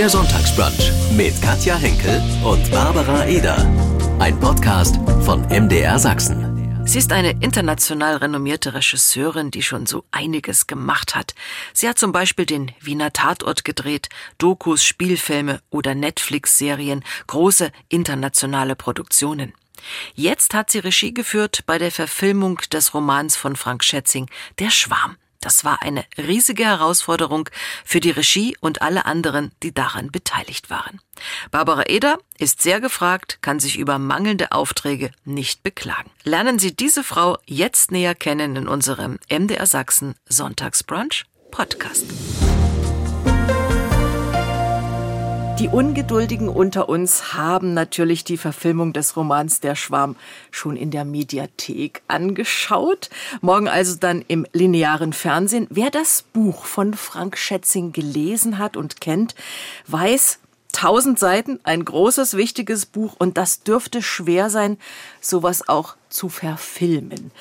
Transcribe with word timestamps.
Der 0.00 0.08
Sonntagsbrunch 0.08 0.92
mit 1.14 1.42
Katja 1.42 1.76
Henkel 1.76 2.22
und 2.42 2.70
Barbara 2.70 3.26
Eder. 3.26 3.58
Ein 4.18 4.40
Podcast 4.40 4.96
von 5.26 5.42
MDR 5.48 5.98
Sachsen. 5.98 6.86
Sie 6.86 6.98
ist 6.98 7.12
eine 7.12 7.32
international 7.42 8.16
renommierte 8.16 8.72
Regisseurin, 8.72 9.50
die 9.50 9.62
schon 9.62 9.84
so 9.84 10.04
einiges 10.10 10.66
gemacht 10.66 11.14
hat. 11.14 11.34
Sie 11.74 11.86
hat 11.86 11.98
zum 11.98 12.12
Beispiel 12.12 12.46
den 12.46 12.72
Wiener 12.80 13.12
Tatort 13.12 13.66
gedreht, 13.66 14.08
Dokus, 14.38 14.82
Spielfilme 14.82 15.60
oder 15.68 15.94
Netflix-Serien, 15.94 17.04
große 17.26 17.70
internationale 17.90 18.76
Produktionen. 18.76 19.52
Jetzt 20.14 20.54
hat 20.54 20.70
sie 20.70 20.78
Regie 20.78 21.12
geführt 21.12 21.64
bei 21.66 21.76
der 21.76 21.90
Verfilmung 21.90 22.56
des 22.72 22.94
Romans 22.94 23.36
von 23.36 23.54
Frank 23.54 23.84
Schätzing, 23.84 24.30
Der 24.60 24.70
Schwarm. 24.70 25.18
Das 25.40 25.64
war 25.64 25.82
eine 25.82 26.04
riesige 26.18 26.64
Herausforderung 26.64 27.48
für 27.84 28.00
die 28.00 28.10
Regie 28.10 28.56
und 28.60 28.82
alle 28.82 29.06
anderen, 29.06 29.52
die 29.62 29.72
daran 29.72 30.10
beteiligt 30.10 30.70
waren. 30.70 31.00
Barbara 31.50 31.84
Eder 31.86 32.18
ist 32.38 32.62
sehr 32.62 32.80
gefragt, 32.80 33.38
kann 33.40 33.58
sich 33.58 33.78
über 33.78 33.98
mangelnde 33.98 34.52
Aufträge 34.52 35.10
nicht 35.24 35.62
beklagen. 35.62 36.10
Lernen 36.24 36.58
Sie 36.58 36.74
diese 36.74 37.04
Frau 37.04 37.38
jetzt 37.46 37.90
näher 37.90 38.14
kennen 38.14 38.56
in 38.56 38.68
unserem 38.68 39.18
MDR 39.30 39.66
Sachsen 39.66 40.14
Sonntagsbrunch 40.26 41.24
Podcast. 41.50 42.06
Die 45.60 45.68
Ungeduldigen 45.68 46.48
unter 46.48 46.88
uns 46.88 47.34
haben 47.34 47.74
natürlich 47.74 48.24
die 48.24 48.38
Verfilmung 48.38 48.94
des 48.94 49.14
Romans 49.14 49.60
Der 49.60 49.74
Schwarm 49.74 50.16
schon 50.50 50.74
in 50.74 50.90
der 50.90 51.04
Mediathek 51.04 52.00
angeschaut. 52.08 53.10
Morgen 53.42 53.68
also 53.68 53.98
dann 54.00 54.24
im 54.26 54.46
linearen 54.54 55.12
Fernsehen. 55.12 55.66
Wer 55.68 55.90
das 55.90 56.22
Buch 56.22 56.64
von 56.64 56.94
Frank 56.94 57.36
Schätzing 57.36 57.92
gelesen 57.92 58.56
hat 58.56 58.78
und 58.78 59.02
kennt, 59.02 59.34
weiß, 59.86 60.38
tausend 60.72 61.18
Seiten, 61.18 61.60
ein 61.62 61.84
großes, 61.84 62.38
wichtiges 62.38 62.86
Buch 62.86 63.16
und 63.18 63.36
das 63.36 63.62
dürfte 63.62 64.00
schwer 64.00 64.48
sein, 64.48 64.78
sowas 65.20 65.68
auch 65.68 65.94
zu 66.08 66.30
verfilmen. 66.30 67.32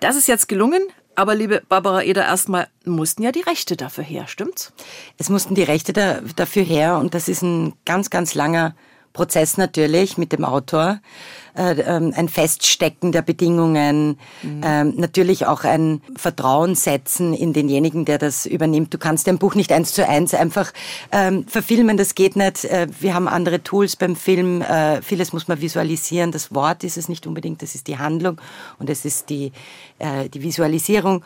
Das 0.00 0.16
ist 0.16 0.26
jetzt 0.26 0.48
gelungen. 0.48 0.80
Aber 1.18 1.34
liebe 1.34 1.62
Barbara 1.68 2.02
Eder, 2.04 2.26
erstmal 2.26 2.68
mussten 2.84 3.24
ja 3.24 3.32
die 3.32 3.40
Rechte 3.40 3.76
dafür 3.76 4.04
her, 4.04 4.28
stimmt's? 4.28 4.72
Es 5.16 5.28
mussten 5.28 5.56
die 5.56 5.64
Rechte 5.64 5.92
da, 5.92 6.20
dafür 6.36 6.62
her 6.62 6.96
und 6.96 7.12
das 7.12 7.28
ist 7.28 7.42
ein 7.42 7.72
ganz, 7.84 8.08
ganz 8.08 8.36
langer 8.36 8.76
Prozess 9.12 9.56
natürlich 9.56 10.18
mit 10.18 10.32
dem 10.32 10.44
Autor, 10.44 11.00
äh, 11.56 11.80
ähm, 11.80 12.12
ein 12.16 12.28
Feststecken 12.28 13.12
der 13.12 13.22
Bedingungen, 13.22 14.18
mhm. 14.42 14.94
natürlich 14.96 15.46
auch 15.46 15.64
ein 15.64 16.00
Vertrauen 16.16 16.74
setzen 16.74 17.34
in 17.34 17.52
denjenigen, 17.52 18.04
der 18.04 18.18
das 18.18 18.46
übernimmt. 18.46 18.94
Du 18.94 18.98
kannst 18.98 19.26
dein 19.26 19.38
Buch 19.38 19.54
nicht 19.54 19.72
eins 19.72 19.92
zu 19.92 20.06
eins 20.06 20.34
einfach 20.34 20.72
ähm, 21.10 21.46
verfilmen, 21.46 21.96
das 21.96 22.14
geht 22.14 22.36
nicht. 22.36 22.64
Äh, 22.64 22.86
wir 23.00 23.14
haben 23.14 23.28
andere 23.28 23.62
Tools 23.62 23.96
beim 23.96 24.14
Film, 24.14 24.62
äh, 24.62 25.02
vieles 25.02 25.32
muss 25.32 25.48
man 25.48 25.60
visualisieren. 25.60 26.32
Das 26.32 26.54
Wort 26.54 26.84
ist 26.84 26.96
es 26.96 27.08
nicht 27.08 27.26
unbedingt, 27.26 27.62
das 27.62 27.74
ist 27.74 27.88
die 27.88 27.98
Handlung 27.98 28.40
und 28.78 28.88
es 28.90 29.04
ist 29.04 29.30
die, 29.30 29.52
die 30.32 30.42
Visualisierung. 30.42 31.24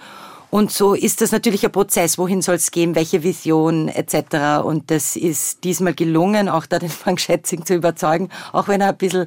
Und 0.55 0.71
so 0.71 0.93
ist 0.93 1.23
das 1.23 1.33
natürlich 1.33 1.65
ein 1.65 1.73
Prozess. 1.73 2.19
Wohin 2.19 2.43
soll 2.43 2.57
es 2.57 2.71
gehen? 2.71 2.95
Welche 2.95 3.23
Vision 3.23 3.89
etc. 3.89 4.63
Und 4.63 4.91
das 4.91 5.17
ist 5.17 5.65
diesmal 5.65 5.95
gelungen, 5.95 6.51
auch 6.51 6.67
da 6.67 6.79
den 6.79 6.91
Frank 6.91 7.21
Schätzing 7.21 7.65
zu 7.65 7.75
überzeugen, 7.75 8.29
auch 8.53 8.69
wenn 8.69 8.83
er 8.83 8.91
ein 8.91 8.99
bisschen 8.99 9.27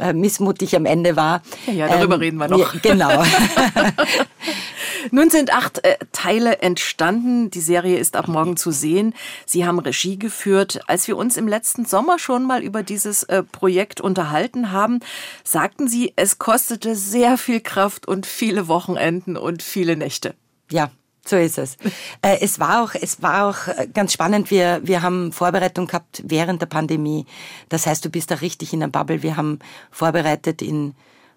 äh, 0.00 0.12
missmutig 0.12 0.74
am 0.74 0.84
Ende 0.84 1.14
war. 1.14 1.42
Ja, 1.68 1.72
ja 1.74 1.88
darüber 1.88 2.16
ähm, 2.16 2.20
reden 2.22 2.36
wir 2.38 2.48
noch. 2.48 2.58
Ja, 2.58 2.80
genau. 2.82 3.22
Nun 5.12 5.30
sind 5.30 5.54
acht 5.54 5.84
äh, 5.84 5.96
Teile 6.10 6.58
entstanden. 6.58 7.50
Die 7.50 7.60
Serie 7.60 7.98
ist 7.98 8.16
ab 8.16 8.26
morgen 8.26 8.56
zu 8.56 8.72
sehen. 8.72 9.14
Sie 9.46 9.64
haben 9.64 9.78
Regie 9.78 10.18
geführt. 10.18 10.80
Als 10.88 11.06
wir 11.06 11.16
uns 11.16 11.36
im 11.36 11.46
letzten 11.46 11.84
Sommer 11.84 12.18
schon 12.18 12.48
mal 12.48 12.64
über 12.64 12.82
dieses 12.82 13.22
äh, 13.22 13.44
Projekt 13.44 14.00
unterhalten 14.00 14.72
haben, 14.72 14.98
sagten 15.44 15.86
Sie, 15.86 16.12
es 16.16 16.40
kostete 16.40 16.96
sehr 16.96 17.38
viel 17.38 17.60
Kraft 17.60 18.08
und 18.08 18.26
viele 18.26 18.66
Wochenenden 18.66 19.36
und 19.36 19.62
viele 19.62 19.94
Nächte. 19.94 20.34
Ja, 20.74 20.90
so 21.24 21.36
ist 21.36 21.56
es. 21.58 21.76
Äh, 22.22 22.38
es 22.40 22.58
war 22.58 22.82
auch, 22.82 22.94
es 22.94 23.22
war 23.22 23.46
auch 23.46 23.68
äh, 23.68 23.86
ganz 23.92 24.14
spannend. 24.14 24.50
Wir, 24.50 24.80
wir 24.82 25.02
haben 25.02 25.30
Vorbereitung 25.30 25.86
gehabt 25.86 26.22
während 26.26 26.62
der 26.62 26.66
Pandemie. 26.66 27.26
Das 27.68 27.86
heißt, 27.86 28.04
du 28.04 28.08
bist 28.08 28.30
da 28.30 28.36
richtig 28.36 28.72
in 28.72 28.80
der 28.80 28.88
Bubble. 28.88 29.22
Wir 29.22 29.36
haben 29.36 29.58
vorbereitet 29.90 30.62
in 30.62 30.94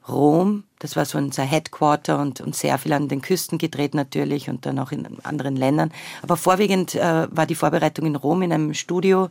Rom. 0.07 0.63
Das 0.79 0.95
war 0.95 1.03
so 1.03 1.17
unser 1.17 1.43
Headquarter 1.43 2.19
und, 2.19 2.39
und 2.39 2.55
sehr 2.55 2.77
viel 2.77 2.93
an 2.93 3.09
den 3.09 3.21
Küsten 3.21 3.57
gedreht 3.57 3.93
natürlich 3.93 4.49
und 4.49 4.65
dann 4.65 4.79
auch 4.79 4.91
in 4.91 5.05
anderen 5.23 5.57
Ländern. 5.57 5.91
Aber 6.23 6.37
vorwiegend 6.37 6.95
äh, 6.95 7.27
war 7.29 7.45
die 7.45 7.55
Vorbereitung 7.55 8.05
in 8.05 8.15
Rom 8.15 8.41
in 8.41 8.53
einem 8.53 8.73
Studio. 8.73 9.29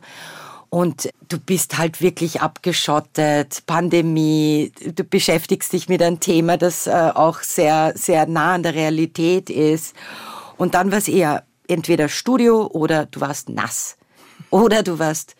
Und 0.69 1.09
du 1.29 1.39
bist 1.39 1.77
halt 1.77 2.01
wirklich 2.01 2.41
abgeschottet, 2.41 3.63
Pandemie, 3.65 4.71
du 4.83 5.03
beschäftigst 5.03 5.71
dich 5.71 5.87
mit 5.87 6.01
einem 6.01 6.19
Thema, 6.19 6.57
das 6.57 6.87
äh, 6.87 7.11
auch 7.13 7.41
sehr, 7.41 7.93
sehr 7.95 8.25
nah 8.25 8.55
an 8.55 8.63
der 8.63 8.75
Realität 8.75 9.49
ist. 9.49 9.95
Und 10.57 10.75
dann 10.75 10.91
war 10.91 10.97
es 10.97 11.07
eher 11.07 11.45
entweder 11.67 12.09
Studio 12.09 12.67
oder 12.67 13.05
du 13.05 13.21
warst 13.21 13.47
nass. 13.49 13.97
Oder 14.49 14.83
du 14.83 14.99
warst 14.99 15.36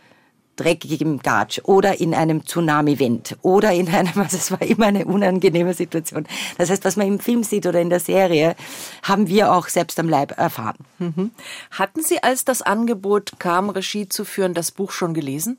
dreckigem 0.58 1.20
Gatsch 1.20 1.62
oder 1.64 2.00
in 2.02 2.14
einem 2.14 2.46
Tsunami-Wind 2.46 3.38
oder 3.42 3.72
in 3.72 3.88
einem, 3.88 4.12
also 4.16 4.36
es 4.36 4.52
war 4.52 4.62
immer 4.62 4.88
eine 4.88 5.06
unangenehme 5.06 5.74
Situation. 5.74 6.28
Das 6.58 6.70
heißt, 6.70 6.84
was 6.84 6.98
man 6.98 7.08
im 7.08 7.20
Film 7.20 7.44
sieht 7.44 7.66
oder 7.66 7.80
in 7.80 7.90
der 7.90 8.02
Serie, 8.02 8.56
haben 9.04 9.28
wir 9.28 9.54
auch 9.54 9.70
selbst 9.70 10.00
am 10.00 10.10
Leib 10.10 10.38
erfahren. 10.38 10.78
Mhm. 11.00 11.32
Hatten 11.72 12.04
Sie, 12.04 12.22
als 12.22 12.44
das 12.44 12.62
Angebot 12.62 13.34
kam, 13.40 13.70
Regie 13.70 14.10
zu 14.10 14.26
führen, 14.26 14.54
das 14.54 14.72
Buch 14.72 14.92
schon 14.92 15.14
gelesen? 15.14 15.58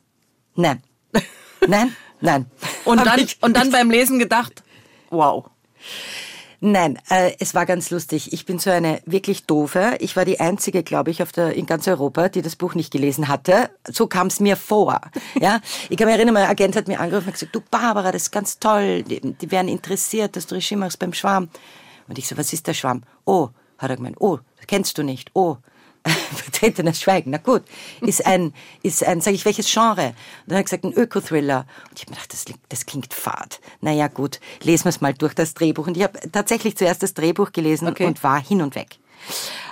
Nein. 0.54 0.82
Nein, 1.66 1.94
nein. 2.20 2.46
Und 2.84 3.04
dann, 3.04 3.26
und 3.40 3.56
dann 3.56 3.72
beim 3.72 3.90
Lesen 3.90 4.20
gedacht, 4.20 4.62
wow. 5.10 5.50
Nein, 6.60 6.98
äh, 7.08 7.34
es 7.38 7.54
war 7.54 7.66
ganz 7.66 7.90
lustig. 7.90 8.32
Ich 8.32 8.44
bin 8.44 8.58
so 8.58 8.70
eine 8.70 9.00
wirklich 9.06 9.46
doofe. 9.46 9.96
Ich 10.00 10.16
war 10.16 10.24
die 10.24 10.40
einzige, 10.40 10.82
glaube 10.82 11.12
ich, 11.12 11.22
auf 11.22 11.30
der, 11.30 11.54
in 11.54 11.66
ganz 11.66 11.86
Europa, 11.86 12.28
die 12.28 12.42
das 12.42 12.56
Buch 12.56 12.74
nicht 12.74 12.90
gelesen 12.92 13.28
hatte. 13.28 13.70
So 13.88 14.08
kam 14.08 14.26
es 14.26 14.40
mir 14.40 14.56
vor. 14.56 15.00
Ja, 15.40 15.60
ich 15.88 15.96
kann 15.96 16.08
mich 16.08 16.16
erinnern, 16.16 16.34
mein 16.34 16.48
Agent 16.48 16.74
hat 16.74 16.88
mir 16.88 16.98
angerufen 16.98 17.28
und 17.28 17.34
gesagt, 17.34 17.54
du 17.54 17.60
Barbara, 17.60 18.10
das 18.10 18.22
ist 18.22 18.30
ganz 18.32 18.58
toll. 18.58 19.04
Die, 19.04 19.20
die 19.20 19.50
wären 19.52 19.68
interessiert, 19.68 20.34
dass 20.34 20.46
du 20.46 20.56
Regie 20.56 20.74
machst 20.74 20.98
beim 20.98 21.12
Schwarm. 21.12 21.48
Und 22.08 22.18
ich 22.18 22.26
so, 22.26 22.36
was 22.36 22.52
ist 22.52 22.66
der 22.66 22.74
Schwarm? 22.74 23.02
Oh, 23.24 23.50
hat 23.76 23.90
er 23.90 23.96
gemeint, 23.96 24.16
oh, 24.18 24.38
das 24.56 24.66
kennst 24.66 24.98
du 24.98 25.04
nicht. 25.04 25.30
Oh, 25.34 25.58
vertretenes 26.34 27.00
Schweigen. 27.00 27.30
Na 27.30 27.38
gut, 27.38 27.62
ist 28.00 28.24
ein, 28.26 28.52
ist 28.82 29.04
ein, 29.04 29.20
sage 29.20 29.36
ich, 29.36 29.44
welches 29.44 29.72
Genre? 29.72 30.08
Und 30.08 30.14
dann 30.46 30.58
hat 30.58 30.60
er 30.60 30.64
gesagt, 30.64 30.84
ein 30.84 30.92
Öko-Thriller. 30.92 31.66
Und 31.90 31.98
ich 31.98 32.02
habe 32.02 32.12
mir 32.12 32.16
gedacht, 32.16 32.32
das, 32.32 32.44
das 32.68 32.86
klingt 32.86 33.14
fad. 33.14 33.60
Naja, 33.80 34.08
gut, 34.08 34.40
lesen 34.62 34.84
wir 34.84 34.90
es 34.90 35.00
mal 35.00 35.14
durch 35.14 35.34
das 35.34 35.54
Drehbuch. 35.54 35.86
Und 35.86 35.96
ich 35.96 36.02
habe 36.02 36.18
tatsächlich 36.30 36.76
zuerst 36.76 37.02
das 37.02 37.14
Drehbuch 37.14 37.52
gelesen 37.52 37.88
okay. 37.88 38.06
und 38.06 38.22
war 38.22 38.40
hin 38.40 38.62
und 38.62 38.74
weg. 38.74 38.98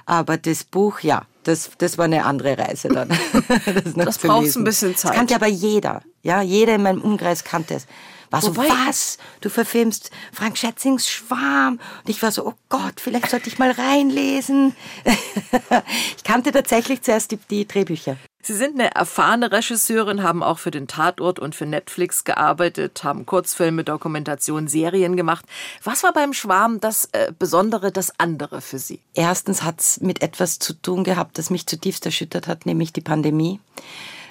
Aber 0.06 0.37
das 0.37 0.64
Buch, 0.64 1.00
ja, 1.00 1.22
das, 1.44 1.70
das 1.78 1.98
war 1.98 2.06
eine 2.06 2.25
andere 2.25 2.58
Reise 2.58 2.88
dann. 2.88 3.08
das, 3.48 3.94
das 3.94 4.19
braucht 4.19 4.56
ein 4.56 4.64
bisschen 4.64 4.97
Zeit. 4.97 5.10
Das 5.10 5.16
kannte 5.16 5.34
aber 5.34 5.47
jeder. 5.47 6.03
Ja, 6.22 6.43
jeder 6.43 6.75
in 6.75 6.82
meinem 6.82 7.03
Umkreis 7.03 7.44
kannte 7.44 7.75
es. 7.75 7.87
War 8.31 8.41
so, 8.41 8.56
Wobei, 8.56 8.69
was? 8.69 9.19
Du 9.41 9.48
verfilmst 9.48 10.10
Frank 10.32 10.59
Schätzings 10.59 11.09
Schwarm. 11.09 11.75
Und 12.04 12.09
ich 12.09 12.22
war 12.22 12.32
so, 12.32 12.47
oh 12.47 12.54
Gott, 12.69 13.00
vielleicht 13.00 13.31
sollte 13.31 13.48
ich 13.48 13.59
mal 13.59 13.70
reinlesen. 13.70 14.75
ich 16.16 16.25
kannte 16.25 16.53
tatsächlich 16.53 17.03
zuerst 17.03 17.31
die, 17.31 17.38
die 17.50 17.66
Drehbücher. 17.66 18.16
Sie 18.47 18.54
sind 18.54 18.78
eine 18.78 18.94
erfahrene 18.94 19.50
Regisseurin, 19.50 20.22
haben 20.22 20.44
auch 20.44 20.60
für 20.60 20.70
den 20.70 20.87
Tatort 20.87 21.41
und 21.41 21.56
für 21.56 21.66
Netflix 21.66 22.22
gearbeitet, 22.22 23.03
haben 23.03 23.26
Kurzfilme, 23.26 23.82
Dokumentation, 23.82 24.69
Serien 24.69 25.16
gemacht. 25.16 25.44
Was 25.82 26.04
war 26.04 26.12
beim 26.12 26.32
Schwarm 26.32 26.78
das 26.78 27.06
äh, 27.06 27.32
Besondere, 27.37 27.91
das 27.91 28.12
andere 28.20 28.60
für 28.60 28.78
Sie? 28.78 29.00
Erstens 29.14 29.64
hat 29.64 29.81
es 29.81 30.00
mit 30.00 30.22
etwas 30.22 30.60
zu 30.60 30.75
tun 30.75 31.03
gehabt, 31.03 31.38
das 31.38 31.50
mich 31.50 31.66
zutiefst 31.66 32.06
erschüttert 32.06 32.47
hat, 32.47 32.66
nämlich 32.66 32.93
die 32.93 33.00
Pandemie. 33.00 33.58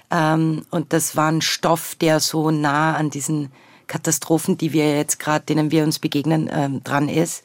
Ähm, 0.10 0.66
und 0.70 0.94
das 0.94 1.18
war 1.18 1.30
ein 1.30 1.42
Stoff, 1.42 1.96
der 1.96 2.22
so 2.22 2.52
nah 2.52 2.96
an 2.96 3.10
diesen 3.10 3.52
Katastrophen, 3.88 4.58
die 4.58 4.74
wir 4.74 4.96
jetzt 4.96 5.20
gerade, 5.20 5.46
denen 5.46 5.72
wir 5.72 5.84
uns 5.84 6.00
begegnen, 6.00 6.50
ähm, 6.52 6.84
dran 6.84 7.10
ist. 7.10 7.44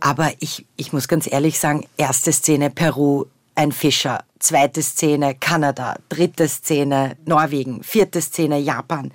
Aber 0.00 0.32
ich, 0.40 0.66
ich 0.76 0.92
muss 0.92 1.08
ganz 1.08 1.30
ehrlich 1.30 1.58
sagen, 1.58 1.86
erste 1.96 2.32
Szene 2.32 2.70
Peru, 2.70 3.24
ein 3.54 3.72
Fischer, 3.72 4.24
zweite 4.44 4.82
Szene 4.82 5.34
Kanada, 5.34 5.96
dritte 6.08 6.48
Szene 6.48 7.16
Norwegen, 7.24 7.82
vierte 7.82 8.20
Szene 8.20 8.58
Japan. 8.58 9.10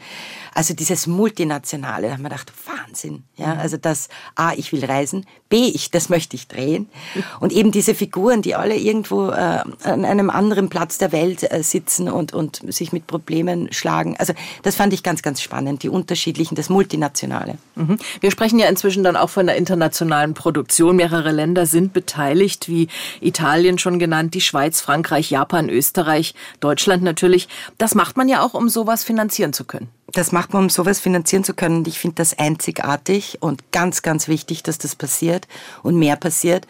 Also 0.53 0.73
dieses 0.73 1.07
Multinationale, 1.07 2.07
da 2.07 2.13
haben 2.13 2.23
wir 2.23 2.29
gedacht, 2.29 2.51
Wahnsinn. 2.65 3.23
Ja, 3.37 3.53
mhm. 3.53 3.59
also 3.59 3.77
das, 3.77 4.09
A, 4.35 4.53
ich 4.53 4.71
will 4.71 4.83
reisen, 4.83 5.25
B, 5.47 5.67
ich, 5.67 5.91
das 5.91 6.09
möchte 6.09 6.35
ich 6.35 6.47
drehen. 6.47 6.89
Und 7.39 7.53
eben 7.53 7.71
diese 7.71 7.95
Figuren, 7.95 8.41
die 8.41 8.55
alle 8.55 8.75
irgendwo 8.75 9.29
äh, 9.29 9.63
an 9.83 10.05
einem 10.05 10.29
anderen 10.29 10.69
Platz 10.69 10.97
der 10.97 11.11
Welt 11.11 11.49
äh, 11.49 11.63
sitzen 11.63 12.09
und, 12.09 12.33
und 12.33 12.61
sich 12.73 12.91
mit 12.91 13.07
Problemen 13.07 13.71
schlagen. 13.71 14.15
Also 14.17 14.33
das 14.63 14.75
fand 14.75 14.93
ich 14.93 15.03
ganz, 15.03 15.21
ganz 15.21 15.41
spannend, 15.41 15.83
die 15.83 15.89
unterschiedlichen, 15.89 16.55
das 16.55 16.69
Multinationale. 16.69 17.57
Mhm. 17.75 17.97
Wir 18.19 18.31
sprechen 18.31 18.59
ja 18.59 18.67
inzwischen 18.67 19.03
dann 19.03 19.15
auch 19.15 19.29
von 19.29 19.45
der 19.45 19.55
internationalen 19.55 20.33
Produktion. 20.33 20.95
Mehrere 20.95 21.31
Länder 21.31 21.65
sind 21.65 21.93
beteiligt, 21.93 22.67
wie 22.67 22.87
Italien 23.21 23.77
schon 23.77 23.99
genannt, 23.99 24.33
die 24.33 24.41
Schweiz, 24.41 24.81
Frankreich, 24.81 25.19
Frankreich, 25.19 25.30
Japan, 25.30 25.69
Österreich, 25.69 26.33
Deutschland 26.60 27.04
natürlich. 27.04 27.48
Das 27.77 27.95
macht 27.95 28.18
man 28.18 28.30
ja 28.30 28.42
auch, 28.42 28.54
um 28.54 28.69
sowas 28.69 29.04
finanzieren 29.04 29.54
zu 29.54 29.66
können. 29.66 29.89
Das 30.13 30.31
macht 30.31 30.54
man, 30.54 30.63
um 30.63 30.69
sowas 30.69 31.00
finanzieren 31.00 31.44
zu 31.44 31.54
können. 31.54 31.80
Und 31.80 31.88
ich 31.88 32.00
finde 32.00 32.16
das 32.16 32.38
einzigartig 32.38 33.38
und 33.42 33.71
ganz, 33.71 34.01
ganz 34.01 34.27
wichtig, 34.27 34.63
dass 34.63 34.77
das 34.77 34.95
passiert 34.95 35.48
und 35.83 35.95
mehr 35.95 36.16
passiert 36.16 36.66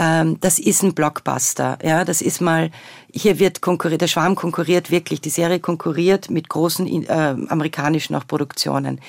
ähm, 0.00 0.38
das 0.40 0.60
ist 0.60 0.84
ein 0.84 0.94
Blockbuster. 0.94 1.76
Ja, 1.82 2.04
das 2.04 2.22
ist 2.22 2.40
mal, 2.40 2.70
hier 3.12 3.38
wird 3.38 3.62
konkurriert, 3.62 4.02
der 4.02 4.06
Schwarm 4.06 4.34
konkurriert 4.34 4.90
wirklich, 4.90 5.20
die 5.20 5.30
Serie 5.30 5.60
konkurriert 5.60 6.30
mit 6.30 6.48
großen 6.48 6.86
äh, 7.04 7.36
amerikanischen 7.48 8.14
auch 8.14 8.26
Produktionen. 8.26 9.00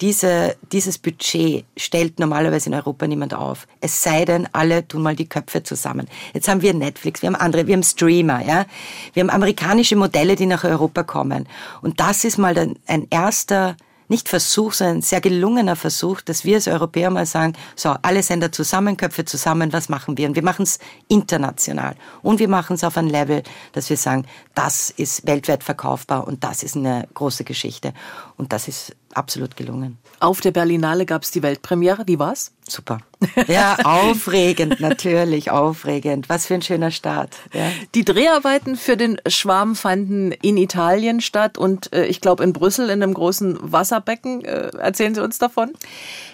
Diese, 0.00 0.56
dieses 0.70 0.98
Budget 0.98 1.64
stellt 1.76 2.20
normalerweise 2.20 2.68
in 2.68 2.74
Europa 2.74 3.06
niemand 3.06 3.34
auf. 3.34 3.66
Es 3.80 4.02
sei 4.02 4.24
denn, 4.24 4.48
alle 4.52 4.86
tun 4.86 5.02
mal 5.02 5.16
die 5.16 5.28
Köpfe 5.28 5.62
zusammen. 5.62 6.06
Jetzt 6.34 6.48
haben 6.48 6.62
wir 6.62 6.72
Netflix, 6.72 7.22
wir 7.22 7.28
haben 7.28 7.36
andere, 7.36 7.66
wir 7.66 7.74
haben 7.74 7.82
Streamer, 7.82 8.44
ja. 8.46 8.64
Wir 9.12 9.22
haben 9.22 9.30
amerikanische 9.30 9.96
Modelle, 9.96 10.36
die 10.36 10.46
nach 10.46 10.64
Europa 10.64 11.02
kommen. 11.02 11.48
Und 11.82 11.98
das 11.98 12.24
ist 12.24 12.38
mal 12.38 12.56
ein 12.86 13.06
erster 13.10 13.76
nicht 14.08 14.28
Versuch, 14.28 14.72
sondern 14.72 14.98
ein 14.98 15.02
sehr 15.02 15.20
gelungener 15.20 15.76
Versuch, 15.76 16.20
dass 16.20 16.44
wir 16.44 16.56
als 16.56 16.66
Europäer 16.68 17.10
mal 17.10 17.26
sagen, 17.26 17.52
so, 17.76 17.94
alle 18.02 18.22
Sender 18.22 18.50
zusammen, 18.50 18.96
Köpfe 18.96 19.24
zusammen, 19.24 19.72
was 19.72 19.88
machen 19.88 20.16
wir? 20.16 20.28
Und 20.28 20.34
wir 20.34 20.42
machen 20.42 20.62
es 20.62 20.78
international. 21.08 21.94
Und 22.22 22.38
wir 22.38 22.48
machen 22.48 22.74
es 22.74 22.84
auf 22.84 22.96
ein 22.96 23.08
Level, 23.08 23.42
dass 23.72 23.90
wir 23.90 23.96
sagen, 23.96 24.26
das 24.54 24.90
ist 24.90 25.26
weltweit 25.26 25.62
verkaufbar 25.62 26.26
und 26.26 26.42
das 26.42 26.62
ist 26.62 26.76
eine 26.76 27.06
große 27.14 27.44
Geschichte. 27.44 27.92
Und 28.36 28.52
das 28.52 28.68
ist 28.68 28.96
absolut 29.18 29.56
gelungen. 29.56 29.98
Auf 30.20 30.40
der 30.40 30.50
Berlinale 30.50 31.06
gab 31.06 31.22
es 31.22 31.30
die 31.30 31.42
Weltpremiere. 31.42 32.02
Wie 32.06 32.18
war's? 32.18 32.52
Super. 32.68 32.98
Ja, 33.46 33.78
aufregend, 33.84 34.80
natürlich, 34.80 35.50
aufregend. 35.50 36.28
Was 36.28 36.46
für 36.46 36.54
ein 36.54 36.62
schöner 36.62 36.90
Start. 36.90 37.36
Ja. 37.52 37.70
Die 37.94 38.04
Dreharbeiten 38.04 38.76
für 38.76 38.96
den 38.96 39.20
Schwarm 39.26 39.74
fanden 39.74 40.32
in 40.32 40.56
Italien 40.56 41.20
statt 41.20 41.56
und 41.56 41.92
äh, 41.92 42.06
ich 42.06 42.20
glaube 42.20 42.44
in 42.44 42.52
Brüssel 42.52 42.90
in 42.90 43.02
einem 43.02 43.14
großen 43.14 43.58
Wasserbecken. 43.60 44.44
Äh, 44.44 44.70
erzählen 44.76 45.14
Sie 45.14 45.22
uns 45.22 45.38
davon. 45.38 45.72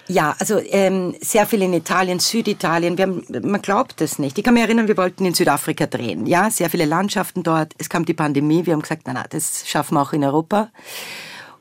Ja, 0.08 0.34
also 0.38 0.58
ähm, 0.58 1.14
sehr 1.20 1.46
viel 1.46 1.62
in 1.62 1.72
Italien, 1.72 2.18
Süditalien. 2.20 2.98
Haben, 2.98 3.24
man 3.42 3.62
glaubt 3.62 4.00
es 4.00 4.18
nicht. 4.18 4.36
Ich 4.38 4.44
kann 4.44 4.54
mich 4.54 4.62
erinnern, 4.62 4.88
wir 4.88 4.96
wollten 4.96 5.24
in 5.24 5.34
Südafrika 5.34 5.86
drehen. 5.86 6.26
Ja, 6.26 6.50
sehr 6.50 6.68
viele 6.68 6.84
Landschaften 6.84 7.42
dort. 7.42 7.72
Es 7.78 7.88
kam 7.88 8.04
die 8.04 8.14
Pandemie. 8.14 8.66
Wir 8.66 8.74
haben 8.74 8.82
gesagt, 8.82 9.02
na, 9.06 9.12
na, 9.12 9.24
das 9.28 9.68
schaffen 9.68 9.94
wir 9.94 10.02
auch 10.02 10.12
in 10.12 10.24
Europa. 10.24 10.70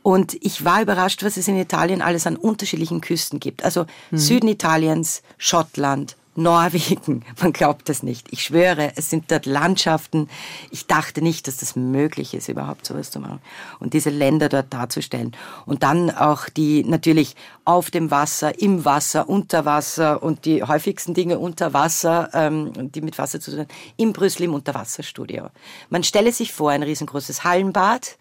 Und 0.04 0.38
ich 0.42 0.66
war 0.66 0.82
überrascht, 0.82 1.24
was 1.24 1.38
es 1.38 1.48
in 1.48 1.58
Italien 1.58 2.02
alles 2.02 2.28
an 2.28 2.36
unterschiedlichen 2.36 3.02
Küsten 3.02 3.40
gibt. 3.40 3.64
Also 3.64 3.86
mhm. 4.12 4.18
Süden 4.18 4.48
Italiens, 4.50 5.24
Schottland, 5.38 6.18
Norwegen, 6.36 7.24
man 7.42 7.54
glaubt 7.54 7.90
es 7.90 8.04
nicht. 8.04 8.28
Ich 8.32 8.44
schwöre, 8.44 8.92
es 8.96 9.10
sind 9.10 9.32
dort 9.32 9.46
Landschaften. 9.46 10.30
Ich 10.72 10.88
dachte 10.88 11.22
nicht, 11.22 11.48
dass 11.48 11.58
das 11.58 11.76
möglich 11.76 12.34
ist, 12.34 12.50
überhaupt 12.50 12.86
sowas 12.86 13.12
zu 13.12 13.20
machen. 13.20 13.40
Und 13.80 13.94
diese 13.94 14.10
Länder 14.10 14.50
dort 14.50 14.74
darzustellen. 14.74 15.32
Und 15.66 15.84
dann 15.84 16.12
auch 16.12 16.50
die 16.50 16.84
natürlich 16.84 17.36
auf 17.66 17.92
dem 17.92 18.12
Wasser, 18.12 18.60
im 18.60 18.84
Wasser, 18.84 19.30
unter 19.30 19.66
Wasser 19.66 20.22
und 20.22 20.46
die 20.46 20.64
häufigsten 20.64 21.14
Dinge 21.14 21.40
unter 21.40 21.74
Wasser, 21.74 22.30
ähm, 22.34 22.92
die 22.92 23.02
mit 23.02 23.18
Wasser 23.18 23.40
zu 23.40 23.52
tun 23.52 23.62
haben, 23.62 23.70
in 23.96 24.12
Brüssel 24.12 24.44
im 24.44 24.54
Unterwasserstudio. 24.54 25.48
Man 25.90 26.04
stelle 26.04 26.32
sich 26.32 26.52
vor, 26.52 26.72
ein 26.72 26.84
riesengroßes 26.84 27.44
Hallenbad, 27.44 28.18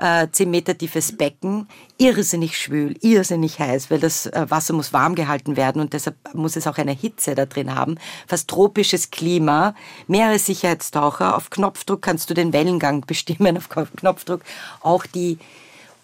äh, 0.00 0.28
zehn 0.32 0.50
Meter 0.50 0.76
tiefes 0.76 1.16
Becken, 1.16 1.68
irrsinnig 1.98 2.58
schwül, 2.58 2.96
irrsinnig 3.02 3.58
heiß, 3.58 3.90
weil 3.90 4.00
das 4.00 4.26
äh, 4.26 4.46
Wasser 4.48 4.72
muss 4.72 4.92
warm 4.92 5.14
gehalten 5.14 5.56
werden 5.56 5.82
und 5.82 5.92
deshalb 5.92 6.16
muss 6.32 6.56
es 6.56 6.66
auch 6.66 6.78
eine 6.78 6.92
Hitze 6.92 7.34
da 7.34 7.44
drin 7.44 7.74
haben. 7.74 7.96
Fast 8.26 8.48
tropisches 8.48 9.10
Klima, 9.10 9.74
mehrere 10.06 10.38
Sicherheitstaucher. 10.38 11.36
Auf 11.36 11.50
Knopfdruck 11.50 12.00
kannst 12.00 12.30
du 12.30 12.34
den 12.34 12.52
Wellengang 12.52 13.00
bestimmen, 13.06 13.58
auf 13.58 13.68
Knopfdruck 13.68 14.40
auch 14.80 15.04
die 15.04 15.38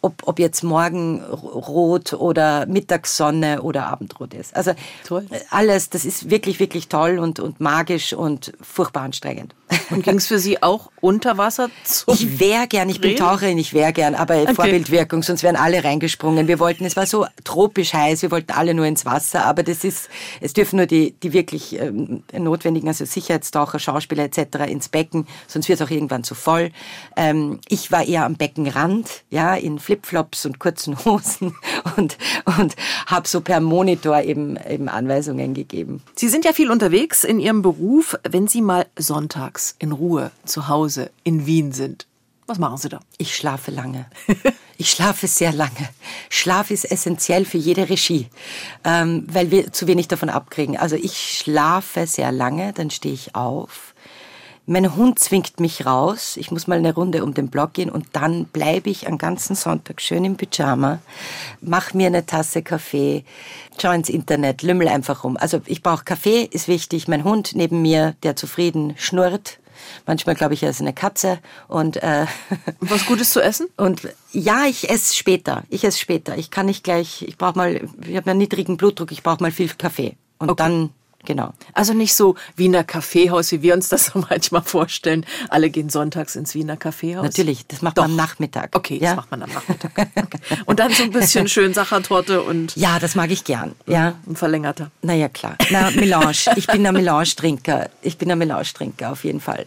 ob, 0.03 0.27
ob 0.27 0.39
jetzt 0.39 0.63
Morgenrot 0.63 2.13
oder 2.13 2.67
Mittagssonne 2.67 3.63
oder 3.63 3.87
Abendrot 3.87 4.35
ist. 4.35 4.55
Also 4.55 4.73
toll. 5.07 5.27
alles, 5.51 5.91
das 5.91 6.05
ist 6.05 6.29
wirklich, 6.29 6.61
wirklich 6.61 6.89
toll 6.89 7.19
und, 7.19 7.41
und 7.41 7.61
magisch 7.61 8.13
und 8.13 8.53
furchtbar 8.61 9.05
anstrengend. 9.05 9.55
Und 9.91 10.03
ging 10.03 10.17
es 10.17 10.27
für 10.27 10.39
Sie 10.39 10.63
auch 10.63 10.91
unter 11.01 11.39
Wasser 11.39 11.71
zu? 11.85 12.11
Ich 12.13 12.41
wäre 12.41 12.67
gern, 12.67 12.89
ich 12.89 13.01
bin 13.01 13.17
Taucherin, 13.17 13.59
ich 13.59 13.73
wäre 13.73 13.93
gern, 13.93 14.15
aber 14.15 14.43
okay. 14.43 14.55
Vorbildwirkung, 14.55 15.23
sonst 15.23 15.43
wären 15.43 15.57
alle 15.57 15.83
reingesprungen. 15.85 16.49
Wir 16.49 16.59
wollten, 16.59 16.85
es 16.85 16.97
war 16.97 17.07
so 17.07 17.27
tropisch 17.45 17.95
heiß, 17.95 18.23
wir 18.23 18.31
wollten 18.31 18.53
alle 18.53 18.75
nur 18.75 18.87
ins 18.87 19.07
Wasser, 19.07 19.45
aber 19.45 19.63
das 19.63 19.85
ist, 19.85 20.11
es 20.41 20.53
dürfen 20.53 20.77
nur 20.77 20.87
die, 20.87 21.13
die 21.23 21.33
wirklich 21.33 21.79
ähm, 21.79 22.23
notwendigen, 22.37 22.89
also 22.89 23.05
Sicherheitstaucher, 23.05 23.79
Schauspieler 23.79 24.25
etc. 24.25 24.67
ins 24.69 24.89
Becken, 24.89 25.27
sonst 25.47 25.69
wird 25.69 25.81
es 25.81 25.87
auch 25.87 25.91
irgendwann 25.91 26.25
zu 26.25 26.35
voll. 26.35 26.71
Ähm, 27.17 27.61
ich 27.69 27.93
war 27.93 28.05
eher 28.05 28.27
am 28.27 28.35
Beckenrand, 28.35 29.23
ja, 29.31 29.55
in 29.55 29.79
Flipflops 29.93 30.47
und 30.47 30.59
kurzen 30.59 31.05
Hosen 31.05 31.55
und, 31.97 32.17
und 32.59 32.77
habe 33.07 33.29
so 33.29 33.41
per 33.41 33.61
Monitor 33.61 34.23
eben, 34.23 34.57
eben 34.69 34.89
Anweisungen 34.89 35.53
gegeben. 35.55 36.03
Sie 36.17 36.29
sind 36.29 36.45
ja 36.45 36.53
viel 36.53 36.71
unterwegs 36.71 37.25
in 37.25 37.39
Ihrem 37.39 37.63
Beruf. 37.63 38.17
Wenn 38.29 38.49
Sie 38.49 38.63
mal 38.63 38.87
sonntags 38.99 39.75
in 39.79 39.93
Ruhe 39.93 40.31
zu 40.45 40.69
Hause 40.69 41.11
in 41.25 41.47
Wien 41.47 41.73
sind, 41.73 42.07
was 42.47 42.59
machen 42.59 42.79
Sie 42.79 42.89
da? 42.89 43.01
Ich 43.19 43.37
schlafe 43.37 43.71
lange. 43.71 44.07
Ich 44.79 44.91
schlafe 44.91 45.29
sehr 45.29 45.53
lange. 45.53 45.89
Schlaf 46.29 46.73
ist 46.73 46.91
essentiell 46.91 47.45
für 47.45 47.59
jede 47.59 47.89
Regie, 47.89 48.27
ähm, 48.83 49.25
weil 49.31 49.53
wir 49.53 49.73
zu 49.73 49.87
wenig 49.87 50.09
davon 50.09 50.29
abkriegen. 50.29 50.77
Also 50.77 50.97
ich 50.97 51.39
schlafe 51.39 52.09
sehr 52.09 52.33
lange, 52.33 52.73
dann 52.73 52.91
stehe 52.91 53.15
ich 53.15 53.37
auf 53.37 53.92
mein 54.73 54.97
Hund 54.97 55.19
zwingt 55.19 55.61
mich 55.61 55.85
raus. 55.85 56.39
Ich 56.39 56.51
muss 56.51 56.67
mal 56.67 56.79
eine 56.79 56.95
Runde 56.95 57.23
um 57.23 57.35
den 57.35 57.49
Block 57.49 57.75
gehen 57.75 57.91
und 57.91 58.07
dann 58.13 58.47
bleibe 58.47 58.89
ich 58.89 59.07
am 59.07 59.19
ganzen 59.19 59.55
Sonntag 59.55 60.01
schön 60.01 60.25
im 60.25 60.37
Pyjama, 60.37 60.99
mach 61.61 61.93
mir 61.93 62.07
eine 62.07 62.25
Tasse 62.25 62.63
Kaffee, 62.63 63.25
schau 63.81 63.93
ins 63.93 64.09
Internet, 64.09 64.63
lümmel 64.63 64.89
einfach 64.89 65.25
rum. 65.25 65.37
Also 65.37 65.61
ich 65.67 65.83
brauche 65.83 66.05
Kaffee, 66.05 66.49
ist 66.51 66.69
wichtig. 66.69 67.07
Mein 67.07 67.23
Hund 67.23 67.53
neben 67.55 67.83
mir, 67.83 68.15
der 68.23 68.35
zufrieden 68.35 68.95
schnurrt. 68.97 69.59
Manchmal 70.07 70.37
glaube 70.37 70.55
ich, 70.55 70.63
er 70.63 70.71
ist 70.71 70.81
eine 70.81 70.95
Katze 70.95 71.39
und 71.69 72.03
äh, 72.03 72.25
was 72.81 73.05
Gutes 73.05 73.31
zu 73.33 73.43
essen. 73.43 73.67
Und 73.77 74.09
ja, 74.33 74.65
ich 74.67 74.89
esse 74.89 75.15
später. 75.15 75.65
Ich 75.69 75.85
esse 75.85 75.99
später. 75.99 76.39
Ich 76.39 76.51
kann 76.51 76.67
nicht 76.67 76.85
gleich. 76.85 77.23
Ich 77.23 77.37
brauche 77.37 77.59
mal. 77.59 77.89
Ich 78.07 78.17
habe 78.17 78.31
einen 78.31 78.39
niedrigen 78.39 78.77
Blutdruck. 78.77 79.13
Ich 79.13 79.23
brauche 79.23 79.43
mal 79.43 79.51
viel 79.51 79.69
Kaffee 79.69 80.17
und 80.39 80.51
okay. 80.51 80.63
dann 80.63 80.91
Genau. 81.25 81.55
Also 81.73 81.95
nicht 81.95 82.15
so 82.15 82.35
Wiener 82.57 82.85
Kaffeehaus, 82.85 83.53
wie 83.53 83.63
wir 83.63 83.75
uns 83.75 83.89
das 83.89 84.07
so 84.13 84.25
manchmal 84.29 84.63
vorstellen. 84.63 85.25
Alle 85.49 85.71
gehen 85.71 85.89
sonntags 85.89 86.37
ins 86.37 86.55
Wiener 86.55 86.77
Kaffeehaus. 86.77 87.25
Natürlich, 87.25 87.67
das 87.67 87.83
macht 87.83 87.99
Doch. 87.99 88.05
man 88.05 88.13
am 88.13 88.17
Nachmittag. 88.17 88.71
Okay, 88.75 88.99
ja? 89.01 89.11
das 89.11 89.17
macht 89.17 89.31
man 89.31 89.43
am 89.43 89.51
Nachmittag. 89.51 89.93
und 90.67 90.79
dann 90.81 90.93
so 90.93 91.03
ein 91.05 91.11
bisschen 91.11 91.49
schön 91.53 91.75
Sachertorte 91.75 92.43
und. 92.43 92.77
Ja, 92.77 92.99
das 92.99 93.15
mag 93.15 93.31
ich 93.31 93.45
gern. 93.45 93.73
Ja. 93.87 94.15
Ein 94.27 94.37
verlängerter. 94.37 94.91
Naja, 95.03 95.29
klar. 95.29 95.57
Na, 95.71 95.91
Melange. 95.91 96.33
Ich 96.57 96.67
bin 96.67 96.87
ein 96.87 96.95
Melange-Trinker. 96.95 97.91
Ich 98.03 98.19
bin 98.19 98.31
ein 98.31 98.39
Melange-Trinker, 98.39 99.13
auf 99.13 99.25
jeden 99.25 99.41
Fall. 99.41 99.67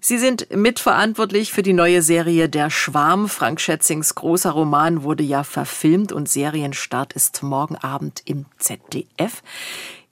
Sie 0.00 0.18
sind 0.18 0.54
mitverantwortlich 0.54 1.52
für 1.52 1.62
die 1.62 1.72
neue 1.72 2.02
Serie 2.02 2.48
Der 2.48 2.70
Schwarm. 2.70 3.28
Frank 3.28 3.60
Schätzings 3.60 4.14
großer 4.14 4.50
Roman 4.50 5.02
wurde 5.02 5.22
ja 5.22 5.44
verfilmt 5.44 6.12
und 6.12 6.28
Serienstart 6.28 7.12
ist 7.12 7.42
morgen 7.42 7.76
Abend 7.76 8.22
im 8.24 8.46
ZDF. 8.58 9.42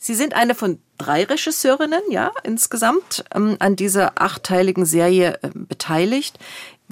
Sie 0.03 0.15
sind 0.15 0.35
eine 0.35 0.55
von 0.55 0.81
drei 0.97 1.25
Regisseurinnen, 1.25 2.01
ja, 2.09 2.33
insgesamt 2.43 3.23
ähm, 3.35 3.57
an 3.59 3.77
dieser 3.77 4.21
achteiligen 4.21 4.87
Serie 4.87 5.39
äh, 5.43 5.51
beteiligt. 5.53 6.39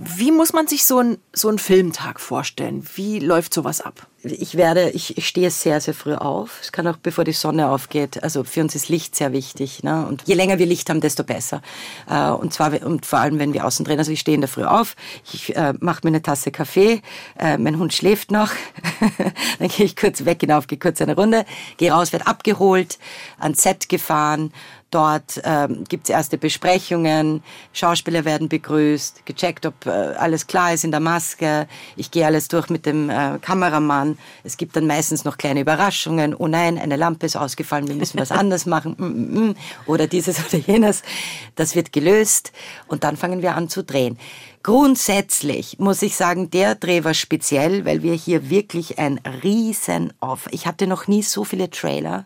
Wie 0.00 0.30
muss 0.30 0.52
man 0.52 0.68
sich 0.68 0.84
so, 0.84 0.98
ein, 0.98 1.18
so 1.32 1.48
einen 1.48 1.58
Filmtag 1.58 2.20
vorstellen? 2.20 2.86
Wie 2.94 3.18
läuft 3.18 3.52
sowas 3.52 3.80
ab? 3.80 4.06
Ich 4.22 4.56
werde, 4.56 4.90
ich, 4.90 5.18
ich 5.18 5.26
stehe 5.26 5.50
sehr, 5.50 5.80
sehr 5.80 5.92
früh 5.94 6.14
auf. 6.14 6.58
Es 6.62 6.70
kann 6.70 6.86
auch 6.86 6.98
bevor 6.98 7.24
die 7.24 7.32
Sonne 7.32 7.68
aufgeht. 7.68 8.22
Also 8.22 8.44
für 8.44 8.60
uns 8.60 8.76
ist 8.76 8.88
Licht 8.88 9.16
sehr 9.16 9.32
wichtig. 9.32 9.82
Ne? 9.82 10.06
Und 10.06 10.22
je 10.24 10.34
länger 10.34 10.60
wir 10.60 10.66
Licht 10.66 10.88
haben, 10.88 11.00
desto 11.00 11.24
besser. 11.24 11.62
Äh, 12.08 12.30
und 12.30 12.52
zwar 12.52 12.80
und 12.84 13.06
vor 13.06 13.18
allem, 13.18 13.40
wenn 13.40 13.54
wir 13.54 13.64
außen 13.64 13.84
drehen. 13.84 13.98
Also 13.98 14.12
ich 14.12 14.20
stehe 14.20 14.36
in 14.36 14.40
der 14.40 14.48
Früh 14.48 14.64
auf, 14.64 14.94
ich 15.32 15.56
äh, 15.56 15.74
mache 15.80 16.00
mir 16.04 16.10
eine 16.10 16.22
Tasse 16.22 16.52
Kaffee, 16.52 17.02
äh, 17.36 17.58
mein 17.58 17.78
Hund 17.78 17.92
schläft 17.92 18.30
noch, 18.30 18.50
dann 19.58 19.68
gehe 19.68 19.86
ich 19.86 19.96
kurz 19.96 20.24
weg 20.24 20.40
hinauf, 20.40 20.68
gehe 20.68 20.78
kurz 20.78 21.02
eine 21.02 21.16
Runde, 21.16 21.44
gehe 21.76 21.90
raus, 21.90 22.12
werde 22.12 22.28
abgeholt, 22.28 22.98
ans 23.40 23.62
Set 23.62 23.88
gefahren 23.88 24.52
Dort 24.90 25.40
ähm, 25.44 25.84
gibt 25.86 26.08
es 26.08 26.10
erste 26.10 26.38
Besprechungen, 26.38 27.42
Schauspieler 27.74 28.24
werden 28.24 28.48
begrüßt, 28.48 29.26
gecheckt, 29.26 29.66
ob 29.66 29.84
äh, 29.84 29.90
alles 29.90 30.46
klar 30.46 30.72
ist 30.72 30.82
in 30.82 30.92
der 30.92 31.00
Maske. 31.00 31.68
Ich 31.96 32.10
gehe 32.10 32.24
alles 32.24 32.48
durch 32.48 32.70
mit 32.70 32.86
dem 32.86 33.10
äh, 33.10 33.38
Kameramann. 33.38 34.16
Es 34.44 34.56
gibt 34.56 34.76
dann 34.76 34.86
meistens 34.86 35.26
noch 35.26 35.36
kleine 35.36 35.60
Überraschungen. 35.60 36.34
Oh 36.34 36.48
nein, 36.48 36.78
eine 36.78 36.96
Lampe 36.96 37.26
ist 37.26 37.36
ausgefallen, 37.36 37.86
wir 37.86 37.96
müssen 37.96 38.18
was 38.18 38.30
anderes 38.30 38.64
machen. 38.64 38.94
Mm, 38.96 39.04
mm, 39.04 39.48
mm. 39.48 39.56
Oder 39.84 40.06
dieses 40.06 40.38
oder 40.48 40.56
jenes. 40.56 41.02
Das 41.54 41.74
wird 41.74 41.92
gelöst 41.92 42.52
und 42.86 43.04
dann 43.04 43.18
fangen 43.18 43.42
wir 43.42 43.56
an 43.56 43.68
zu 43.68 43.84
drehen. 43.84 44.18
Grundsätzlich 44.62 45.78
muss 45.78 46.00
ich 46.00 46.16
sagen, 46.16 46.48
der 46.48 46.74
Dreh 46.74 47.04
war 47.04 47.14
speziell, 47.14 47.84
weil 47.84 48.02
wir 48.02 48.14
hier 48.14 48.48
wirklich 48.48 48.98
ein 48.98 49.20
Riesen 49.42 50.14
auf. 50.20 50.48
Ich 50.50 50.66
hatte 50.66 50.86
noch 50.86 51.08
nie 51.08 51.22
so 51.22 51.44
viele 51.44 51.68
Trailer. 51.68 52.24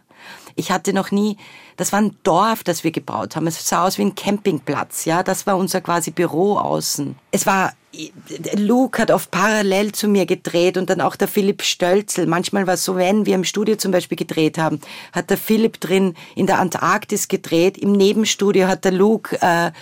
Ich 0.55 0.71
hatte 0.71 0.93
noch 0.93 1.11
nie 1.11 1.37
Das 1.83 1.93
war 1.93 2.01
ein 2.01 2.17
Dorf, 2.23 2.63
das 2.63 2.85
wir 2.85 2.93
gebaut 2.93 3.35
haben. 3.35 3.49
Es 3.49 3.69
sah 3.69 3.85
aus 3.85 3.99
wie 3.99 4.03
ein 4.03 4.15
Campingplatz, 4.15 5.05
ja. 5.05 5.25
Das 5.25 5.49
war 5.49 5.57
unser 5.57 5.81
quasi 5.81 6.13
Büro 6.13 6.57
außen. 6.57 7.17
Es 7.33 7.45
war 7.45 7.73
Luke 8.57 9.01
hat 9.01 9.11
oft 9.11 9.31
parallel 9.31 9.93
zu 9.93 10.09
mir 10.09 10.25
gedreht 10.25 10.79
und 10.79 10.89
dann 10.89 11.01
auch 11.01 11.15
der 11.15 11.29
Philipp 11.29 11.63
Stölzel. 11.63 12.27
Manchmal 12.27 12.67
war 12.67 12.75
es 12.75 12.85
so, 12.85 12.97
wenn 12.97 13.27
wir 13.27 13.35
im 13.35 13.45
Studio 13.45 13.77
zum 13.77 13.93
Beispiel 13.93 14.17
gedreht 14.17 14.57
haben, 14.57 14.81
hat 15.13 15.29
der 15.29 15.37
Philipp 15.37 15.79
drin 15.81 16.15
in 16.35 16.47
der 16.47 16.59
Antarktis 16.59 17.29
gedreht, 17.29 17.77
im 17.77 17.93
Nebenstudio 17.93 18.67
hat 18.67 18.85
der 18.85 18.93
Luke, 18.93 19.37
äh, 19.43 19.73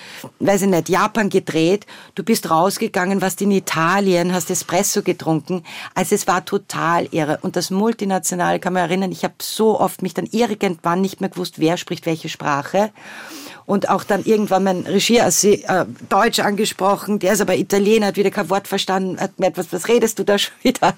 weiß 0.41 0.63
ich 0.63 0.69
nicht, 0.69 0.89
Japan 0.89 1.29
gedreht. 1.29 1.87
Du 2.17 2.25
bist 2.25 2.51
rausgegangen, 2.51 3.23
warst 3.23 3.43
in 3.43 3.53
Italien, 3.53 4.33
hast 4.33 4.51
Espresso 4.51 5.03
getrunken. 5.03 5.63
Also 5.95 6.17
es 6.17 6.27
war 6.27 6.45
total 6.45 7.07
irre. 7.13 7.39
Und 7.43 7.55
das 7.55 7.71
Multinationale 7.71 8.59
kann 8.59 8.73
man 8.73 8.83
erinnern, 8.83 9.13
ich 9.13 9.23
habe 9.23 9.35
so 9.41 9.79
oft 9.79 10.03
mich 10.03 10.15
dann 10.15 10.27
irgendwann 10.27 11.01
nicht 11.01 11.21
mehr 11.21 11.31
gewusst, 11.31 11.61
wer 11.61 11.77
spricht 11.77 12.07
welche 12.07 12.29
Sprache 12.29 12.91
und 13.71 13.89
auch 13.89 14.03
dann 14.03 14.25
irgendwann 14.25 14.65
mein 14.65 14.81
Regie 14.81 15.19
äh, 15.19 15.85
Deutsch 16.09 16.41
angesprochen, 16.41 17.21
der 17.21 17.35
ist 17.35 17.41
aber 17.41 17.55
Italiener, 17.55 18.09
hat 18.09 18.17
wieder 18.17 18.33
kein 18.33 18.51
Wort 18.51 18.67
verstanden, 18.67 19.21
hat 19.21 19.39
mir 19.39 19.47
etwas, 19.47 19.73
was 19.73 19.87
redest 19.87 20.19
du 20.19 20.25
da 20.25 20.39
schon 20.39 20.55
wieder? 20.63 20.97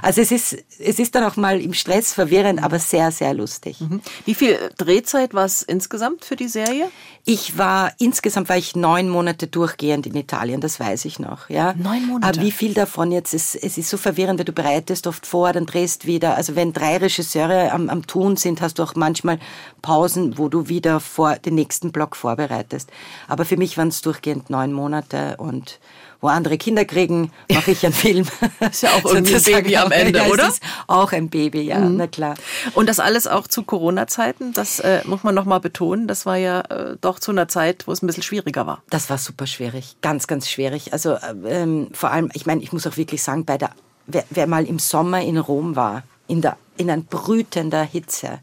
Also 0.00 0.22
es 0.22 0.32
ist, 0.32 0.56
es 0.78 0.98
ist 0.98 1.14
dann 1.14 1.24
auch 1.24 1.36
mal 1.36 1.60
im 1.60 1.74
Stress 1.74 2.14
verwirrend, 2.14 2.64
aber 2.64 2.78
sehr, 2.78 3.10
sehr 3.10 3.34
lustig. 3.34 3.78
Mhm. 3.78 4.00
Wie 4.24 4.34
viel 4.34 4.58
Drehzeit 4.78 5.34
war 5.34 5.44
es 5.44 5.60
insgesamt 5.60 6.24
für 6.24 6.34
die 6.34 6.48
Serie? 6.48 6.88
Ich 7.26 7.56
war, 7.56 7.92
insgesamt 7.98 8.50
war 8.50 8.58
ich 8.58 8.76
neun 8.76 9.08
Monate 9.08 9.46
durchgehend 9.46 10.06
in 10.06 10.14
Italien, 10.14 10.60
das 10.60 10.78
weiß 10.78 11.06
ich 11.06 11.18
noch, 11.18 11.48
ja. 11.48 11.72
Neun 11.72 12.06
Monate? 12.06 12.38
Aber 12.38 12.46
wie 12.46 12.50
viel 12.50 12.74
davon 12.74 13.12
jetzt 13.12 13.32
ist, 13.32 13.54
es 13.54 13.78
ist 13.78 13.88
so 13.88 13.96
verwirrend, 13.96 14.38
weil 14.38 14.44
du 14.44 14.52
bereitest 14.52 15.06
oft 15.06 15.26
vor, 15.26 15.54
dann 15.54 15.64
drehst 15.64 16.06
wieder, 16.06 16.36
also 16.36 16.54
wenn 16.54 16.74
drei 16.74 16.98
Regisseure 16.98 17.72
am, 17.72 17.88
am 17.88 18.06
Tun 18.06 18.36
sind, 18.36 18.60
hast 18.60 18.78
du 18.78 18.82
auch 18.82 18.94
manchmal 18.94 19.38
Pausen, 19.80 20.36
wo 20.36 20.50
du 20.50 20.68
wieder 20.68 21.00
vor 21.00 21.36
den 21.36 21.54
nächsten 21.54 21.92
Block 21.92 22.14
vorbereitest. 22.14 22.90
Aber 23.26 23.46
für 23.46 23.56
mich 23.56 23.78
waren 23.78 23.88
es 23.88 24.02
durchgehend 24.02 24.50
neun 24.50 24.74
Monate 24.74 25.38
und 25.38 25.80
wo 26.20 26.28
andere 26.28 26.58
Kinder 26.58 26.84
kriegen, 26.84 27.30
mache 27.52 27.72
ich 27.72 27.84
einen 27.84 27.94
Film. 27.94 28.26
ist 28.60 28.82
ja 28.82 28.90
auch 28.90 29.04
irgendwie 29.12 29.34
ein 29.34 29.42
Baby 29.42 29.76
am 29.76 29.92
Ende, 29.92 30.18
ja, 30.18 30.26
oder? 30.26 30.52
auch 30.86 31.12
ein 31.12 31.28
Baby, 31.28 31.62
ja, 31.62 31.78
mhm. 31.78 31.96
na 31.96 32.06
klar. 32.06 32.34
Und 32.74 32.88
das 32.88 33.00
alles 33.00 33.26
auch 33.26 33.46
zu 33.46 33.62
Corona-Zeiten, 33.62 34.52
das 34.52 34.80
äh, 34.80 35.02
muss 35.04 35.22
man 35.22 35.34
nochmal 35.34 35.60
betonen, 35.60 36.08
das 36.08 36.26
war 36.26 36.36
ja 36.36 36.60
äh, 36.62 36.96
doch 37.00 37.18
zu 37.18 37.30
einer 37.30 37.48
Zeit, 37.48 37.86
wo 37.86 37.92
es 37.92 38.02
ein 38.02 38.06
bisschen 38.06 38.22
schwieriger 38.22 38.66
war. 38.66 38.82
Das 38.90 39.10
war 39.10 39.18
super 39.18 39.46
schwierig, 39.46 39.96
ganz, 40.00 40.26
ganz 40.26 40.48
schwierig. 40.48 40.92
Also 40.92 41.16
ähm, 41.46 41.88
vor 41.92 42.10
allem, 42.10 42.30
ich 42.34 42.46
meine, 42.46 42.62
ich 42.62 42.72
muss 42.72 42.86
auch 42.86 42.96
wirklich 42.96 43.22
sagen, 43.22 43.44
bei 43.44 43.58
der, 43.58 43.70
wer, 44.06 44.24
wer 44.30 44.46
mal 44.46 44.64
im 44.64 44.78
Sommer 44.78 45.20
in 45.22 45.38
Rom 45.38 45.76
war, 45.76 46.02
in, 46.26 46.40
der, 46.40 46.56
in 46.76 46.90
ein 46.90 47.04
brütender 47.04 47.82
Hitze 47.82 48.40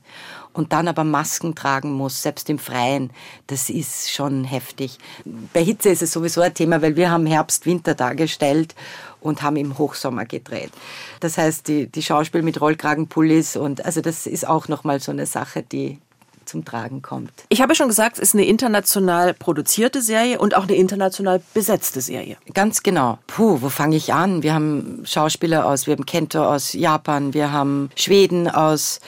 und 0.54 0.74
dann 0.74 0.88
aber 0.88 1.04
Masken 1.04 1.56
tragen 1.56 1.92
muss, 1.92 2.22
selbst 2.22 2.50
im 2.50 2.60
Freien, 2.60 3.12
das 3.48 3.70
ist 3.70 4.12
schon 4.12 4.44
heftig. 4.44 4.98
Bei 5.54 5.64
Hitze 5.64 5.90
ist 5.90 6.02
es 6.02 6.12
sowieso 6.12 6.42
ein 6.42 6.54
Thema, 6.54 6.82
weil 6.82 6.96
wir 6.96 7.10
haben 7.10 7.26
Herbst, 7.26 7.66
Winter 7.66 7.96
dargestellt 7.96 8.76
und 9.20 9.42
haben 9.42 9.56
im 9.56 9.78
Hochsommer 9.78 10.26
gedreht. 10.26 10.72
Das 11.20 11.38
heißt, 11.38 11.68
die, 11.68 11.88
die 11.88 12.04
Schauspiel 12.04 12.42
mit 12.42 12.60
Rollkragenpullis 12.60 13.56
und 13.56 13.86
also 13.86 14.02
das 14.02 14.28
ist 14.28 14.48
auch 14.48 14.68
nochmal 14.68 15.00
so 15.00 15.12
eine 15.12 15.26
Sache, 15.26 15.64
die 15.64 16.00
zum 16.46 16.66
Tragen 16.66 17.02
kommt. 17.02 17.32
Ich 17.50 17.62
habe 17.62 17.76
schon 17.76 17.88
gesagt, 17.88 18.18
es 18.18 18.30
ist 18.30 18.36
eine 18.36 18.46
international 18.46 19.34
produzierte 19.34 20.02
Serie 20.02 20.40
und 20.40 20.56
auch 20.56 20.64
eine 20.64 20.76
international 20.76 21.42
besetzte 21.54 22.02
Serie. 22.02 22.38
Ganz 22.54 22.84
genau. 22.84 23.20
Puh, 23.28 23.62
wo 23.62 23.70
fange 23.70 23.96
ich 23.96 24.14
an? 24.14 24.44
Wir 24.44 24.54
haben 24.54 25.04
Schauspieler 25.06 25.66
aus, 25.66 25.88
wir 25.88 25.94
haben 25.94 26.06
Kento 26.06 26.44
aus 26.44 26.74
Japan, 26.74 27.34
wir 27.34 27.52
haben 27.52 27.90
Schweden 27.96 28.50
aus 28.50 29.00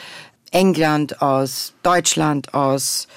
England, 0.54 1.20
aus 1.20 1.74
Deutschland, 1.82 2.54
aus 2.54 3.08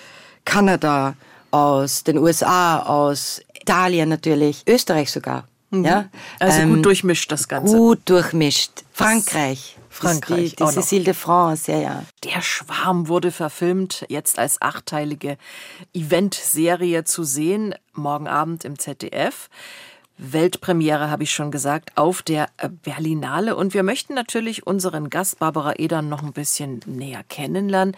Kanada, 0.44 1.16
aus 1.52 2.04
den 2.04 2.18
USA, 2.18 2.80
aus 2.80 3.42
Italien 3.62 4.10
natürlich, 4.10 4.64
Österreich 4.68 5.12
sogar. 5.12 5.48
Mhm. 5.70 5.86
Ja? 5.86 6.10
Also 6.40 6.62
ähm, 6.62 6.76
gut 6.76 6.86
durchmischt 6.86 7.32
das 7.32 7.48
Ganze. 7.48 7.76
Gut 7.78 8.00
durchmischt. 8.06 8.72
Frankreich. 8.92 9.78
Frankreich. 9.90 10.52
Die, 10.52 10.56
die 10.56 10.64
Cécile 10.64 11.04
de 11.04 11.14
France, 11.14 11.72
ja, 11.72 11.78
ja. 11.80 12.04
Der 12.24 12.42
Schwarm 12.42 13.08
wurde 13.08 13.32
verfilmt, 13.32 14.06
jetzt 14.10 14.38
als 14.38 14.62
achteilige 14.62 15.38
Eventserie 15.94 17.04
zu 17.04 17.24
sehen, 17.24 17.74
morgen 17.94 18.28
Abend 18.28 18.64
im 18.64 18.78
ZDF. 18.78 19.50
Weltpremiere, 20.18 21.12
habe 21.12 21.24
ich 21.24 21.32
schon 21.32 21.52
gesagt, 21.52 21.92
auf 21.96 22.24
der 22.24 22.50
Berlinale. 22.84 23.56
Und 23.56 23.74
wir 23.74 23.84
möchten 23.84 24.16
natürlich 24.16 24.66
unseren 24.66 25.10
Gast 25.10 25.38
Barbara 25.40 25.74
Edern 25.78 26.10
noch 26.10 26.24
ein 26.24 26.34
bisschen 26.34 26.82
näher 26.88 27.24
kennenlernen. 27.30 27.96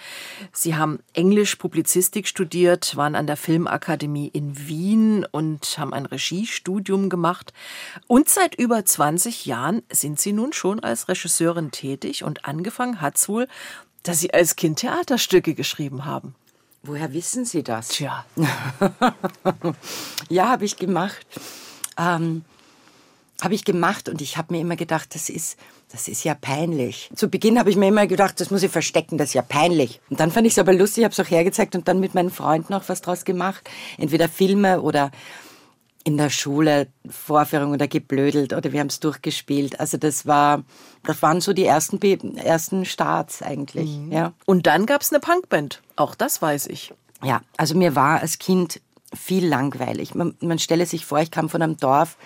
Sie 0.51 0.75
haben 0.75 0.99
Englisch 1.13 1.55
Publizistik 1.55 2.27
studiert, 2.27 2.97
waren 2.97 3.15
an 3.15 3.25
der 3.25 3.37
Filmakademie 3.37 4.27
in 4.27 4.67
Wien 4.67 5.25
und 5.31 5.77
haben 5.77 5.93
ein 5.93 6.05
Regiestudium 6.05 7.09
gemacht. 7.09 7.53
Und 8.07 8.27
seit 8.27 8.55
über 8.55 8.83
20 8.83 9.45
Jahren 9.45 9.81
sind 9.89 10.19
Sie 10.19 10.33
nun 10.33 10.51
schon 10.51 10.81
als 10.81 11.07
Regisseurin 11.07 11.71
tätig 11.71 12.23
und 12.25 12.45
angefangen 12.45 12.99
hat 12.99 13.15
es 13.15 13.29
wohl, 13.29 13.47
dass 14.03 14.19
Sie 14.19 14.33
als 14.33 14.57
Kind 14.57 14.79
Theaterstücke 14.79 15.53
geschrieben 15.53 16.03
haben. 16.03 16.35
Woher 16.83 17.13
wissen 17.13 17.45
Sie 17.45 17.63
das? 17.63 17.89
Tja. 17.89 18.25
ja, 20.29 20.49
habe 20.49 20.65
ich 20.65 20.77
gemacht 20.77 21.25
ähm, 21.99 22.43
habe 23.41 23.53
ich 23.53 23.63
gemacht 23.63 24.09
und 24.09 24.21
ich 24.21 24.37
habe 24.37 24.53
mir 24.53 24.61
immer 24.61 24.75
gedacht, 24.75 25.15
das 25.15 25.29
ist, 25.29 25.57
das 25.91 26.07
ist 26.07 26.23
ja 26.23 26.35
peinlich. 26.35 27.09
Zu 27.15 27.29
Beginn 27.29 27.57
habe 27.57 27.69
ich 27.69 27.77
mir 27.77 27.87
immer 27.87 28.07
gedacht, 28.07 28.39
das 28.39 28.51
muss 28.51 28.63
ich 28.63 28.71
verstecken, 28.71 29.17
das 29.17 29.29
ist 29.29 29.33
ja 29.33 29.41
peinlich. 29.41 30.01
Und 30.09 30.19
dann 30.19 30.31
fand 30.31 30.45
ich 30.45 30.53
es 30.53 30.59
aber 30.59 30.73
lustig, 30.73 31.03
habe 31.03 31.13
es 31.13 31.19
auch 31.19 31.29
hergezeigt 31.29 31.75
und 31.75 31.87
dann 31.87 31.99
mit 31.99 32.15
meinen 32.15 32.31
Freunden 32.31 32.73
auch 32.73 32.83
was 32.87 33.01
draus 33.01 33.23
gemacht. 33.25 33.69
Entweder 33.97 34.27
Filme 34.27 34.81
oder 34.81 35.11
in 36.03 36.17
der 36.17 36.29
Schule 36.29 36.87
Vorführungen 37.09 37.73
oder 37.73 37.87
geblödelt 37.87 38.53
oder 38.53 38.71
wir 38.71 38.79
haben 38.79 38.87
es 38.87 38.99
durchgespielt. 38.99 39.79
Also 39.79 39.97
das 39.97 40.25
war, 40.25 40.63
das 41.03 41.21
waren 41.21 41.41
so 41.41 41.53
die 41.53 41.65
ersten, 41.65 42.01
ersten 42.37 42.85
Starts 42.85 43.41
eigentlich. 43.41 43.89
Mhm. 43.89 44.11
Ja. 44.11 44.33
Und 44.45 44.65
dann 44.65 44.85
gab 44.85 45.01
es 45.01 45.11
eine 45.11 45.19
Punkband. 45.19 45.81
Auch 45.95 46.15
das 46.15 46.41
weiß 46.41 46.67
ich. 46.67 46.93
Ja, 47.23 47.41
also 47.57 47.75
mir 47.75 47.95
war 47.95 48.21
als 48.21 48.39
Kind 48.39 48.81
viel 49.13 49.45
langweilig. 49.45 50.15
Man, 50.15 50.35
man 50.41 50.59
stelle 50.59 50.85
sich 50.85 51.05
vor, 51.05 51.19
ich 51.19 51.31
kam 51.31 51.49
von 51.49 51.61
einem 51.61 51.77
Dorf, 51.77 52.17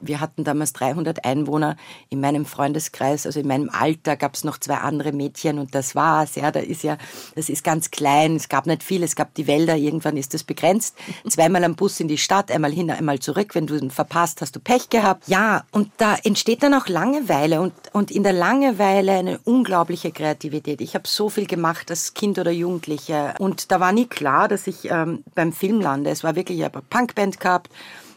wir 0.00 0.20
hatten 0.20 0.44
damals 0.44 0.72
300 0.72 1.24
Einwohner 1.24 1.76
in 2.08 2.20
meinem 2.20 2.46
Freundeskreis, 2.46 3.26
also 3.26 3.40
in 3.40 3.46
meinem 3.46 3.70
Alter 3.70 4.16
gab 4.16 4.34
es 4.34 4.44
noch 4.44 4.58
zwei 4.58 4.76
andere 4.76 5.12
Mädchen 5.12 5.58
und 5.58 5.74
das 5.74 5.94
war's. 5.94 6.34
Ja, 6.34 6.50
da 6.50 6.60
ist 6.60 6.82
ja, 6.82 6.98
das 7.34 7.48
ist 7.48 7.64
ganz 7.64 7.90
klein. 7.90 8.36
Es 8.36 8.48
gab 8.48 8.66
nicht 8.66 8.82
viel, 8.82 9.02
es 9.02 9.16
gab 9.16 9.34
die 9.34 9.46
Wälder. 9.46 9.76
Irgendwann 9.76 10.16
ist 10.16 10.34
das 10.34 10.44
begrenzt. 10.44 10.96
Zweimal 11.28 11.64
am 11.64 11.76
Bus 11.76 12.00
in 12.00 12.08
die 12.08 12.18
Stadt, 12.18 12.50
einmal 12.50 12.72
hin, 12.72 12.90
einmal 12.90 13.18
zurück. 13.18 13.54
Wenn 13.54 13.66
du 13.66 13.76
ihn 13.76 13.90
verpasst, 13.90 14.40
hast 14.40 14.56
du 14.56 14.60
Pech 14.60 14.88
gehabt. 14.88 15.28
Ja, 15.28 15.64
und 15.70 15.90
da 15.98 16.16
entsteht 16.22 16.62
dann 16.62 16.74
auch 16.74 16.88
Langeweile 16.88 17.60
und 17.60 17.72
und 17.92 18.10
in 18.10 18.22
der 18.22 18.32
Langeweile 18.32 19.12
eine 19.12 19.38
unglaubliche 19.44 20.12
Kreativität. 20.12 20.80
Ich 20.80 20.94
habe 20.94 21.06
so 21.06 21.28
viel 21.28 21.46
gemacht 21.46 21.90
als 21.90 22.14
Kind 22.14 22.38
oder 22.38 22.50
Jugendliche 22.50 23.34
und 23.38 23.70
da 23.70 23.80
war 23.80 23.92
nie 23.92 24.06
klar, 24.06 24.48
dass 24.48 24.66
ich 24.66 24.90
ähm, 24.90 25.24
beim 25.34 25.52
Film 25.52 25.80
lande. 25.80 26.10
Es 26.10 26.24
war 26.24 26.36
wirklich, 26.36 26.58
ich 26.58 26.64
habe 26.64 26.78
eine 26.78 26.86
Punkband 26.88 27.40
gehabt 27.40 27.70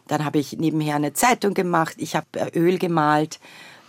dann 0.07 0.25
habe 0.25 0.39
ich 0.39 0.53
nebenher 0.57 0.95
eine 0.95 1.13
Zeitung 1.13 1.53
gemacht, 1.53 1.95
ich 1.97 2.15
habe 2.15 2.27
äh, 2.33 2.57
Öl 2.57 2.77
gemalt. 2.77 3.39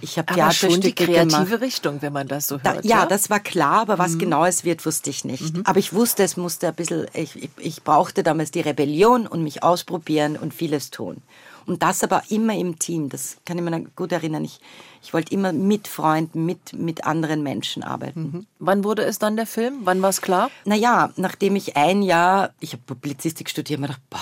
Ich 0.01 0.19
habe 0.19 0.35
Theaterstücke 0.35 0.73
schon 0.73 0.81
die 0.83 0.95
kreative 0.95 1.45
gemacht. 1.45 1.61
Richtung, 1.63 2.03
wenn 2.03 2.13
man 2.13 2.29
das 2.29 2.49
so 2.49 2.57
hört. 2.57 2.67
Da, 2.67 2.75
ja, 2.75 2.81
ja, 2.83 3.07
das 3.07 3.31
war 3.31 3.41
klar, 3.41 3.81
aber 3.81 3.99
was 3.99 4.13
mhm. 4.13 4.19
genau 4.19 4.45
es 4.45 4.65
wird, 4.65 4.85
wusste 4.85 5.09
ich 5.09 5.25
nicht. 5.25 5.55
Mhm. 5.55 5.63
Aber 5.65 5.79
ich 5.79 5.95
wusste, 5.95 6.25
es 6.25 6.37
musste 6.37 6.69
ein 6.69 6.75
bisschen, 6.75 7.07
ich, 7.15 7.37
ich, 7.37 7.51
ich 7.57 7.83
brauchte 7.85 8.23
damals 8.23 8.51
die 8.51 8.61
Rebellion 8.61 9.27
und 9.27 9.43
mich 9.43 9.63
ausprobieren 9.63 10.37
und 10.37 10.53
vieles 10.53 10.91
tun. 10.91 11.23
Und 11.65 11.83
das 11.83 12.03
aber 12.03 12.23
immer 12.29 12.55
im 12.55 12.79
Team. 12.79 13.09
Das 13.09 13.39
kann 13.47 13.57
ich 13.57 13.65
mir 13.65 13.85
gut 13.97 14.13
erinnern. 14.13 14.45
Ich, 14.45 14.61
ich 15.03 15.15
wollte 15.15 15.33
immer 15.33 15.53
mit 15.53 15.89
Freunden, 15.89 16.45
mit, 16.45 16.75
mit 16.75 17.05
anderen 17.05 17.43
Menschen 17.43 17.83
arbeiten. 17.83 18.21
Mhm. 18.21 18.47
Wann 18.59 18.85
wurde 18.85 19.05
es 19.05 19.19
dann 19.19 19.37
der 19.37 19.47
Film? 19.47 19.81
Wann 19.85 20.03
war 20.03 20.11
es 20.11 20.21
klar? 20.21 20.51
Naja, 20.67 21.13
nachdem 21.17 21.57
ich 21.57 21.77
ein 21.77 22.03
Jahr, 22.03 22.53
ich 22.61 22.73
habe 22.73 22.83
Publizistik 22.85 23.49
studiert, 23.49 23.81
mir 23.81 23.87
gedacht, 23.87 24.03
boah, 24.11 24.21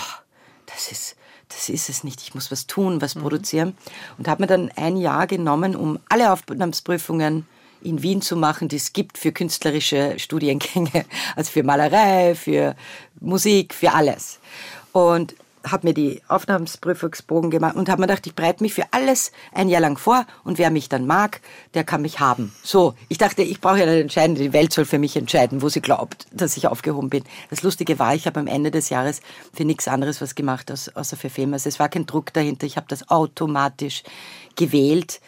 das 0.67 0.91
ist, 0.91 1.15
das 1.53 1.69
ist 1.69 1.89
es 1.89 2.03
nicht, 2.03 2.21
ich 2.21 2.35
muss 2.35 2.51
was 2.51 2.67
tun, 2.67 3.01
was 3.01 3.15
mhm. 3.15 3.21
produzieren. 3.21 3.77
Und 4.17 4.27
habe 4.27 4.43
mir 4.43 4.47
dann 4.47 4.71
ein 4.75 4.97
Jahr 4.97 5.27
genommen, 5.27 5.75
um 5.75 5.99
alle 6.09 6.31
Aufnahmsprüfungen 6.31 7.45
in 7.81 8.01
Wien 8.01 8.21
zu 8.21 8.35
machen, 8.35 8.69
die 8.69 8.77
es 8.77 8.93
gibt 8.93 9.17
für 9.17 9.31
künstlerische 9.31 10.17
Studiengänge, 10.17 11.05
also 11.35 11.51
für 11.51 11.63
Malerei, 11.63 12.35
für 12.35 12.75
Musik, 13.19 13.73
für 13.73 13.93
alles. 13.93 14.39
Und 14.91 15.35
habe 15.65 15.87
mir 15.87 15.93
die 15.93 16.21
Aufnahmsprüfungsbogen 16.27 17.49
gemacht 17.49 17.75
und 17.75 17.89
habe 17.89 18.01
mir 18.01 18.07
gedacht, 18.07 18.27
ich 18.27 18.35
bereite 18.35 18.63
mich 18.63 18.73
für 18.73 18.85
alles 18.91 19.31
ein 19.53 19.69
Jahr 19.69 19.81
lang 19.81 19.97
vor 19.97 20.25
und 20.43 20.57
wer 20.57 20.69
mich 20.69 20.89
dann 20.89 21.07
mag, 21.07 21.41
der 21.73 21.83
kann 21.83 22.01
mich 22.01 22.19
haben. 22.19 22.53
So, 22.63 22.93
ich 23.09 23.17
dachte, 23.17 23.43
ich 23.43 23.61
brauche 23.61 23.79
ja 23.79 23.85
nicht 23.85 24.01
entscheiden, 24.01 24.35
die 24.35 24.53
Welt 24.53 24.73
soll 24.73 24.85
für 24.85 24.99
mich 24.99 25.15
entscheiden, 25.15 25.61
wo 25.61 25.69
sie 25.69 25.81
glaubt, 25.81 26.27
dass 26.31 26.57
ich 26.57 26.67
aufgehoben 26.67 27.09
bin. 27.09 27.23
Das 27.49 27.63
Lustige 27.63 27.99
war, 27.99 28.13
ich 28.15 28.27
habe 28.27 28.39
am 28.39 28.47
Ende 28.47 28.71
des 28.71 28.89
Jahres 28.89 29.21
für 29.53 29.65
nichts 29.65 29.87
anderes 29.87 30.21
was 30.21 30.35
gemacht, 30.35 30.71
außer 30.71 31.17
für 31.17 31.29
Filme. 31.29 31.53
Also 31.53 31.69
es 31.69 31.79
war 31.79 31.89
kein 31.89 32.05
Druck 32.05 32.33
dahinter, 32.33 32.65
ich 32.65 32.77
habe 32.77 32.87
das 32.89 33.09
automatisch 33.09 34.03
gewählt 34.55 35.21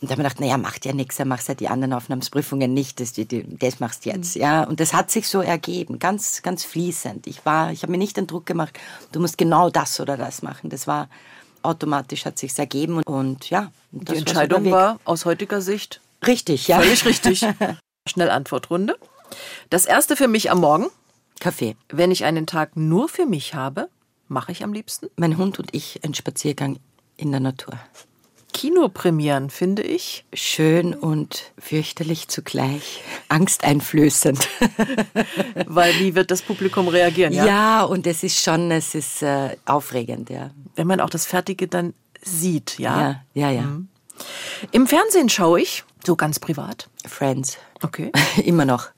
Und 0.00 0.10
da 0.10 0.12
habe 0.12 0.22
ich 0.22 0.28
gedacht, 0.28 0.40
naja, 0.40 0.58
macht 0.58 0.84
ja 0.84 0.92
nichts, 0.92 1.16
dann 1.16 1.28
machst 1.28 1.48
du 1.48 1.52
ja 1.52 1.56
die 1.56 1.68
anderen 1.68 1.92
Aufnahmsprüfungen 1.92 2.74
nicht, 2.74 3.00
das, 3.00 3.14
das 3.14 3.80
machst 3.80 4.04
du 4.04 4.10
jetzt. 4.10 4.36
Mhm. 4.36 4.42
Ja, 4.42 4.64
und 4.64 4.80
das 4.80 4.92
hat 4.92 5.10
sich 5.10 5.28
so 5.28 5.40
ergeben, 5.40 5.98
ganz, 5.98 6.42
ganz 6.42 6.64
fließend. 6.64 7.26
Ich 7.26 7.44
war, 7.46 7.72
ich 7.72 7.82
habe 7.82 7.92
mir 7.92 7.98
nicht 7.98 8.16
den 8.16 8.26
Druck 8.26 8.46
gemacht, 8.46 8.78
du 9.12 9.20
musst 9.20 9.38
genau 9.38 9.70
das 9.70 10.00
oder 10.00 10.16
das 10.16 10.42
machen. 10.42 10.70
Das 10.70 10.86
war 10.86 11.08
automatisch, 11.62 12.26
hat 12.26 12.38
sich 12.38 12.58
ergeben 12.58 12.98
und, 12.98 13.06
und 13.06 13.50
ja. 13.50 13.72
Und 13.92 14.08
die 14.08 14.16
Entscheidung 14.16 14.64
war, 14.66 14.72
war 14.72 15.00
aus 15.04 15.24
heutiger 15.24 15.60
Sicht 15.60 16.00
richtig, 16.26 16.68
ja. 16.68 16.80
Völlig 16.80 17.04
richtig. 17.04 17.46
Schnellantwortrunde. 18.08 18.98
Das 19.70 19.86
erste 19.86 20.16
für 20.16 20.28
mich 20.28 20.50
am 20.50 20.60
Morgen. 20.60 20.88
Kaffee. 21.40 21.76
Wenn 21.88 22.10
ich 22.10 22.24
einen 22.24 22.46
Tag 22.46 22.76
nur 22.76 23.08
für 23.08 23.26
mich 23.26 23.54
habe, 23.54 23.88
mache 24.28 24.52
ich 24.52 24.62
am 24.62 24.72
liebsten? 24.72 25.08
Mein 25.16 25.36
Hund 25.36 25.58
und 25.58 25.74
ich 25.74 26.04
einen 26.04 26.14
Spaziergang 26.14 26.78
in 27.16 27.30
der 27.30 27.40
Natur. 27.40 27.74
Kinopremieren, 28.64 29.50
finde 29.50 29.82
ich. 29.82 30.24
Schön 30.32 30.94
und 30.94 31.52
fürchterlich 31.58 32.28
zugleich. 32.28 33.02
Angsteinflößend. 33.28 34.48
Weil 35.66 35.92
wie 35.98 36.14
wird 36.14 36.30
das 36.30 36.40
Publikum 36.40 36.88
reagieren? 36.88 37.34
Ja, 37.34 37.44
ja 37.44 37.82
und 37.82 38.06
es 38.06 38.22
ist 38.22 38.42
schon, 38.42 38.70
es 38.70 38.94
ist 38.94 39.22
äh, 39.22 39.58
aufregend, 39.66 40.30
ja. 40.30 40.50
Wenn 40.76 40.86
man 40.86 41.00
auch 41.00 41.10
das 41.10 41.26
Fertige 41.26 41.68
dann 41.68 41.92
sieht, 42.22 42.78
ja. 42.78 43.00
Ja, 43.00 43.24
ja, 43.34 43.50
ja. 43.50 43.62
Mhm. 43.64 43.88
Im 44.70 44.86
Fernsehen 44.86 45.28
schaue 45.28 45.60
ich, 45.60 45.84
so 46.02 46.16
ganz 46.16 46.38
privat. 46.38 46.88
Friends. 47.06 47.58
Okay. 47.82 48.12
Immer 48.46 48.64
noch. 48.64 48.88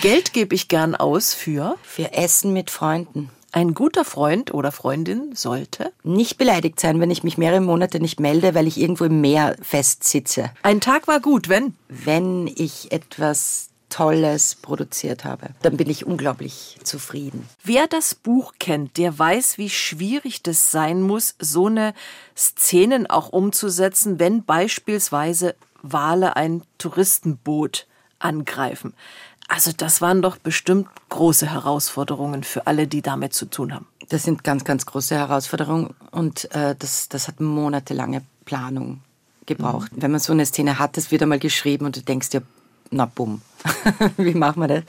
Geld 0.00 0.32
gebe 0.32 0.54
ich 0.54 0.68
gern 0.68 0.94
aus 0.94 1.34
für? 1.34 1.76
Für 1.82 2.14
Essen 2.14 2.54
mit 2.54 2.70
Freunden. 2.70 3.28
Ein 3.52 3.74
guter 3.74 4.04
Freund 4.04 4.54
oder 4.54 4.70
Freundin 4.70 5.34
sollte 5.34 5.92
nicht 6.04 6.38
beleidigt 6.38 6.78
sein, 6.78 7.00
wenn 7.00 7.10
ich 7.10 7.24
mich 7.24 7.36
mehrere 7.36 7.60
Monate 7.60 7.98
nicht 7.98 8.20
melde, 8.20 8.54
weil 8.54 8.66
ich 8.66 8.78
irgendwo 8.78 9.04
im 9.04 9.20
Meer 9.20 9.56
festsitze. 9.60 10.50
Ein 10.62 10.80
Tag 10.80 11.08
war 11.08 11.20
gut, 11.20 11.48
wenn? 11.48 11.74
Wenn 11.88 12.46
ich 12.46 12.92
etwas 12.92 13.70
Tolles 13.88 14.54
produziert 14.54 15.24
habe. 15.24 15.48
Dann 15.62 15.76
bin 15.76 15.90
ich 15.90 16.06
unglaublich 16.06 16.78
zufrieden. 16.84 17.48
Wer 17.64 17.88
das 17.88 18.14
Buch 18.14 18.54
kennt, 18.60 18.96
der 18.96 19.18
weiß, 19.18 19.58
wie 19.58 19.68
schwierig 19.68 20.42
das 20.42 20.70
sein 20.70 21.02
muss, 21.02 21.34
so 21.40 21.66
eine 21.66 21.92
Szenen 22.36 23.08
auch 23.08 23.30
umzusetzen, 23.30 24.20
wenn 24.20 24.44
beispielsweise 24.44 25.56
Wale 25.82 26.36
ein 26.36 26.62
Touristenboot 26.78 27.86
angreifen. 28.20 28.94
Also 29.50 29.72
das 29.76 30.00
waren 30.00 30.22
doch 30.22 30.38
bestimmt 30.38 30.86
große 31.08 31.50
Herausforderungen 31.50 32.44
für 32.44 32.68
alle, 32.68 32.86
die 32.86 33.02
damit 33.02 33.34
zu 33.34 33.46
tun 33.46 33.74
haben. 33.74 33.88
Das 34.08 34.22
sind 34.22 34.44
ganz, 34.44 34.62
ganz 34.62 34.86
große 34.86 35.16
Herausforderungen 35.16 35.92
und 36.12 36.54
äh, 36.54 36.76
das, 36.78 37.08
das 37.08 37.26
hat 37.26 37.40
monatelange 37.40 38.22
Planung 38.44 39.00
gebraucht. 39.46 39.92
Mhm. 39.92 40.02
Wenn 40.02 40.10
man 40.12 40.20
so 40.20 40.32
eine 40.32 40.46
Szene 40.46 40.78
hat, 40.78 40.96
das 40.96 41.10
wird 41.10 41.22
einmal 41.22 41.40
geschrieben 41.40 41.84
und 41.84 41.96
du 41.96 42.00
denkst 42.00 42.30
dir, 42.30 42.42
na 42.90 43.06
bumm, 43.06 43.40
wie 44.16 44.34
machen 44.34 44.60
wir 44.60 44.68
das? 44.68 44.84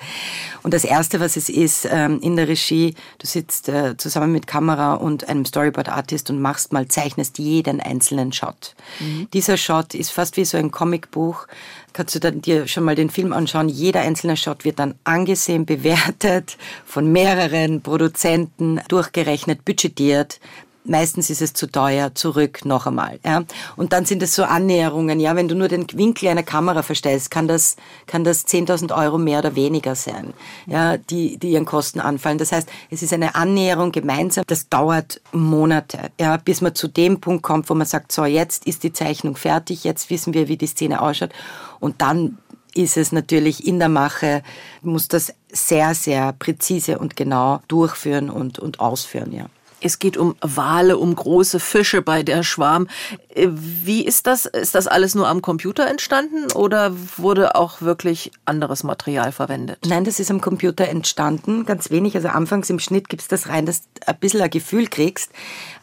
Und 0.64 0.74
das 0.74 0.84
Erste, 0.84 1.20
was 1.20 1.36
es 1.36 1.50
ist, 1.50 1.88
ähm, 1.90 2.20
in 2.22 2.36
der 2.36 2.48
Regie, 2.48 2.96
du 3.20 3.28
sitzt 3.28 3.70
äh, 3.70 3.98
zusammen 3.98 4.32
mit 4.32 4.48
Kamera 4.48 4.94
und 4.94 5.28
einem 5.28 5.46
Storyboard-Artist 5.46 6.30
und 6.30 6.42
machst 6.42 6.72
mal, 6.72 6.88
zeichnest 6.88 7.40
jeden 7.40 7.80
einzelnen 7.80 8.32
Shot. 8.32 8.76
Mhm. 9.00 9.28
Dieser 9.34 9.58
Shot 9.58 9.94
ist 9.94 10.12
fast 10.12 10.38
wie 10.38 10.46
so 10.46 10.58
ein 10.58 10.72
Comicbuch. 10.72 11.48
Kannst 11.94 12.16
du 12.16 12.20
dann 12.20 12.42
dir 12.42 12.68
schon 12.68 12.84
mal 12.84 12.96
den 12.96 13.10
Film 13.10 13.34
anschauen. 13.34 13.70
Jeder 13.70 14.02
einzelne 14.02 14.38
Shot 14.38 14.64
wird 14.64 14.80
dann 14.80 14.96
angesehen, 15.04 15.66
bewertet, 15.68 16.58
von 16.86 17.12
mehreren 17.12 17.82
Produzenten 17.82 18.82
durchgerechnet, 18.88 19.66
budgetiert 19.66 20.40
meistens 20.84 21.30
ist 21.30 21.42
es 21.42 21.54
zu 21.54 21.68
teuer, 21.68 22.14
zurück, 22.16 22.66
noch 22.66 22.88
einmal. 22.88 23.20
Ja. 23.26 23.44
Und 23.76 23.94
dann 23.94 24.06
sind 24.06 24.24
es 24.24 24.36
so 24.36 24.44
Annäherungen. 24.44 25.20
Ja, 25.20 25.36
wenn 25.36 25.48
du 25.48 25.56
nur 25.56 25.68
den 25.68 25.86
Winkel 25.94 26.30
einer 26.30 26.44
Kamera 26.44 26.82
verstellst, 26.84 27.32
kann 27.32 27.48
das, 27.48 27.76
kann 28.08 28.24
das 28.24 28.48
10.000 28.48 28.96
Euro 28.96 29.18
mehr 29.18 29.40
oder 29.40 29.56
weniger 29.56 29.96
sein, 29.96 30.34
ja, 30.66 30.98
die, 30.98 31.38
die 31.38 31.52
ihren 31.52 31.66
Kosten 31.66 32.00
anfallen. 32.00 32.38
Das 32.38 32.52
heißt, 32.52 32.70
es 32.90 33.04
ist 33.04 33.14
eine 33.14 33.36
Annäherung 33.36 33.92
gemeinsam. 33.92 34.44
Das 34.48 34.70
dauert 34.70 35.22
Monate, 35.32 36.12
ja, 36.20 36.38
bis 36.38 36.62
man 36.62 36.76
zu 36.76 36.88
dem 36.88 37.20
Punkt 37.22 37.44
kommt, 37.44 37.70
wo 37.70 37.76
man 37.76 37.88
sagt, 37.88 38.12
so, 38.12 38.26
jetzt 38.26 38.66
ist 38.66 38.84
die 38.84 38.94
Zeichnung 38.94 39.36
fertig, 39.36 39.84
jetzt 39.84 40.10
wissen 40.10 40.34
wir, 40.34 40.48
wie 40.48 40.58
die 40.58 40.68
Szene 40.68 41.02
ausschaut. 41.02 41.32
Und 41.80 42.02
dann 42.02 42.38
ist 42.74 42.98
es 42.98 43.12
natürlich 43.12 43.68
in 43.68 43.80
der 43.80 43.90
Mache, 43.90 44.44
muss 44.82 45.08
das 45.08 45.34
sehr, 45.52 45.94
sehr 45.94 46.34
präzise 46.34 47.00
und 47.00 47.16
genau 47.16 47.60
durchführen 47.68 48.30
und, 48.30 48.60
und 48.60 48.80
ausführen, 48.80 49.34
ja. 49.34 49.48
Es 49.82 50.00
geht 50.00 50.18
um 50.18 50.36
Wale, 50.42 50.98
um 50.98 51.16
große 51.16 51.60
Fische 51.60 52.02
bei 52.02 52.24
der 52.24 52.44
Schwarm. 52.44 52.88
Äh, 53.30 53.48
wie 53.52 54.06
ist 54.06 54.28
das? 54.28 54.46
Ist 54.46 54.76
das 54.76 54.88
alles 54.88 55.16
nur 55.16 55.28
am 55.28 55.42
Computer 55.42 55.88
entstanden 55.88 56.52
oder 56.54 56.94
wurde 57.18 57.56
auch 57.56 57.82
wirklich 57.82 58.32
anderes 58.46 58.84
Material 58.84 59.32
verwendet? 59.32 59.80
Nein, 59.86 60.04
das 60.04 60.20
ist 60.20 60.32
am 60.32 60.42
Computer 60.42 60.88
entstanden, 60.88 61.66
ganz 61.66 61.90
wenig. 61.90 62.16
Also 62.16 62.30
anfangs 62.30 62.70
im 62.70 62.80
Schnitt 62.80 63.10
gibt 63.10 63.22
es 63.24 63.28
das 63.28 63.50
rein, 63.50 63.66
dass 63.66 63.82
du 63.82 64.08
ein 64.08 64.20
bisschen 64.20 64.42
ein 64.42 64.50
Gefühl 64.50 64.88
kriegst. 64.88 65.32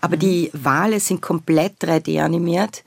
Aber 0.01 0.17
mhm. 0.17 0.21
die 0.21 0.51
Wale 0.53 1.01
sind 1.01 1.21
komplett 1.21 1.83
3D 1.83 2.23
animiert. 2.23 2.85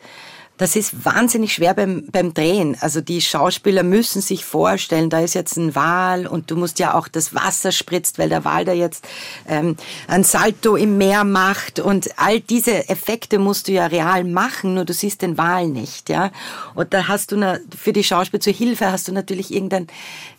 Das 0.62 0.76
ist 0.76 1.04
wahnsinnig 1.06 1.54
schwer 1.54 1.74
beim, 1.74 2.04
beim 2.12 2.36
Drehen. 2.36 2.78
Also 2.82 3.02
die 3.02 3.20
Schauspieler 3.20 3.82
müssen 3.82 4.22
sich 4.22 4.46
vorstellen, 4.46 5.10
da 5.10 5.22
ist 5.22 5.34
jetzt 5.34 5.58
ein 5.58 5.74
Wal 5.74 6.28
und 6.28 6.52
du 6.52 6.56
musst 6.56 6.78
ja 6.78 6.94
auch 6.94 7.08
das 7.08 7.34
Wasser 7.34 7.72
spritzt, 7.72 8.20
weil 8.20 8.30
der 8.30 8.46
Wal 8.46 8.64
da 8.64 8.72
jetzt 8.72 9.08
ähm, 9.48 9.76
ein 10.08 10.24
Salto 10.24 10.76
im 10.76 11.00
Meer 11.00 11.24
macht 11.24 11.80
und 11.80 12.12
all 12.18 12.42
diese 12.42 12.88
Effekte 12.90 13.40
musst 13.40 13.70
du 13.70 13.72
ja 13.72 13.88
real 13.88 14.24
machen, 14.24 14.76
nur 14.76 14.86
du 14.86 14.94
siehst 14.94 15.24
den 15.24 15.36
Wal 15.36 15.68
nicht, 15.68 16.10
ja. 16.10 16.30
Und 16.76 16.94
da 16.94 17.08
hast 17.08 17.32
du 17.32 17.38
na, 17.38 17.58
für 17.76 17.92
die 17.92 18.04
Schauspieler 18.04 18.42
zur 18.42 18.54
Hilfe 18.54 18.92
hast 18.92 19.08
du 19.08 19.14
natürlich 19.14 19.52
irgendein, 19.52 19.88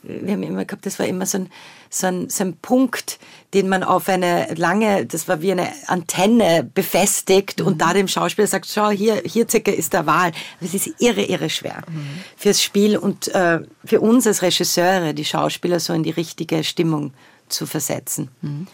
wir 0.05 0.35
haben 0.35 0.45
immer 0.45 0.65
gehabt, 0.65 0.87
das 0.87 1.01
war 1.01 1.07
immer 1.07 1.27
so 1.27 1.39
ein 1.39 1.51
so 1.93 2.07
ein, 2.07 2.31
so 2.31 2.45
ein 2.45 2.57
Punkt, 2.57 3.19
den 3.55 3.69
man 3.69 3.85
auf 3.85 4.09
eine 4.09 4.55
lange, 4.55 5.05
das 5.05 5.29
war 5.29 5.43
wie 5.43 5.53
eine 5.53 5.69
Antenne 5.87 6.69
befestigt 6.75 7.61
mhm. 7.61 7.67
und 7.67 7.83
da 7.83 7.93
dem 7.93 8.09
Schauspieler 8.09 8.47
sagt, 8.47 8.67
schau, 8.67 8.91
hier, 8.91 9.23
hier 9.25 9.47
circa 9.49 9.71
ist 9.71 9.93
der 9.93 10.07
Wahl. 10.07 10.33
Das 10.61 10.73
ist 10.73 10.91
irre, 10.99 11.23
irre 11.23 11.51
schwer 11.51 11.83
mhm. 11.87 12.25
fürs 12.37 12.63
Spiel 12.63 12.97
und 12.97 13.29
äh, 13.29 13.61
für 13.85 14.01
uns 14.01 14.27
als 14.27 14.43
Regisseure, 14.43 15.13
die 15.13 15.25
Schauspieler 15.25 15.81
so 15.81 15.93
in 15.93 16.03
die 16.03 16.11
richtige 16.11 16.65
Stimmung 16.65 17.13
zu 17.49 17.67
versetzen. 17.67 18.31
Mhm. 18.41 18.67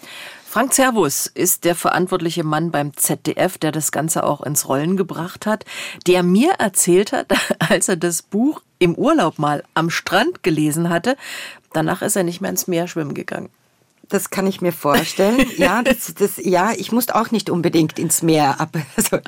Frank 0.51 0.73
Servus 0.73 1.27
ist 1.27 1.65
der 1.65 1.75
verantwortliche 1.75 2.43
Mann 2.43 2.71
beim 2.71 2.97
ZDF, 2.97 3.59
der 3.59 3.71
das 3.71 3.93
Ganze 3.93 4.25
auch 4.25 4.41
ins 4.41 4.67
Rollen 4.67 4.97
gebracht 4.97 5.45
hat, 5.45 5.67
der 6.07 6.23
mir 6.23 6.53
erzählt 6.53 7.13
hat, 7.13 7.27
als 7.59 7.89
er 7.89 7.97
das 7.97 8.23
Buch 8.23 8.63
im 8.79 8.95
Urlaub 8.95 9.39
mal 9.39 9.63
am 9.75 9.91
Strand 9.91 10.43
gelesen 10.43 10.89
hatte, 10.89 11.17
danach 11.73 12.03
ist 12.03 12.17
er 12.17 12.25
nicht 12.25 12.41
mehr 12.41 12.51
ins 12.51 12.67
Meer 12.67 12.89
schwimmen 12.89 13.15
gegangen. 13.15 13.49
Das 14.09 14.31
kann 14.31 14.47
ich 14.47 14.61
mir 14.61 14.73
vorstellen. 14.73 15.47
ja, 15.59 15.83
das, 15.83 16.15
das, 16.15 16.39
ja, 16.39 16.73
ich 16.73 16.93
musste 16.93 17.15
auch 17.15 17.31
nicht 17.31 17.51
unbedingt 17.51 17.99
ins 17.99 18.23
Meer 18.23 18.59
ab. 18.59 18.77
Also, 18.97 19.19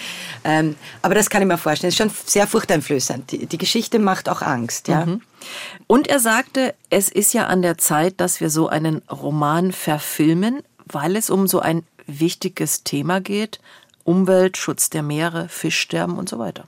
ähm, 0.44 0.76
aber 1.00 1.14
das 1.14 1.30
kann 1.30 1.40
ich 1.40 1.48
mir 1.48 1.56
vorstellen. 1.56 1.90
Das 1.90 1.98
ist 1.98 2.14
schon 2.14 2.26
sehr 2.26 2.46
furchteinflößend. 2.46 3.32
Die, 3.32 3.46
die 3.46 3.58
Geschichte 3.58 3.98
macht 3.98 4.28
auch 4.28 4.42
Angst. 4.42 4.88
Ja. 4.88 5.06
Mhm. 5.06 5.22
Und 5.86 6.08
er 6.08 6.20
sagte, 6.20 6.74
es 6.90 7.08
ist 7.08 7.32
ja 7.32 7.46
an 7.46 7.62
der 7.62 7.78
Zeit, 7.78 8.20
dass 8.20 8.40
wir 8.40 8.50
so 8.50 8.68
einen 8.68 8.98
Roman 9.10 9.72
verfilmen, 9.72 10.62
weil 10.84 11.16
es 11.16 11.30
um 11.30 11.46
so 11.46 11.60
ein 11.60 11.84
wichtiges 12.06 12.84
Thema 12.84 13.20
geht. 13.20 13.60
Umwelt, 14.04 14.56
Schutz 14.56 14.90
der 14.90 15.02
Meere, 15.02 15.48
Fischsterben 15.48 16.18
und 16.18 16.28
so 16.28 16.38
weiter. 16.38 16.64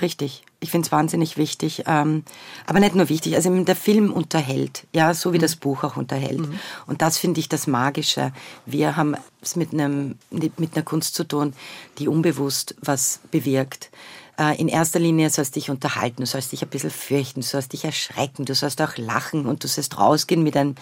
Richtig. 0.00 0.44
Ich 0.66 0.72
finde 0.72 0.86
es 0.86 0.90
wahnsinnig 0.90 1.36
wichtig. 1.36 1.84
Ähm, 1.86 2.24
aber 2.66 2.80
nicht 2.80 2.96
nur 2.96 3.08
wichtig, 3.08 3.36
also 3.36 3.62
der 3.62 3.76
Film 3.76 4.12
unterhält, 4.12 4.84
ja, 4.92 5.14
so 5.14 5.32
wie 5.32 5.38
mhm. 5.38 5.42
das 5.42 5.54
Buch 5.54 5.84
auch 5.84 5.96
unterhält. 5.96 6.40
Mhm. 6.40 6.58
Und 6.88 7.02
das 7.02 7.18
finde 7.18 7.38
ich 7.38 7.48
das 7.48 7.68
Magische. 7.68 8.32
Wir 8.66 8.96
haben 8.96 9.14
es 9.40 9.54
mit, 9.54 9.72
einem, 9.72 10.16
mit 10.30 10.74
einer 10.74 10.82
Kunst 10.82 11.14
zu 11.14 11.22
tun, 11.22 11.52
die 11.98 12.08
unbewusst 12.08 12.74
was 12.80 13.20
bewirkt. 13.30 13.90
Äh, 14.40 14.60
in 14.60 14.66
erster 14.66 14.98
Linie 14.98 15.30
sollst 15.30 15.54
du 15.54 15.60
dich 15.60 15.70
unterhalten, 15.70 16.22
du 16.22 16.26
sollst 16.26 16.50
dich 16.50 16.62
ein 16.62 16.68
bisschen 16.68 16.90
fürchten, 16.90 17.42
du 17.42 17.46
sollst 17.46 17.72
dich 17.72 17.84
erschrecken, 17.84 18.44
du 18.44 18.56
sollst 18.56 18.82
auch 18.82 18.96
lachen 18.96 19.46
und 19.46 19.62
du 19.62 19.68
sollst 19.68 19.96
rausgehen 20.00 20.42
mit 20.42 20.56
einem, 20.56 20.74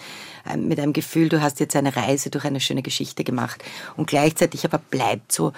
äh, 0.49 0.57
mit 0.57 0.79
einem 0.79 0.93
Gefühl, 0.93 1.29
du 1.29 1.41
hast 1.41 1.59
jetzt 1.59 1.75
eine 1.75 1.95
Reise 1.95 2.31
durch 2.31 2.45
eine 2.45 2.59
schöne 2.59 2.81
Geschichte 2.81 3.23
gemacht. 3.23 3.63
Und 3.97 4.07
gleichzeitig 4.07 4.65
aber 4.65 4.79
bleibt 4.79 5.31
so 5.31 5.53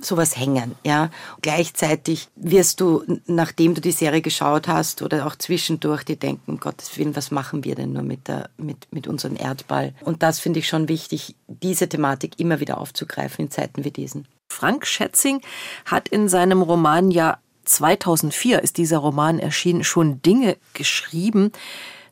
sowas 0.00 0.36
hängen. 0.36 0.74
Ja. 0.84 1.10
Gleichzeitig 1.42 2.28
wirst 2.36 2.80
du, 2.80 3.04
nachdem 3.26 3.74
du 3.74 3.80
die 3.80 3.92
Serie 3.92 4.22
geschaut 4.22 4.68
hast 4.68 5.02
oder 5.02 5.26
auch 5.26 5.36
zwischendurch, 5.36 6.04
die 6.04 6.16
denken, 6.16 6.58
Gottes 6.58 6.96
Willen, 6.96 7.16
was 7.16 7.30
machen 7.30 7.64
wir 7.64 7.74
denn 7.74 7.92
nur 7.92 8.02
mit, 8.02 8.28
der, 8.28 8.50
mit, 8.56 8.88
mit 8.90 9.06
unserem 9.06 9.36
Erdball? 9.36 9.94
Und 10.02 10.22
das 10.22 10.38
finde 10.38 10.60
ich 10.60 10.68
schon 10.68 10.88
wichtig, 10.88 11.34
diese 11.46 11.88
Thematik 11.88 12.38
immer 12.38 12.60
wieder 12.60 12.78
aufzugreifen 12.78 13.46
in 13.46 13.50
Zeiten 13.50 13.84
wie 13.84 13.90
diesen. 13.90 14.26
Frank 14.48 14.86
Schätzing 14.86 15.40
hat 15.84 16.08
in 16.08 16.28
seinem 16.28 16.62
Roman 16.62 17.10
ja 17.10 17.38
2004 17.66 18.62
ist 18.62 18.78
dieser 18.78 18.98
Roman 18.98 19.38
erschienen, 19.38 19.84
schon 19.84 20.22
Dinge 20.22 20.56
geschrieben. 20.72 21.52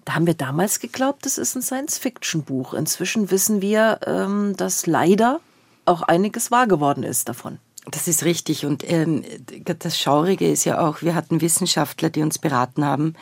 Da 0.04 0.14
haben 0.14 0.26
wir 0.26 0.34
damals 0.34 0.80
geglaubt, 0.80 1.24
das 1.24 1.38
ist 1.38 1.54
ein 1.54 1.62
Science-Fiction-Buch. 1.62 2.74
Inzwischen 2.74 3.30
wissen 3.30 3.62
wir, 3.62 4.00
ähm, 4.06 4.54
dass 4.56 4.86
leider 4.86 5.40
auch 5.86 6.02
einiges 6.02 6.50
wahr 6.50 6.66
geworden 6.66 7.02
ist 7.02 7.28
davon. 7.28 7.58
Das 7.90 8.08
ist 8.08 8.24
richtig. 8.24 8.64
Und 8.64 8.88
ähm, 8.90 9.24
das 9.64 9.98
Schaurige 9.98 10.50
ist 10.50 10.64
ja 10.64 10.80
auch, 10.80 11.02
wir 11.02 11.14
hatten 11.14 11.40
Wissenschaftler, 11.40 12.10
die 12.10 12.22
uns 12.22 12.38
beraten 12.38 12.84
haben 12.84 13.14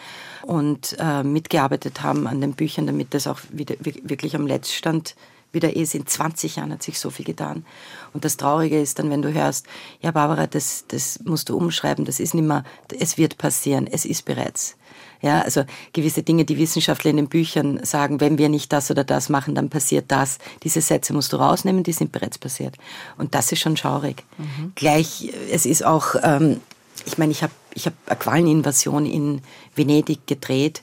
und 0.42 0.96
äh, 1.00 1.24
mitgearbeitet 1.24 2.02
haben 2.02 2.26
an 2.26 2.40
den 2.40 2.54
Büchern, 2.54 2.86
damit 2.86 3.12
das 3.14 3.26
auch 3.26 3.40
wieder, 3.50 3.74
wirklich 3.80 4.36
am 4.36 4.46
Letztstand 4.46 5.16
wieder 5.50 5.74
ist. 5.74 5.94
In 5.94 6.06
20 6.06 6.56
Jahren 6.56 6.72
hat 6.72 6.82
sich 6.82 6.98
so 6.98 7.10
viel 7.10 7.24
getan. 7.24 7.66
Und 8.12 8.24
das 8.24 8.36
Traurige 8.36 8.80
ist 8.80 8.98
dann, 8.98 9.10
wenn 9.10 9.22
du 9.22 9.32
hörst, 9.32 9.66
ja 10.00 10.12
Barbara, 10.12 10.46
das, 10.46 10.84
das 10.88 11.20
musst 11.24 11.48
du 11.48 11.56
umschreiben, 11.56 12.04
das 12.04 12.20
ist 12.20 12.34
nicht 12.34 12.46
mehr, 12.46 12.64
es 12.98 13.18
wird 13.18 13.38
passieren, 13.38 13.88
es 13.90 14.04
ist 14.04 14.24
bereits. 14.24 14.76
Ja, 15.22 15.40
also 15.42 15.64
gewisse 15.92 16.22
Dinge, 16.22 16.44
die 16.44 16.58
Wissenschaftler 16.58 17.10
in 17.10 17.16
den 17.16 17.28
Büchern 17.28 17.84
sagen, 17.84 18.20
wenn 18.20 18.38
wir 18.38 18.48
nicht 18.48 18.72
das 18.72 18.90
oder 18.90 19.04
das 19.04 19.28
machen, 19.28 19.54
dann 19.54 19.70
passiert 19.70 20.06
das. 20.08 20.38
Diese 20.64 20.80
Sätze 20.80 21.12
musst 21.12 21.32
du 21.32 21.36
rausnehmen, 21.36 21.84
die 21.84 21.92
sind 21.92 22.10
bereits 22.10 22.38
passiert. 22.38 22.76
Und 23.16 23.34
das 23.34 23.52
ist 23.52 23.60
schon 23.60 23.76
schaurig. 23.76 24.24
Mhm. 24.36 24.72
Gleich, 24.74 25.32
es 25.50 25.64
ist 25.64 25.84
auch, 25.84 26.16
ähm, 26.22 26.60
ich 27.06 27.18
meine, 27.18 27.30
ich 27.30 27.42
habe 27.42 27.52
ich 27.74 27.86
hab 27.86 27.94
eine 28.06 28.18
Qualeninvasion 28.18 29.06
in 29.06 29.40
Venedig 29.74 30.26
gedreht 30.26 30.82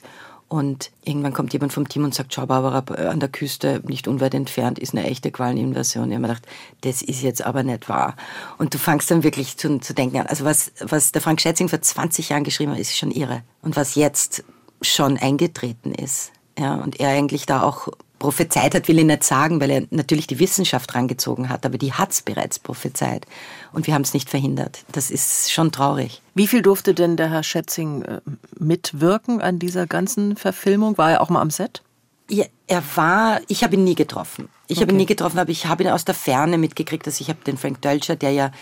und 0.50 0.90
irgendwann 1.04 1.32
kommt 1.32 1.52
jemand 1.52 1.72
vom 1.72 1.88
Team 1.88 2.02
und 2.02 2.12
sagt, 2.12 2.34
schau 2.34 2.44
Barbara, 2.44 2.80
an 3.08 3.20
der 3.20 3.28
Küste, 3.28 3.80
nicht 3.86 4.08
unweit 4.08 4.34
entfernt, 4.34 4.80
ist 4.80 4.92
eine 4.92 5.08
echte 5.08 5.30
Qualeninvasion. 5.30 6.10
Ich 6.10 6.16
habe 6.16 6.22
mir 6.22 6.28
gedacht, 6.28 6.48
das 6.80 7.02
ist 7.02 7.22
jetzt 7.22 7.42
aber 7.46 7.62
nicht 7.62 7.88
wahr. 7.88 8.16
Und 8.58 8.74
du 8.74 8.78
fangst 8.78 9.12
dann 9.12 9.22
wirklich 9.22 9.56
zu, 9.56 9.78
zu 9.78 9.94
denken 9.94 10.18
an. 10.18 10.26
Also 10.26 10.44
was, 10.44 10.72
was 10.80 11.12
der 11.12 11.22
Frank 11.22 11.40
Schätzing 11.40 11.68
vor 11.68 11.80
20 11.80 12.30
Jahren 12.30 12.42
geschrieben 12.42 12.72
hat, 12.72 12.80
ist 12.80 12.98
schon 12.98 13.12
irre. 13.12 13.42
Und 13.62 13.76
was 13.76 13.94
jetzt 13.94 14.42
schon 14.82 15.18
eingetreten 15.18 15.94
ist. 15.94 16.32
Ja, 16.58 16.74
und 16.74 17.00
er 17.00 17.10
eigentlich 17.10 17.46
da 17.46 17.62
auch 17.62 17.88
prophezeit 18.20 18.74
hat, 18.74 18.86
will 18.86 18.98
ich 18.98 19.04
nicht 19.04 19.24
sagen, 19.24 19.60
weil 19.60 19.70
er 19.70 19.82
natürlich 19.90 20.26
die 20.26 20.38
Wissenschaft 20.38 20.94
rangezogen 20.94 21.48
hat, 21.48 21.64
aber 21.64 21.78
die 21.78 21.94
hat 21.94 22.12
es 22.12 22.22
bereits 22.22 22.58
prophezeit. 22.58 23.26
Und 23.72 23.86
wir 23.86 23.94
haben 23.94 24.02
es 24.02 24.14
nicht 24.14 24.28
verhindert. 24.28 24.84
Das 24.92 25.10
ist 25.10 25.50
schon 25.50 25.72
traurig. 25.72 26.20
Wie 26.34 26.46
viel 26.46 26.62
durfte 26.62 26.94
denn 26.94 27.16
der 27.16 27.30
Herr 27.30 27.42
Schätzing 27.42 28.02
äh, 28.02 28.20
mitwirken 28.58 29.40
an 29.40 29.58
dieser 29.58 29.86
ganzen 29.86 30.36
Verfilmung? 30.36 30.98
War 30.98 31.12
er 31.12 31.20
auch 31.22 31.30
mal 31.30 31.40
am 31.40 31.50
Set? 31.50 31.82
Ja, 32.28 32.44
er 32.68 32.82
war, 32.94 33.40
ich 33.48 33.64
habe 33.64 33.74
ihn 33.74 33.84
nie 33.84 33.96
getroffen. 33.96 34.48
Ich 34.68 34.76
okay. 34.76 34.82
habe 34.82 34.92
ihn 34.92 34.98
nie 34.98 35.06
getroffen, 35.06 35.38
aber 35.38 35.50
ich 35.50 35.66
habe 35.66 35.82
ihn 35.82 35.88
aus 35.88 36.04
der 36.04 36.14
Ferne 36.14 36.58
mitgekriegt, 36.58 37.06
dass 37.06 37.20
ich 37.20 37.28
habe 37.28 37.40
den 37.44 37.56
Frank 37.56 37.80
Dölscher, 37.82 38.14
der 38.14 38.30
ja, 38.30 38.52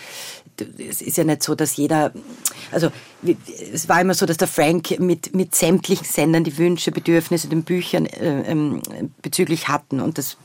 es 0.61 1.01
ist 1.01 1.17
ja 1.17 1.23
nicht 1.23 1.43
so, 1.43 1.55
dass 1.55 1.75
jeder, 1.77 2.11
also 2.71 2.89
es 3.73 3.89
war 3.89 4.01
immer 4.01 4.13
so, 4.13 4.25
dass 4.25 4.37
der 4.37 4.47
Frank 4.47 4.99
mit, 4.99 5.35
mit 5.35 5.55
sämtlichen 5.55 6.05
Sendern 6.05 6.43
die 6.43 6.57
Wünsche, 6.57 6.91
Bedürfnisse, 6.91 7.47
den 7.47 7.63
Büchern 7.63 8.05
äh, 8.05 8.41
ähm, 8.49 8.81
bezüglich 9.21 9.67
hatten 9.67 9.99
und 9.99 10.17
das 10.17 10.37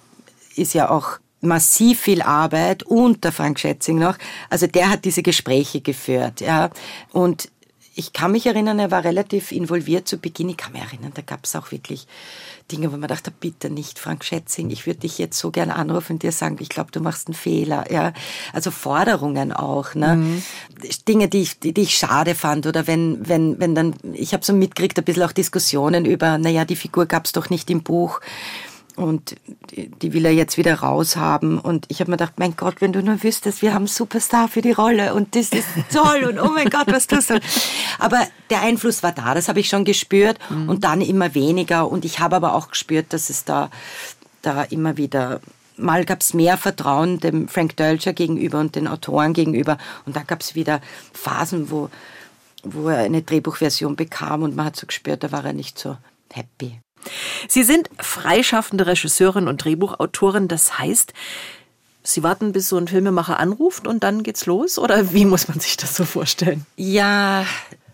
ist 0.56 0.74
ja 0.74 0.90
auch 0.90 1.18
massiv 1.44 2.00
viel 2.00 2.22
Arbeit 2.22 2.82
und 2.82 3.22
der 3.22 3.32
Frank 3.32 3.60
Schätzing 3.60 3.98
noch. 3.98 4.16
Also 4.50 4.66
der 4.66 4.90
hat 4.90 5.04
diese 5.04 5.22
Gespräche 5.22 5.80
geführt, 5.80 6.40
ja. 6.40 6.70
Und 7.12 7.50
ich 7.96 8.12
kann 8.12 8.32
mich 8.32 8.46
erinnern, 8.46 8.78
er 8.78 8.90
war 8.90 9.04
relativ 9.04 9.52
involviert 9.52 10.08
zu 10.08 10.18
Beginn. 10.18 10.48
Ich 10.48 10.56
kann 10.56 10.72
mich 10.72 10.82
erinnern, 10.82 11.12
da 11.14 11.22
gab 11.22 11.44
es 11.44 11.54
auch 11.54 11.70
wirklich 11.70 12.06
Dinge, 12.72 12.92
wo 12.92 12.96
man 12.96 13.08
dachte, 13.08 13.30
bitte 13.30 13.70
nicht, 13.70 13.98
Frank 13.98 14.24
Schätzing, 14.24 14.70
ich 14.70 14.86
würde 14.86 15.00
dich 15.00 15.18
jetzt 15.18 15.38
so 15.38 15.50
gern 15.50 15.70
anrufen 15.70 16.14
und 16.14 16.22
dir 16.22 16.32
sagen, 16.32 16.56
ich 16.60 16.68
glaube, 16.68 16.90
du 16.90 17.00
machst 17.00 17.28
einen 17.28 17.34
Fehler. 17.34 17.90
Ja, 17.92 18.12
also 18.52 18.70
Forderungen 18.70 19.52
auch, 19.52 19.94
ne? 19.94 20.16
Mhm. 20.16 20.42
Dinge, 21.06 21.28
die 21.28 21.42
ich, 21.42 21.60
die, 21.60 21.72
die, 21.72 21.82
ich 21.82 21.96
schade 21.96 22.34
fand 22.34 22.66
oder 22.66 22.86
wenn, 22.86 23.28
wenn, 23.28 23.60
wenn 23.60 23.74
dann, 23.74 23.94
ich 24.12 24.32
habe 24.32 24.44
so 24.44 24.52
mitgekriegt, 24.52 24.98
ein 24.98 25.04
bisschen 25.04 25.22
auch 25.22 25.32
Diskussionen 25.32 26.04
über, 26.04 26.38
naja, 26.38 26.64
die 26.64 26.76
Figur 26.76 27.06
gab 27.06 27.26
es 27.26 27.32
doch 27.32 27.50
nicht 27.50 27.70
im 27.70 27.82
Buch 27.82 28.20
und 28.96 29.36
die 30.02 30.12
will 30.12 30.24
er 30.24 30.32
jetzt 30.32 30.56
wieder 30.56 30.76
raushaben. 30.76 31.58
Und 31.58 31.86
ich 31.88 32.00
habe 32.00 32.10
mir 32.10 32.16
gedacht, 32.16 32.34
mein 32.38 32.56
Gott, 32.56 32.80
wenn 32.80 32.92
du 32.92 33.02
nur 33.02 33.22
wüsstest, 33.22 33.62
wir 33.62 33.72
haben 33.72 33.82
einen 33.82 33.86
Superstar 33.88 34.48
für 34.48 34.62
die 34.62 34.72
Rolle 34.72 35.14
und 35.14 35.34
das 35.34 35.48
ist 35.50 35.66
toll 35.92 36.24
und 36.24 36.40
oh 36.40 36.50
mein 36.52 36.70
Gott, 36.70 36.86
was 36.86 37.06
tust 37.06 37.30
du? 37.30 37.40
Aber 37.98 38.26
der 38.50 38.62
Einfluss 38.62 39.02
war 39.02 39.12
da, 39.12 39.34
das 39.34 39.48
habe 39.48 39.60
ich 39.60 39.68
schon 39.68 39.84
gespürt 39.84 40.38
mhm. 40.48 40.68
und 40.68 40.84
dann 40.84 41.00
immer 41.00 41.34
weniger. 41.34 41.90
Und 41.90 42.04
ich 42.04 42.20
habe 42.20 42.36
aber 42.36 42.54
auch 42.54 42.70
gespürt, 42.70 43.12
dass 43.12 43.30
es 43.30 43.44
da, 43.44 43.70
da 44.42 44.62
immer 44.62 44.96
wieder 44.96 45.40
mal 45.76 46.04
gab 46.04 46.20
es 46.20 46.34
mehr 46.34 46.56
Vertrauen 46.56 47.18
dem 47.18 47.48
Frank 47.48 47.76
Dölscher 47.76 48.12
gegenüber 48.12 48.60
und 48.60 48.76
den 48.76 48.86
Autoren 48.86 49.32
gegenüber. 49.32 49.76
Und 50.06 50.14
dann 50.14 50.26
gab 50.26 50.40
es 50.40 50.54
wieder 50.54 50.80
Phasen, 51.12 51.70
wo, 51.70 51.90
wo 52.62 52.88
er 52.88 52.98
eine 52.98 53.22
Drehbuchversion 53.22 53.96
bekam 53.96 54.42
und 54.42 54.54
man 54.54 54.66
hat 54.66 54.76
so 54.76 54.86
gespürt, 54.86 55.24
da 55.24 55.32
war 55.32 55.44
er 55.44 55.52
nicht 55.52 55.78
so 55.78 55.96
happy. 56.32 56.80
Sie 57.48 57.62
sind 57.62 57.88
freischaffende 57.98 58.86
Regisseurin 58.86 59.48
und 59.48 59.64
Drehbuchautorin. 59.64 60.48
Das 60.48 60.78
heißt, 60.78 61.12
Sie 62.06 62.22
warten, 62.22 62.52
bis 62.52 62.68
so 62.68 62.76
ein 62.76 62.86
Filmemacher 62.86 63.40
anruft 63.40 63.86
und 63.86 64.04
dann 64.04 64.22
geht's 64.22 64.44
los? 64.44 64.78
Oder 64.78 65.14
wie 65.14 65.24
muss 65.24 65.48
man 65.48 65.58
sich 65.58 65.78
das 65.78 65.96
so 65.96 66.04
vorstellen? 66.04 66.66
Ja, 66.76 67.46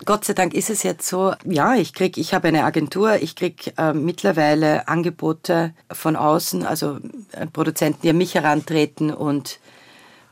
Gott 0.03 0.25
sei 0.25 0.33
Dank 0.33 0.53
ist 0.53 0.69
es 0.69 0.83
jetzt 0.83 1.07
so. 1.07 1.33
Ja, 1.45 1.75
ich 1.75 1.93
krieg, 1.93 2.17
ich 2.17 2.33
habe 2.33 2.49
eine 2.49 2.65
Agentur, 2.65 3.15
ich 3.21 3.37
krieg 3.37 3.73
äh, 3.77 3.93
mittlerweile 3.93 4.89
Angebote 4.89 5.73
von 5.89 6.17
außen, 6.17 6.65
also 6.65 6.97
äh, 7.31 7.47
Produzenten, 7.47 8.01
die 8.01 8.09
an 8.09 8.17
mich 8.17 8.35
herantreten 8.35 9.13
und 9.13 9.59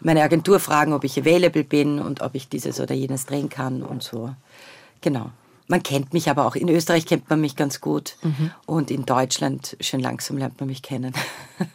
meine 0.01 0.23
Agentur 0.23 0.59
fragen, 0.59 0.91
ob 0.91 1.05
ich 1.05 1.17
available 1.17 1.63
bin 1.63 1.99
und 1.99 2.21
ob 2.21 2.35
ich 2.35 2.49
dieses 2.49 2.81
oder 2.81 2.95
jenes 2.95 3.27
drehen 3.27 3.47
kann 3.47 3.81
und 3.81 4.03
so. 4.03 4.35
Genau. 4.99 5.31
Man 5.69 5.83
kennt 5.83 6.13
mich 6.13 6.29
aber 6.31 6.47
auch. 6.47 6.55
In 6.55 6.67
Österreich 6.67 7.05
kennt 7.05 7.29
man 7.29 7.39
mich 7.39 7.55
ganz 7.55 7.79
gut. 7.79 8.17
Mhm. 8.23 8.51
Und 8.65 8.89
in 8.89 9.05
Deutschland, 9.05 9.77
schön 9.79 9.99
langsam 9.99 10.37
lernt 10.37 10.59
man 10.59 10.67
mich 10.67 10.81
kennen. 10.81 11.13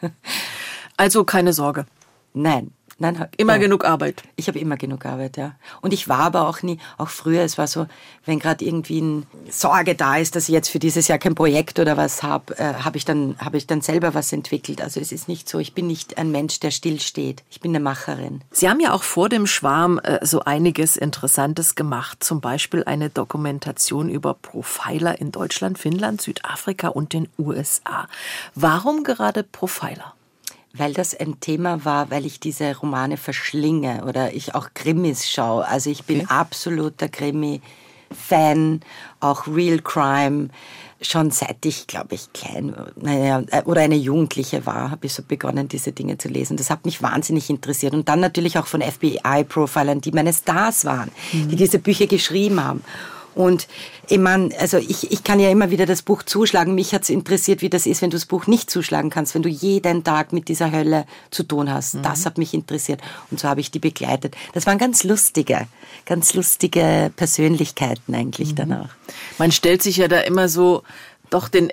also 0.96 1.22
keine 1.24 1.52
Sorge. 1.52 1.86
Nein, 2.32 2.72
Nein, 2.98 3.26
immer 3.36 3.54
ja. 3.54 3.58
genug 3.58 3.84
Arbeit. 3.84 4.22
Ich 4.36 4.46
habe 4.46 4.58
immer 4.58 4.76
genug 4.76 5.04
Arbeit, 5.04 5.36
ja. 5.36 5.56
Und 5.80 5.92
ich 5.92 6.08
war 6.08 6.20
aber 6.20 6.48
auch 6.48 6.62
nie, 6.62 6.78
auch 6.96 7.08
früher, 7.08 7.42
es 7.42 7.58
war 7.58 7.66
so, 7.66 7.86
wenn 8.24 8.38
gerade 8.38 8.64
irgendwie 8.64 9.00
eine 9.00 9.22
Sorge 9.50 9.94
da 9.94 10.16
ist, 10.16 10.36
dass 10.36 10.48
ich 10.48 10.52
jetzt 10.52 10.68
für 10.68 10.78
dieses 10.78 11.08
Jahr 11.08 11.18
kein 11.18 11.34
Projekt 11.34 11.78
oder 11.80 11.96
was 11.96 12.22
habe, 12.22 12.56
äh, 12.58 12.74
habe 12.74 12.96
ich 12.96 13.04
dann 13.04 13.36
habe 13.38 13.56
ich 13.56 13.66
dann 13.66 13.80
selber 13.80 14.14
was 14.14 14.32
entwickelt. 14.32 14.80
Also 14.80 15.00
es 15.00 15.10
ist 15.10 15.28
nicht 15.28 15.48
so, 15.48 15.58
ich 15.58 15.74
bin 15.74 15.86
nicht 15.86 16.18
ein 16.18 16.30
Mensch, 16.30 16.60
der 16.60 16.70
stillsteht. 16.70 17.42
Ich 17.50 17.60
bin 17.60 17.72
eine 17.72 17.80
Macherin. 17.80 18.42
Sie 18.52 18.68
haben 18.68 18.80
ja 18.80 18.92
auch 18.92 19.02
vor 19.02 19.28
dem 19.28 19.46
Schwarm 19.46 19.98
äh, 19.98 20.24
so 20.24 20.40
einiges 20.40 20.96
Interessantes 20.96 21.74
gemacht, 21.74 22.22
zum 22.22 22.40
Beispiel 22.40 22.84
eine 22.84 23.10
Dokumentation 23.10 24.08
über 24.08 24.34
Profiler 24.34 25.20
in 25.20 25.32
Deutschland, 25.32 25.78
Finnland, 25.78 26.22
Südafrika 26.22 26.88
und 26.88 27.12
den 27.12 27.28
USA. 27.38 28.08
Warum 28.54 29.02
gerade 29.02 29.42
Profiler? 29.42 30.14
Weil 30.76 30.92
das 30.92 31.14
ein 31.14 31.38
Thema 31.40 31.84
war, 31.84 32.10
weil 32.10 32.26
ich 32.26 32.40
diese 32.40 32.76
Romane 32.76 33.16
verschlinge 33.16 34.04
oder 34.06 34.34
ich 34.34 34.54
auch 34.54 34.68
Krimis 34.74 35.28
schaue. 35.28 35.66
Also 35.66 35.88
ich 35.88 36.04
bin 36.04 36.22
okay. 36.22 36.28
absoluter 36.30 37.08
Krimi-Fan, 37.08 38.80
auch 39.20 39.46
Real 39.46 39.78
Crime. 39.78 40.48
Schon 41.00 41.30
seit 41.30 41.64
ich, 41.64 41.86
glaube 41.86 42.14
ich, 42.14 42.32
klein 42.32 42.74
naja, 42.96 43.42
äh, 43.50 43.62
oder 43.64 43.82
eine 43.82 43.94
Jugendliche 43.94 44.66
war, 44.66 44.90
habe 44.90 45.06
ich 45.06 45.12
so 45.12 45.22
begonnen, 45.22 45.68
diese 45.68 45.92
Dinge 45.92 46.18
zu 46.18 46.28
lesen. 46.28 46.56
Das 46.56 46.70
hat 46.70 46.86
mich 46.86 47.02
wahnsinnig 47.02 47.50
interessiert. 47.50 47.94
Und 47.94 48.08
dann 48.08 48.20
natürlich 48.20 48.58
auch 48.58 48.66
von 48.66 48.82
FBI-Profilern, 48.82 50.00
die 50.00 50.12
meine 50.12 50.32
Stars 50.32 50.84
waren, 50.84 51.10
mhm. 51.32 51.50
die 51.50 51.56
diese 51.56 51.78
Bücher 51.78 52.06
geschrieben 52.06 52.64
haben. 52.64 52.82
Und 53.34 53.66
ich 54.08 54.18
meine, 54.18 54.56
also 54.58 54.78
ich, 54.78 55.10
ich 55.10 55.24
kann 55.24 55.40
ja 55.40 55.50
immer 55.50 55.70
wieder 55.70 55.86
das 55.86 56.02
Buch 56.02 56.22
zuschlagen. 56.22 56.74
Mich 56.74 56.94
hat's 56.94 57.08
interessiert, 57.08 57.62
wie 57.62 57.70
das 57.70 57.86
ist, 57.86 58.02
wenn 58.02 58.10
du 58.10 58.16
das 58.16 58.26
Buch 58.26 58.46
nicht 58.46 58.70
zuschlagen 58.70 59.10
kannst, 59.10 59.34
wenn 59.34 59.42
du 59.42 59.48
jeden 59.48 60.04
Tag 60.04 60.32
mit 60.32 60.48
dieser 60.48 60.70
Hölle 60.72 61.06
zu 61.30 61.42
tun 61.42 61.72
hast. 61.72 61.94
Mhm. 61.94 62.02
Das 62.02 62.26
hat 62.26 62.38
mich 62.38 62.54
interessiert. 62.54 63.00
Und 63.30 63.40
so 63.40 63.48
habe 63.48 63.60
ich 63.60 63.70
die 63.70 63.78
begleitet. 63.78 64.36
Das 64.52 64.66
waren 64.66 64.78
ganz 64.78 65.04
lustige, 65.04 65.66
ganz 66.06 66.34
lustige 66.34 67.10
Persönlichkeiten 67.16 68.14
eigentlich 68.14 68.52
mhm. 68.52 68.56
danach. 68.56 68.94
Man 69.38 69.52
stellt 69.52 69.82
sich 69.82 69.96
ja 69.96 70.08
da 70.08 70.20
immer 70.20 70.48
so 70.48 70.82
doch 71.30 71.48
den 71.48 71.72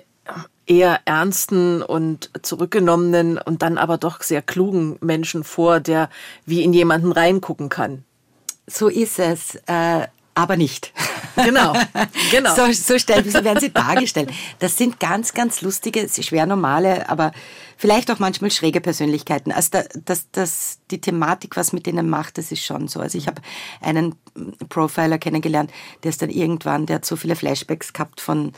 eher 0.66 1.00
ernsten 1.04 1.82
und 1.82 2.30
zurückgenommenen 2.42 3.38
und 3.38 3.62
dann 3.62 3.78
aber 3.78 3.98
doch 3.98 4.22
sehr 4.22 4.42
klugen 4.42 4.96
Menschen 5.00 5.44
vor, 5.44 5.80
der 5.80 6.08
wie 6.46 6.62
in 6.62 6.72
jemanden 6.72 7.12
reingucken 7.12 7.68
kann. 7.68 8.04
So 8.66 8.88
ist 8.88 9.18
es. 9.18 9.58
Aber 10.34 10.56
nicht. 10.56 10.92
Genau, 11.36 11.74
genau. 12.30 12.54
so, 12.56 12.72
so, 12.72 12.98
stellen, 12.98 13.30
so 13.30 13.44
werden 13.44 13.60
sie 13.60 13.70
dargestellt. 13.70 14.30
Das 14.58 14.76
sind 14.76 14.98
ganz, 14.98 15.34
ganz 15.34 15.60
lustige, 15.60 16.08
schwer 16.08 16.46
normale, 16.46 17.08
aber 17.08 17.32
vielleicht 17.76 18.10
auch 18.10 18.18
manchmal 18.18 18.50
schräge 18.50 18.80
Persönlichkeiten. 18.80 19.52
Also 19.52 19.70
da, 19.72 19.82
das, 20.04 20.30
das, 20.32 20.78
die 20.90 21.00
Thematik, 21.00 21.56
was 21.56 21.72
mit 21.72 21.86
denen 21.86 22.08
macht, 22.08 22.38
das 22.38 22.52
ist 22.52 22.64
schon 22.64 22.88
so. 22.88 23.00
Also 23.00 23.18
ich 23.18 23.26
habe 23.26 23.42
einen 23.80 24.14
Profiler 24.68 25.18
kennengelernt, 25.18 25.70
der 26.02 26.10
ist 26.10 26.22
dann 26.22 26.30
irgendwann, 26.30 26.86
der 26.86 26.96
hat 26.96 27.04
so 27.04 27.16
viele 27.16 27.36
Flashbacks 27.36 27.92
gehabt 27.92 28.20
von 28.20 28.52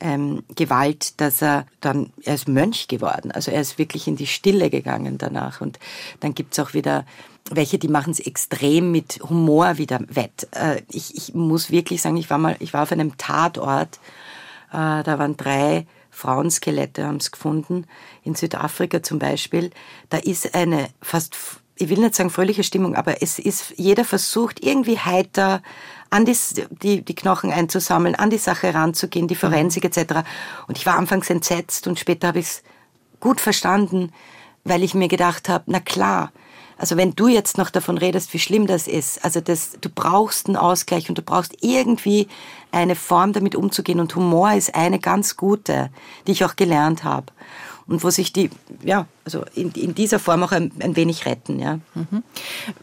ähm, 0.00 0.44
Gewalt, 0.54 1.20
dass 1.20 1.42
er 1.42 1.66
dann, 1.80 2.12
er 2.22 2.34
ist 2.34 2.48
Mönch 2.48 2.88
geworden. 2.88 3.32
Also 3.32 3.50
er 3.50 3.60
ist 3.60 3.78
wirklich 3.78 4.06
in 4.06 4.16
die 4.16 4.26
Stille 4.26 4.70
gegangen 4.70 5.18
danach. 5.18 5.60
Und 5.60 5.78
dann 6.20 6.34
gibt's 6.34 6.58
auch 6.58 6.72
wieder 6.72 7.04
welche, 7.50 7.78
die 7.78 7.88
machen 7.88 8.10
es 8.10 8.20
extrem 8.20 8.90
mit 8.90 9.20
Humor 9.28 9.78
wieder 9.78 10.00
wett. 10.08 10.48
Äh, 10.52 10.82
ich, 10.90 11.16
ich 11.16 11.34
muss 11.34 11.70
wirklich 11.70 12.02
sagen, 12.02 12.16
ich 12.16 12.30
war 12.30 12.38
mal, 12.38 12.56
ich 12.58 12.72
war 12.74 12.82
auf 12.82 12.92
einem 12.92 13.16
Tatort, 13.16 13.96
äh, 14.70 15.02
da 15.02 15.18
waren 15.18 15.36
drei 15.36 15.86
Frauenskelette, 16.10 17.06
haben 17.06 17.16
es 17.16 17.30
gefunden, 17.30 17.86
in 18.24 18.34
Südafrika 18.34 19.02
zum 19.02 19.18
Beispiel. 19.18 19.70
Da 20.10 20.18
ist 20.18 20.54
eine 20.54 20.88
fast 21.00 21.36
ich 21.80 21.88
will 21.88 21.98
nicht 21.98 22.14
sagen 22.14 22.30
fröhliche 22.30 22.64
Stimmung, 22.64 22.96
aber 22.96 23.22
es 23.22 23.38
ist, 23.38 23.74
jeder 23.76 24.04
versucht 24.04 24.64
irgendwie 24.64 24.98
heiter 24.98 25.62
an 26.10 26.24
die, 26.24 26.36
die, 26.82 27.04
die 27.04 27.14
Knochen 27.14 27.52
einzusammeln, 27.52 28.14
an 28.14 28.30
die 28.30 28.38
Sache 28.38 28.74
ranzugehen, 28.74 29.28
die 29.28 29.34
Forensik 29.34 29.84
etc. 29.84 30.24
Und 30.66 30.76
ich 30.76 30.86
war 30.86 30.96
anfangs 30.96 31.30
entsetzt 31.30 31.86
und 31.86 31.98
später 31.98 32.28
habe 32.28 32.40
ich 32.40 32.46
es 32.46 32.62
gut 33.20 33.40
verstanden, 33.40 34.12
weil 34.64 34.82
ich 34.82 34.94
mir 34.94 35.08
gedacht 35.08 35.48
habe, 35.48 35.64
na 35.66 35.80
klar, 35.80 36.32
also 36.78 36.96
wenn 36.96 37.14
du 37.14 37.28
jetzt 37.28 37.58
noch 37.58 37.70
davon 37.70 37.98
redest, 37.98 38.32
wie 38.32 38.38
schlimm 38.38 38.66
das 38.66 38.86
ist, 38.86 39.24
also 39.24 39.40
das, 39.40 39.72
du 39.80 39.88
brauchst 39.88 40.46
einen 40.46 40.56
Ausgleich 40.56 41.08
und 41.08 41.18
du 41.18 41.22
brauchst 41.22 41.56
irgendwie 41.60 42.28
eine 42.70 42.94
Form 42.94 43.32
damit 43.32 43.56
umzugehen 43.56 44.00
und 44.00 44.14
Humor 44.14 44.52
ist 44.52 44.74
eine 44.74 44.98
ganz 44.98 45.36
gute, 45.36 45.90
die 46.26 46.32
ich 46.32 46.44
auch 46.44 46.56
gelernt 46.56 47.04
habe 47.04 47.26
und 47.88 48.04
wo 48.04 48.10
sich 48.10 48.34
die, 48.34 48.50
ja, 48.82 49.06
also 49.24 49.44
in, 49.54 49.72
in 49.72 49.94
dieser 49.94 50.18
Form 50.18 50.42
auch 50.42 50.52
ein, 50.52 50.70
ein 50.80 50.94
wenig 50.94 51.24
retten, 51.24 51.58
ja. 51.58 51.80
Mhm. 51.94 52.22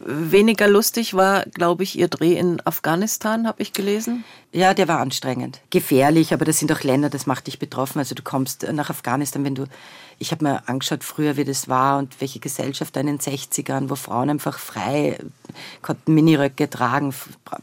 Weniger 0.03 0.67
lustig 0.67 1.13
war, 1.13 1.45
glaube 1.45 1.83
ich, 1.83 1.97
Ihr 1.97 2.07
Dreh 2.07 2.35
in 2.35 2.59
Afghanistan, 2.65 3.47
habe 3.47 3.61
ich 3.61 3.71
gelesen. 3.71 4.23
Ja, 4.51 4.73
der 4.73 4.87
war 4.87 4.99
anstrengend. 4.99 5.61
Gefährlich, 5.69 6.33
aber 6.33 6.43
das 6.43 6.57
sind 6.57 6.71
auch 6.71 6.81
Länder, 6.81 7.11
das 7.11 7.27
macht 7.27 7.45
dich 7.45 7.59
betroffen. 7.59 7.99
Also 7.99 8.15
du 8.15 8.23
kommst 8.23 8.65
nach 8.73 8.89
Afghanistan, 8.89 9.43
wenn 9.43 9.53
du 9.53 9.67
ich 10.19 10.31
habe 10.31 10.45
mir 10.45 10.67
angeschaut 10.67 11.03
früher, 11.03 11.37
wie 11.37 11.43
das 11.43 11.67
war 11.67 11.97
und 11.97 12.21
welche 12.21 12.39
Gesellschaft 12.39 12.95
in 12.97 13.07
den 13.07 13.19
60ern, 13.19 13.89
wo 13.89 13.95
Frauen 13.95 14.29
einfach 14.29 14.59
frei 14.59 15.17
konnten 15.81 16.13
Miniröcke 16.13 16.69
tragen, 16.69 17.13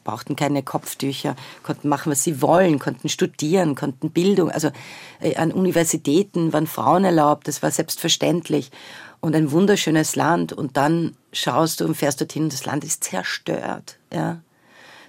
brauchten 0.04 0.36
keine 0.36 0.62
Kopftücher, 0.62 1.36
konnten 1.62 1.88
machen, 1.88 2.12
was 2.12 2.24
sie 2.24 2.40
wollen, 2.40 2.78
konnten 2.78 3.08
studieren, 3.08 3.74
konnten 3.74 4.10
Bildung, 4.10 4.50
also 4.50 4.70
äh, 5.20 5.36
an 5.36 5.52
Universitäten 5.52 6.52
waren 6.52 6.66
Frauen 6.66 7.04
erlaubt, 7.04 7.48
das 7.48 7.62
war 7.62 7.70
selbstverständlich. 7.70 8.70
Und 9.20 9.36
ein 9.36 9.52
wunderschönes 9.52 10.16
Land. 10.16 10.52
Und 10.52 10.76
dann 10.76 11.16
schaust 11.32 11.80
du 11.80 11.84
und 11.84 11.94
fährst 11.94 12.20
dorthin 12.20 12.44
und 12.44 12.52
das 12.52 12.66
Land 12.66 12.82
ist 12.82 13.04
zerstört, 13.04 13.98
ja 14.12 14.40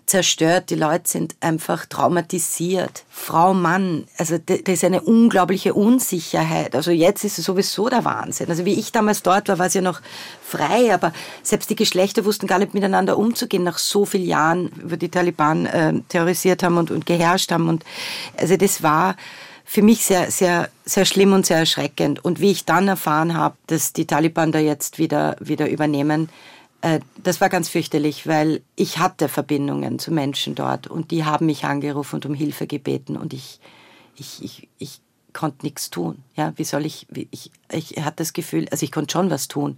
zerstört, 0.06 0.70
die 0.70 0.76
Leute 0.76 1.10
sind 1.10 1.36
einfach 1.40 1.86
traumatisiert. 1.86 3.04
Frau, 3.10 3.54
Mann, 3.54 4.06
also 4.18 4.38
da 4.38 4.54
ist 4.72 4.84
eine 4.84 5.02
unglaubliche 5.02 5.74
Unsicherheit. 5.74 6.76
Also 6.76 6.92
jetzt 6.92 7.24
ist 7.24 7.40
es 7.40 7.46
sowieso 7.46 7.90
der 7.90 8.04
Wahnsinn. 8.04 8.50
Also 8.50 8.66
wie 8.66 8.74
ich 8.74 8.92
damals 8.92 9.24
dort 9.24 9.48
war, 9.48 9.60
war 9.60 9.68
es 9.68 9.74
ja 9.74 9.82
noch 9.82 10.02
frei, 10.44 10.94
aber 10.94 11.14
selbst 11.42 11.70
die 11.70 11.76
Geschlechter 11.76 12.26
wussten 12.26 12.48
gar 12.48 12.60
nicht 12.60 12.74
miteinander 12.74 13.18
umzugehen 13.18 13.64
nach 13.64 13.78
so 13.78 14.06
vielen 14.06 14.26
Jahren, 14.26 14.72
wo 14.84 14.96
die 14.96 15.10
Taliban 15.10 15.66
äh, 15.66 15.94
terrorisiert 16.10 16.64
haben 16.64 16.78
und, 16.78 16.92
und 16.92 17.06
geherrscht 17.06 17.52
haben. 17.52 17.70
Und 17.70 17.84
also 18.38 18.58
das 18.58 18.84
war 18.84 19.16
für 19.66 19.82
mich 19.82 20.06
sehr, 20.06 20.30
sehr, 20.30 20.70
sehr 20.86 21.06
schlimm 21.06 21.34
und 21.34 21.46
sehr 21.46 21.58
erschreckend. 21.58 22.24
Und 22.24 22.42
wie 22.42 22.52
ich 22.52 22.66
dann 22.66 22.88
erfahren 22.88 23.36
habe, 23.36 23.56
dass 23.68 23.94
die 23.94 24.06
Taliban 24.06 24.52
da 24.52 24.60
jetzt 24.60 25.00
wieder, 25.00 25.36
wieder 25.40 25.70
übernehmen, 25.70 26.30
das 27.24 27.40
war 27.40 27.50
ganz 27.50 27.70
fürchterlich, 27.70 28.28
weil 28.28 28.62
ich 28.76 28.98
hatte 28.98 29.30
Verbindungen 29.30 30.00
zu 30.00 30.12
Menschen 30.12 30.54
dort 30.54 30.88
und 30.88 31.12
die 31.12 31.24
haben 31.24 31.46
mich 31.46 31.64
angerufen 31.64 32.16
und 32.16 32.26
um 32.26 32.34
Hilfe 32.34 32.68
gebeten 32.68 33.16
und 33.16 33.34
ich, 33.34 33.60
ich, 34.18 34.44
ich, 34.44 34.70
ich 34.80 35.02
konnte 35.34 35.66
nichts 35.66 35.90
tun. 35.90 36.24
Ja, 36.36 36.54
wie 36.58 36.64
soll 36.64 36.86
ich, 36.86 37.08
ich, 37.32 37.52
ich 37.72 38.04
hatte 38.04 38.18
das 38.18 38.34
Gefühl, 38.34 38.68
also 38.70 38.84
ich 38.84 38.92
konnte 38.92 39.12
schon 39.14 39.30
was 39.30 39.48
tun, 39.48 39.78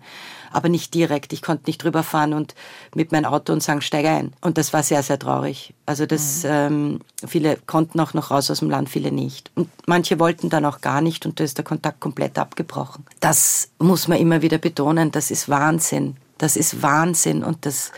aber 0.51 0.67
nicht 0.67 0.93
direkt. 0.93 1.31
Ich 1.31 1.41
konnte 1.41 1.65
nicht 1.67 1.83
drüber 1.83 2.03
fahren 2.03 2.33
und 2.33 2.55
mit 2.93 3.11
meinem 3.11 3.25
Auto 3.25 3.53
und 3.53 3.63
sagen, 3.63 3.81
steig 3.81 4.05
ein. 4.05 4.33
Und 4.41 4.57
das 4.57 4.73
war 4.73 4.83
sehr, 4.83 5.01
sehr 5.01 5.17
traurig. 5.17 5.73
Also 5.85 6.05
das, 6.05 6.43
mhm. 6.43 6.49
ähm, 6.51 6.99
viele 7.25 7.57
konnten 7.65 7.99
auch 7.99 8.13
noch 8.13 8.31
raus 8.31 8.51
aus 8.51 8.59
dem 8.59 8.69
Land, 8.69 8.89
viele 8.89 9.11
nicht. 9.11 9.51
Und 9.55 9.69
manche 9.87 10.19
wollten 10.19 10.49
dann 10.49 10.65
auch 10.65 10.81
gar 10.81 11.01
nicht 11.01 11.25
und 11.25 11.39
da 11.39 11.43
ist 11.43 11.57
der 11.57 11.65
Kontakt 11.65 11.99
komplett 11.99 12.37
abgebrochen. 12.37 13.05
Das 13.19 13.69
muss 13.79 14.07
man 14.07 14.19
immer 14.19 14.41
wieder 14.41 14.57
betonen, 14.57 15.11
das 15.11 15.31
ist 15.31 15.49
Wahnsinn. 15.49 16.17
Das 16.38 16.58
ist 16.58 16.82
Wahnsinn 16.82 17.43
und 17.43 17.65
das, 17.65 17.91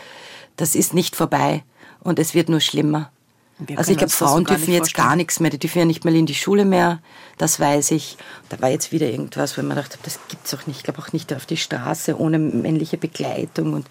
das 0.56 0.74
ist 0.74 0.94
nicht 0.94 1.16
vorbei 1.16 1.64
und 2.00 2.18
es 2.18 2.34
wird 2.34 2.48
nur 2.48 2.60
schlimmer. 2.60 3.10
Also 3.74 3.90
ich 3.90 3.98
glaube, 3.98 4.12
Frauen 4.12 4.44
dürfen 4.44 4.72
jetzt 4.72 4.94
gar 4.94 5.16
nichts 5.16 5.40
mehr, 5.40 5.50
die 5.50 5.58
dürfen 5.58 5.80
ja 5.80 5.84
nicht 5.84 6.04
mal 6.04 6.14
in 6.14 6.26
die 6.26 6.34
Schule 6.34 6.64
mehr, 6.64 7.00
das 7.38 7.58
weiß 7.58 7.90
ich. 7.90 8.16
Da 8.48 8.60
war 8.60 8.70
jetzt 8.70 8.92
wieder 8.92 9.10
irgendwas, 9.10 9.58
wo 9.58 9.62
man 9.62 9.76
dachte, 9.76 9.98
das 10.04 10.20
gibt's 10.28 10.54
auch 10.54 10.66
nicht. 10.68 10.78
Ich 10.78 10.82
glaube 10.84 11.00
auch 11.00 11.12
nicht 11.12 11.32
auf 11.34 11.44
die 11.44 11.56
Straße 11.56 12.16
ohne 12.16 12.38
männliche 12.38 12.98
Begleitung 12.98 13.74
und 13.74 13.88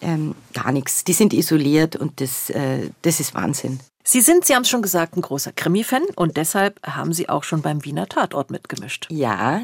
ähm, 0.00 0.36
gar 0.52 0.70
nichts. 0.70 1.02
Die 1.02 1.12
sind 1.12 1.32
isoliert 1.32 1.96
und 1.96 2.20
das, 2.20 2.50
äh, 2.50 2.90
das 3.02 3.18
ist 3.18 3.34
Wahnsinn. 3.34 3.80
Sie 4.06 4.20
sind, 4.20 4.44
Sie 4.44 4.54
haben 4.54 4.62
es 4.62 4.68
schon 4.68 4.82
gesagt, 4.82 5.16
ein 5.16 5.22
großer 5.22 5.50
Krimi-Fan 5.52 6.02
und 6.14 6.36
deshalb 6.36 6.78
haben 6.86 7.14
Sie 7.14 7.30
auch 7.30 7.42
schon 7.42 7.62
beim 7.62 7.86
Wiener 7.86 8.06
Tatort 8.06 8.50
mitgemischt. 8.50 9.06
Ja, 9.10 9.62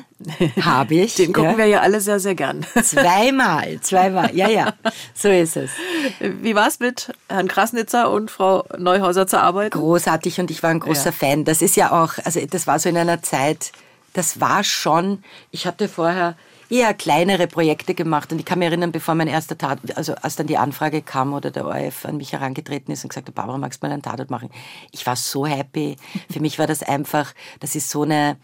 habe 0.62 0.94
ich. 0.94 1.14
Den 1.16 1.34
gucken 1.34 1.52
ja. 1.52 1.58
wir 1.58 1.66
ja 1.66 1.80
alle 1.80 2.00
sehr, 2.00 2.20
sehr 2.20 2.34
gern. 2.34 2.64
Zweimal, 2.82 3.78
zweimal, 3.82 4.34
ja, 4.34 4.48
ja, 4.48 4.72
so 5.14 5.28
ist 5.28 5.58
es. 5.58 5.72
Wie 6.20 6.54
war 6.54 6.68
es 6.68 6.80
mit 6.80 7.12
Herrn 7.28 7.48
Krasnitzer 7.48 8.10
und 8.10 8.30
Frau 8.30 8.64
Neuhauser 8.78 9.26
zu 9.26 9.38
arbeiten? 9.38 9.78
Großartig 9.78 10.40
und 10.40 10.50
ich 10.50 10.62
war 10.62 10.70
ein 10.70 10.80
großer 10.80 11.10
ja. 11.10 11.12
Fan. 11.12 11.44
Das 11.44 11.60
ist 11.60 11.76
ja 11.76 11.92
auch, 11.92 12.14
also 12.24 12.40
das 12.46 12.66
war 12.66 12.78
so 12.78 12.88
in 12.88 12.96
einer 12.96 13.22
Zeit, 13.22 13.72
das 14.14 14.40
war 14.40 14.64
schon, 14.64 15.22
ich 15.50 15.66
hatte 15.66 15.86
vorher 15.86 16.34
eher 16.70 16.94
kleinere 16.94 17.46
Projekte 17.46 17.94
gemacht. 17.94 18.32
Und 18.32 18.38
ich 18.38 18.44
kann 18.44 18.60
mich 18.60 18.68
erinnern, 18.68 18.92
bevor 18.92 19.14
mein 19.14 19.28
erster 19.28 19.58
Tat, 19.58 19.78
also 19.96 20.14
als 20.14 20.36
dann 20.36 20.46
die 20.46 20.56
Anfrage 20.56 21.02
kam 21.02 21.34
oder 21.34 21.50
der 21.50 21.66
ORF 21.66 22.06
an 22.06 22.16
mich 22.16 22.32
herangetreten 22.32 22.92
ist 22.92 23.04
und 23.04 23.08
gesagt 23.08 23.28
hat, 23.28 23.34
Barbara, 23.34 23.58
magst 23.58 23.82
du 23.82 23.86
mal 23.86 23.92
einen 23.92 24.02
Tatort 24.02 24.30
machen? 24.30 24.50
Ich 24.92 25.04
war 25.06 25.16
so 25.16 25.46
happy. 25.46 25.96
Für 26.30 26.40
mich 26.40 26.58
war 26.58 26.66
das 26.66 26.82
einfach, 26.82 27.34
das 27.58 27.74
ist 27.74 27.90
so 27.90 28.02
eine, 28.02 28.36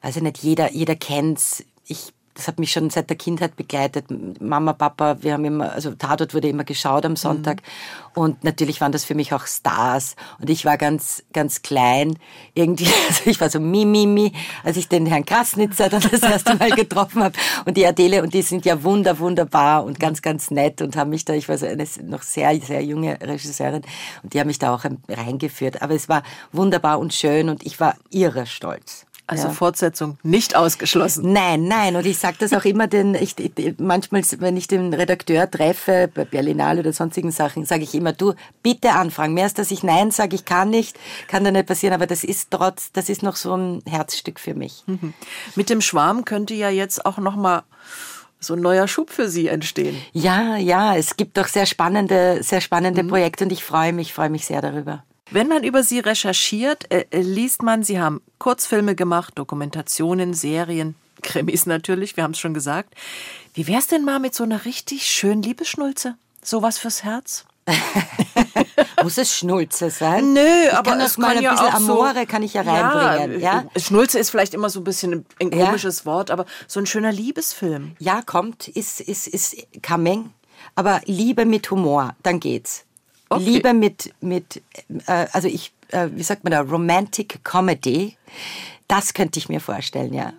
weiß 0.00 0.16
ich 0.16 0.22
nicht, 0.22 0.38
jeder, 0.38 0.72
jeder 0.72 0.96
kennt's. 0.96 1.64
Ich 1.86 2.12
das 2.34 2.48
hat 2.48 2.58
mich 2.58 2.72
schon 2.72 2.88
seit 2.88 3.10
der 3.10 3.16
Kindheit 3.16 3.56
begleitet. 3.56 4.06
Mama, 4.40 4.72
Papa, 4.72 5.18
wir 5.20 5.34
haben 5.34 5.44
immer, 5.44 5.72
also 5.72 5.92
Tatort 5.92 6.34
wurde 6.34 6.48
immer 6.48 6.64
geschaut 6.64 7.04
am 7.04 7.16
Sonntag. 7.16 7.56
Mhm. 7.56 8.02
Und 8.14 8.44
natürlich 8.44 8.80
waren 8.80 8.92
das 8.92 9.04
für 9.04 9.14
mich 9.14 9.34
auch 9.34 9.46
Stars. 9.46 10.16
Und 10.40 10.48
ich 10.48 10.64
war 10.64 10.78
ganz, 10.78 11.22
ganz 11.32 11.62
klein. 11.62 12.18
Irgendwie, 12.54 12.86
also 13.08 13.22
ich 13.26 13.40
war 13.40 13.50
so 13.50 13.60
mi, 13.60 13.84
mi, 13.84 14.06
mi, 14.06 14.32
als 14.64 14.76
ich 14.76 14.88
den 14.88 15.06
Herrn 15.06 15.26
Krasnitzer 15.26 15.88
dann 15.88 16.02
das 16.02 16.22
erste 16.22 16.54
Mal 16.54 16.70
getroffen 16.70 17.22
habe. 17.22 17.34
Und 17.66 17.76
die 17.76 17.86
Adele, 17.86 18.22
und 18.22 18.32
die 18.32 18.42
sind 18.42 18.64
ja 18.64 18.82
wunder, 18.82 19.18
wunderbar 19.18 19.84
und 19.84 20.00
ganz, 20.00 20.22
ganz 20.22 20.50
nett 20.50 20.80
und 20.80 20.96
haben 20.96 21.10
mich 21.10 21.24
da, 21.24 21.34
ich 21.34 21.48
war 21.48 21.58
so 21.58 21.66
eine 21.66 21.86
noch 22.04 22.22
sehr, 22.22 22.58
sehr 22.60 22.82
junge 22.82 23.18
Regisseurin. 23.20 23.82
Und 24.22 24.32
die 24.32 24.40
haben 24.40 24.48
mich 24.48 24.58
da 24.58 24.74
auch 24.74 24.84
reingeführt. 25.08 25.82
Aber 25.82 25.94
es 25.94 26.08
war 26.08 26.22
wunderbar 26.50 26.98
und 26.98 27.12
schön 27.12 27.50
und 27.50 27.64
ich 27.64 27.78
war 27.78 27.96
irre 28.10 28.46
stolz. 28.46 29.06
Also 29.32 29.48
ja. 29.48 29.54
Fortsetzung 29.54 30.18
nicht 30.22 30.54
ausgeschlossen. 30.56 31.32
Nein, 31.32 31.66
nein. 31.66 31.96
Und 31.96 32.06
ich 32.06 32.18
sage 32.18 32.36
das 32.38 32.52
auch 32.52 32.64
immer 32.64 32.86
den, 32.86 33.14
ich, 33.14 33.34
manchmal, 33.78 34.22
wenn 34.38 34.56
ich 34.56 34.68
den 34.68 34.92
Redakteur 34.92 35.50
treffe, 35.50 36.10
bei 36.14 36.24
Berlinale 36.24 36.80
oder 36.80 36.92
sonstigen 36.92 37.30
Sachen, 37.30 37.64
sage 37.64 37.82
ich 37.82 37.94
immer, 37.94 38.12
du, 38.12 38.34
bitte 38.62 38.92
anfangen. 38.92 39.34
Mehr 39.34 39.44
als 39.44 39.54
dass 39.54 39.70
ich 39.70 39.82
Nein 39.82 40.10
sage, 40.10 40.34
ich 40.34 40.44
kann 40.44 40.70
nicht, 40.70 40.98
kann 41.28 41.44
da 41.44 41.50
nicht 41.50 41.66
passieren, 41.66 41.94
aber 41.94 42.06
das 42.06 42.24
ist 42.24 42.50
trotz, 42.50 42.92
das 42.92 43.08
ist 43.08 43.22
noch 43.22 43.36
so 43.36 43.56
ein 43.56 43.82
Herzstück 43.88 44.38
für 44.38 44.54
mich. 44.54 44.84
Mhm. 44.86 45.14
Mit 45.56 45.70
dem 45.70 45.80
Schwarm 45.80 46.24
könnte 46.24 46.54
ja 46.54 46.68
jetzt 46.68 47.06
auch 47.06 47.18
noch 47.18 47.36
mal 47.36 47.62
so 48.38 48.54
ein 48.54 48.60
neuer 48.60 48.88
Schub 48.88 49.10
für 49.10 49.28
Sie 49.28 49.48
entstehen. 49.48 49.96
Ja, 50.12 50.56
ja, 50.56 50.96
es 50.96 51.16
gibt 51.16 51.38
doch 51.38 51.46
sehr 51.46 51.66
spannende, 51.66 52.42
sehr 52.42 52.60
spannende 52.60 53.02
mhm. 53.02 53.08
Projekte 53.08 53.44
und 53.44 53.52
ich 53.52 53.64
freue 53.64 53.92
mich, 53.92 54.12
freue 54.12 54.30
mich 54.30 54.44
sehr 54.44 54.60
darüber. 54.60 55.04
Wenn 55.32 55.48
man 55.48 55.64
über 55.64 55.82
Sie 55.82 55.98
recherchiert, 55.98 56.92
äh, 56.92 57.06
äh, 57.10 57.22
liest 57.22 57.62
man, 57.62 57.82
Sie 57.82 57.98
haben 57.98 58.20
Kurzfilme 58.38 58.94
gemacht, 58.94 59.32
Dokumentationen, 59.38 60.34
Serien, 60.34 60.94
Krimis 61.22 61.64
natürlich, 61.64 62.18
wir 62.18 62.24
haben 62.24 62.32
es 62.32 62.38
schon 62.38 62.52
gesagt. 62.52 62.94
Wie 63.54 63.66
wär's 63.66 63.86
denn 63.86 64.04
mal 64.04 64.18
mit 64.18 64.34
so 64.34 64.44
einer 64.44 64.66
richtig 64.66 65.06
schönen 65.06 65.42
Liebesschnulze? 65.42 66.16
Sowas 66.42 66.78
fürs 66.78 67.02
Herz? 67.02 67.46
Muss 69.02 69.16
es 69.16 69.34
Schnulze 69.34 69.88
sein? 69.88 70.34
Nö, 70.34 70.40
ich 70.66 70.74
aber 70.74 70.90
kann 70.90 71.00
es 71.00 71.16
mal 71.16 71.36
ein 71.36 71.42
ja 71.42 71.52
bisschen 71.52 71.74
Amore 71.76 72.14
so, 72.20 72.26
kann 72.26 72.42
ich 72.42 72.52
ja 72.54 72.62
reinbringen. 72.62 73.40
Ja, 73.40 73.64
ja? 73.74 73.80
Schnulze 73.80 74.18
ist 74.18 74.30
vielleicht 74.30 74.52
immer 74.52 74.68
so 74.68 74.80
ein 74.80 74.84
bisschen 74.84 75.24
ein 75.40 75.50
komisches 75.50 76.00
ja? 76.00 76.04
Wort, 76.06 76.30
aber 76.30 76.44
so 76.66 76.78
ein 76.78 76.86
schöner 76.86 77.12
Liebesfilm. 77.12 77.96
Ja, 78.00 78.20
kommt, 78.20 78.68
ist, 78.68 79.00
ist, 79.00 79.28
ist 79.28 79.56
coming. 79.86 80.30
Aber 80.74 81.00
Liebe 81.06 81.46
mit 81.46 81.70
Humor, 81.70 82.16
dann 82.22 82.38
geht's. 82.38 82.84
Okay. 83.36 83.44
Lieber 83.44 83.72
mit, 83.72 84.12
mit 84.20 84.62
äh, 85.06 85.26
also 85.32 85.48
ich, 85.48 85.72
äh, 85.88 86.08
wie 86.12 86.22
sagt 86.22 86.44
man 86.44 86.50
da, 86.50 86.60
Romantic 86.60 87.44
Comedy. 87.44 88.16
Das 88.88 89.14
könnte 89.14 89.38
ich 89.38 89.48
mir 89.48 89.60
vorstellen, 89.60 90.12
ja 90.12 90.32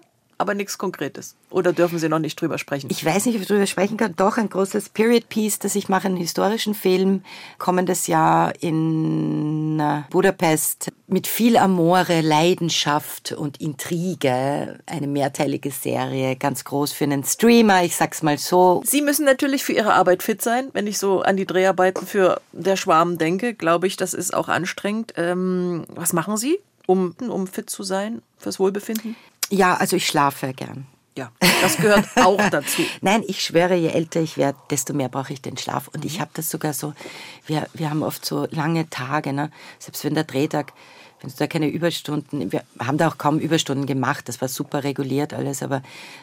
aber 0.43 0.53
nichts 0.53 0.77
Konkretes. 0.77 1.36
Oder 1.49 1.71
dürfen 1.71 1.97
Sie 1.99 2.10
noch 2.10 2.19
nicht 2.19 2.39
drüber 2.39 2.58
sprechen? 2.58 2.88
Ich 2.91 3.03
weiß 3.03 3.25
nicht, 3.25 3.36
ob 3.36 3.41
ich 3.41 3.47
drüber 3.47 3.65
sprechen 3.65 3.95
kann. 3.95 4.13
Doch, 4.17 4.38
ein 4.38 4.49
großes 4.49 4.89
Period 4.89 5.29
Piece, 5.29 5.58
das 5.58 5.75
ich 5.75 5.88
mache, 5.88 6.08
einen 6.08 6.17
historischen 6.17 6.75
Film, 6.75 7.23
kommendes 7.58 8.08
Jahr 8.08 8.53
in 8.62 9.79
äh, 9.79 10.01
Budapest 10.10 10.91
mit 11.08 11.27
viel 11.27 11.56
Amore, 11.56 12.19
Leidenschaft 12.19 13.32
und 13.32 13.62
Intrige. 13.62 14.79
Eine 14.86 15.08
mehrteilige 15.08 15.71
Serie, 15.71 16.36
ganz 16.36 16.65
groß 16.65 16.91
für 16.91 17.06
einen 17.06 17.23
Streamer, 17.23 17.84
ich 17.84 17.95
sag's 17.95 18.21
mal 18.21 18.38
so. 18.38 18.84
Sie 18.86 19.01
müssen 19.01 19.25
natürlich 19.25 19.63
für 19.63 19.73
Ihre 19.73 19.93
Arbeit 19.93 20.23
fit 20.23 20.41
sein. 20.41 20.69
Wenn 20.73 20.88
ich 20.88 20.97
so 20.97 21.21
an 21.21 21.38
die 21.38 21.45
Dreharbeiten 21.45 22.06
für 22.06 22.41
Der 22.51 22.75
Schwarm 22.75 23.17
denke, 23.17 23.53
glaube 23.53 23.88
ich, 23.88 23.95
das 23.95 24.13
ist 24.13 24.34
auch 24.34 24.49
anstrengend. 24.49 25.13
Ähm, 25.15 25.86
was 25.88 26.12
machen 26.12 26.36
Sie? 26.36 26.60
um, 26.86 27.15
um 27.19 27.47
fit 27.47 27.69
zu 27.69 27.84
sein, 27.84 28.21
fürs 28.38 28.60
Wohlbefinden? 28.60 29.15
Ja, 29.49 29.75
also 29.75 29.95
ich 29.95 30.08
schlafe 30.08 30.53
gern. 30.53 30.88
Ja, 31.15 31.32
das 31.62 31.77
gehört 31.77 32.08
auch 32.15 32.49
dazu. 32.49 32.82
Nein, 33.01 33.23
ich 33.27 33.43
schwöre, 33.43 33.75
je 33.75 33.89
älter 33.89 34.19
ich 34.19 34.38
werde, 34.38 34.58
desto 34.71 34.93
mehr 34.93 35.10
brauche 35.10 35.32
ich 35.32 35.41
den 35.41 35.58
Schlaf. 35.58 35.88
Und 35.89 36.06
ich 36.06 36.19
habe 36.19 36.32
das 36.34 36.49
sogar 36.49 36.73
so, 36.73 36.93
wir, 37.45 37.67
wir 37.73 37.91
haben 37.91 38.01
oft 38.01 38.25
so 38.25 38.47
lange 38.49 38.89
Tage, 38.89 39.32
ne? 39.32 39.51
selbst 39.77 40.03
wenn 40.03 40.15
der 40.15 40.23
Drehtag 40.23 40.73
wenn 41.23 41.29
du 41.29 41.38
da 41.38 41.47
keine 41.47 41.69
Überstunden, 41.69 42.51
wir 42.51 42.63
haben 42.79 42.97
da 42.97 43.07
auch 43.07 43.17
kaum 43.17 43.39
Überstunden 43.39 43.86
gemacht, 43.86 44.27
das 44.27 44.41
war 44.41 44.49
super 44.49 44.83
reguliert 44.83 45.33
alles, 45.33 45.63
aber 45.63 45.81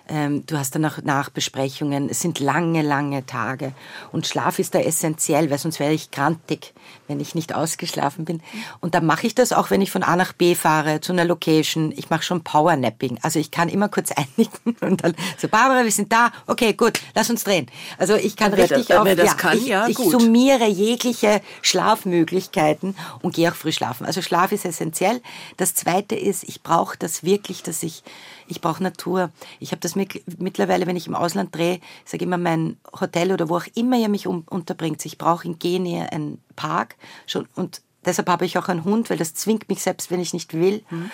ähm, 0.08 0.44
du 0.44 0.58
hast 0.58 0.74
dann 0.74 0.84
auch 0.84 0.98
Nachbesprechungen, 1.02 2.10
es 2.10 2.20
sind 2.20 2.38
lange, 2.38 2.82
lange 2.82 3.24
Tage. 3.24 3.72
Und 4.12 4.26
Schlaf 4.26 4.58
ist 4.58 4.74
da 4.74 4.78
essentiell, 4.78 5.50
weil 5.50 5.56
sonst 5.56 5.80
wäre 5.80 5.94
ich 5.94 6.10
krantig, 6.10 6.74
wenn 7.08 7.18
ich 7.18 7.34
nicht 7.34 7.54
ausgeschlafen 7.54 8.26
bin. 8.26 8.42
Und 8.80 8.94
da 8.94 9.00
mache 9.00 9.26
ich 9.26 9.34
das 9.34 9.54
auch, 9.54 9.70
wenn 9.70 9.80
ich 9.80 9.90
von 9.90 10.02
A 10.02 10.16
nach 10.16 10.34
B 10.34 10.54
fahre, 10.54 11.00
zu 11.00 11.12
einer 11.12 11.24
Location, 11.24 11.94
ich 11.96 12.10
mache 12.10 12.22
schon 12.22 12.44
Powernapping, 12.44 13.20
also 13.22 13.38
ich 13.38 13.50
kann 13.50 13.70
immer 13.70 13.88
kurz 13.88 14.12
einigen 14.36 14.76
und 14.82 15.02
dann 15.02 15.14
so, 15.38 15.48
Barbara, 15.48 15.82
wir 15.82 15.92
sind 15.92 16.12
da, 16.12 16.30
okay, 16.46 16.74
gut, 16.74 17.00
lass 17.14 17.30
uns 17.30 17.44
drehen. 17.44 17.68
Also 17.96 18.16
ich 18.16 18.36
kann 18.36 18.52
wer 18.52 18.70
richtig 18.70 18.94
auf, 18.94 19.08
das 19.08 19.24
ja, 19.24 19.32
kann, 19.32 19.56
ich, 19.56 19.66
ja, 19.66 19.88
ich 19.88 19.96
summiere 19.96 20.66
jegliche 20.66 21.40
Schlafmöglichkeiten 21.62 22.94
und 23.22 23.34
gehe 23.34 23.50
auch 23.50 23.54
früh 23.54 23.72
schlafen. 23.72 24.04
Also 24.04 24.20
Schlaf 24.20 24.52
ist 24.52 24.66
essentiell 24.66 24.89
essentiell. 24.90 25.20
Das 25.56 25.74
Zweite 25.74 26.14
ist, 26.14 26.44
ich 26.44 26.62
brauche 26.62 26.96
das 26.98 27.22
wirklich, 27.22 27.62
dass 27.62 27.82
ich, 27.82 28.02
ich 28.48 28.60
brauche 28.60 28.82
Natur. 28.82 29.30
Ich 29.58 29.70
habe 29.70 29.80
das 29.80 29.94
mit, 29.94 30.22
mittlerweile, 30.38 30.86
wenn 30.86 30.96
ich 30.96 31.06
im 31.06 31.14
Ausland 31.14 31.54
drehe, 31.54 31.80
ich 32.04 32.10
sage 32.10 32.24
immer 32.24 32.38
mein 32.38 32.76
Hotel 33.00 33.32
oder 33.32 33.48
wo 33.48 33.56
auch 33.56 33.66
immer 33.74 33.96
ihr 33.96 34.08
mich 34.08 34.26
um, 34.26 34.44
unterbringt. 34.48 35.04
Ich 35.04 35.18
brauche 35.18 35.46
in 35.46 35.58
Genie 35.58 36.00
einen 36.00 36.42
Park 36.56 36.96
schon, 37.26 37.46
und 37.54 37.82
deshalb 38.04 38.28
habe 38.28 38.44
ich 38.44 38.58
auch 38.58 38.68
einen 38.68 38.84
Hund, 38.84 39.10
weil 39.10 39.18
das 39.18 39.34
zwingt 39.34 39.68
mich 39.68 39.82
selbst, 39.82 40.10
wenn 40.10 40.20
ich 40.20 40.32
nicht 40.32 40.54
will, 40.54 40.82
mhm. 40.90 41.10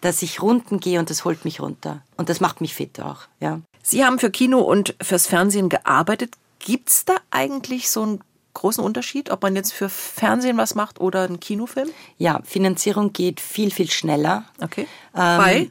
dass 0.00 0.22
ich 0.22 0.42
runden 0.42 0.80
gehe 0.80 0.98
und 0.98 1.10
das 1.10 1.24
holt 1.24 1.44
mich 1.44 1.60
runter. 1.60 2.02
Und 2.16 2.28
das 2.28 2.40
macht 2.40 2.60
mich 2.60 2.74
fit 2.74 3.00
auch. 3.00 3.22
Ja. 3.40 3.60
Sie 3.82 4.04
haben 4.04 4.18
für 4.18 4.30
Kino 4.30 4.60
und 4.60 4.94
fürs 5.00 5.26
Fernsehen 5.26 5.68
gearbeitet. 5.68 6.36
Gibt 6.58 6.90
es 6.90 7.04
da 7.06 7.14
eigentlich 7.30 7.90
so 7.90 8.02
einen 8.02 8.20
großen 8.54 8.82
Unterschied, 8.82 9.30
ob 9.30 9.42
man 9.42 9.56
jetzt 9.56 9.72
für 9.72 9.88
Fernsehen 9.88 10.56
was 10.56 10.74
macht 10.74 11.00
oder 11.00 11.22
einen 11.22 11.40
Kinofilm? 11.40 11.88
Ja, 12.18 12.40
Finanzierung 12.44 13.12
geht 13.12 13.40
viel, 13.40 13.70
viel 13.70 13.90
schneller. 13.90 14.44
Okay. 14.60 14.86
Ähm, 15.14 15.38
Bei 15.38 15.70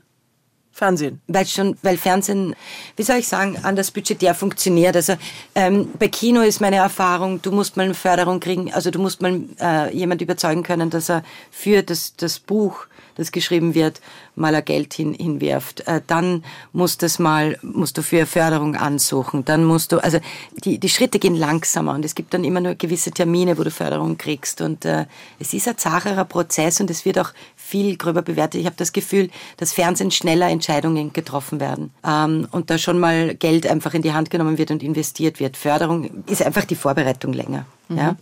Fernsehen? 0.80 1.22
Weil 1.28 1.46
schon, 1.46 1.78
weil 1.82 1.98
Fernsehen, 1.98 2.56
wie 2.96 3.04
soll 3.04 3.18
ich 3.18 3.28
sagen, 3.28 3.58
anders 3.64 3.92
budgetär 3.92 4.34
funktioniert. 4.34 4.96
Also 4.96 5.16
ähm, 5.54 5.90
bei 6.00 6.08
Kino 6.08 6.42
ist 6.42 6.62
meine 6.62 6.78
Erfahrung, 6.78 7.42
du 7.42 7.52
musst 7.52 7.76
mal 7.76 7.84
eine 7.84 7.94
Förderung 7.94 8.40
kriegen, 8.40 8.74
also 8.74 8.90
du 8.90 8.98
musst 8.98 9.22
mal 9.22 9.44
äh, 9.60 9.96
jemand 9.96 10.22
überzeugen 10.22 10.64
können, 10.64 10.90
dass 10.90 11.10
er 11.10 11.24
für 11.52 11.84
das, 11.84 12.16
das 12.16 12.40
Buch 12.40 12.88
das 13.20 13.32
geschrieben 13.32 13.76
wird, 13.76 14.02
mal 14.36 14.56
ein 14.56 14.66
Geld 14.66 14.94
hin, 14.94 15.14
hinwirft. 15.14 15.88
Äh, 15.88 16.02
dann 16.08 16.44
musst, 16.74 17.04
das 17.04 17.20
mal, 17.20 17.58
musst 17.62 17.98
du 17.98 18.02
für 18.02 18.26
Förderung 18.26 18.76
ansuchen. 18.76 19.46
Dann 19.46 19.64
musst 19.64 19.92
du, 19.92 19.98
also 20.04 20.20
die, 20.64 20.80
die 20.80 20.90
Schritte 20.90 21.20
gehen 21.20 21.36
langsamer 21.36 21.94
und 21.94 22.06
es 22.06 22.16
gibt 22.16 22.34
dann 22.34 22.44
immer 22.44 22.62
nur 22.62 22.76
gewisse 22.76 23.12
Termine, 23.12 23.58
wo 23.58 23.64
du 23.64 23.72
Förderung 23.72 24.18
kriegst. 24.18 24.62
Und 24.62 24.86
äh, 24.86 25.06
es 25.40 25.54
ist 25.54 25.68
ein 25.68 25.78
zacherer 25.78 26.26
Prozess 26.26 26.80
und 26.82 26.90
es 26.90 27.06
wird 27.06 27.20
auch 27.20 27.32
viel 27.56 27.98
gröber 27.98 28.22
bewertet. 28.22 28.62
Ich 28.62 28.66
habe 28.66 28.76
das 28.78 28.94
Gefühl, 28.94 29.30
dass 29.58 29.74
Fernsehen 29.74 30.12
schneller 30.12 30.50
Entscheidungen 30.50 31.14
getroffen 31.14 31.60
werden 31.60 31.92
ähm, 32.06 32.48
und 32.52 32.70
da 32.70 32.78
schon 32.78 33.00
mal 33.00 33.36
Geld 33.36 33.68
einfach 33.68 33.94
in 33.94 34.02
die 34.02 34.14
Hand 34.14 34.30
genommen 34.30 34.58
wird 34.58 34.72
und 34.72 34.82
investiert 34.82 35.40
wird. 35.40 35.58
Förderung 35.58 36.24
ist 36.26 36.42
einfach 36.42 36.66
die 36.66 36.76
Vorbereitung 36.76 37.34
länger. 37.34 37.66
Mhm. 37.90 37.98
Ja. 37.98 38.16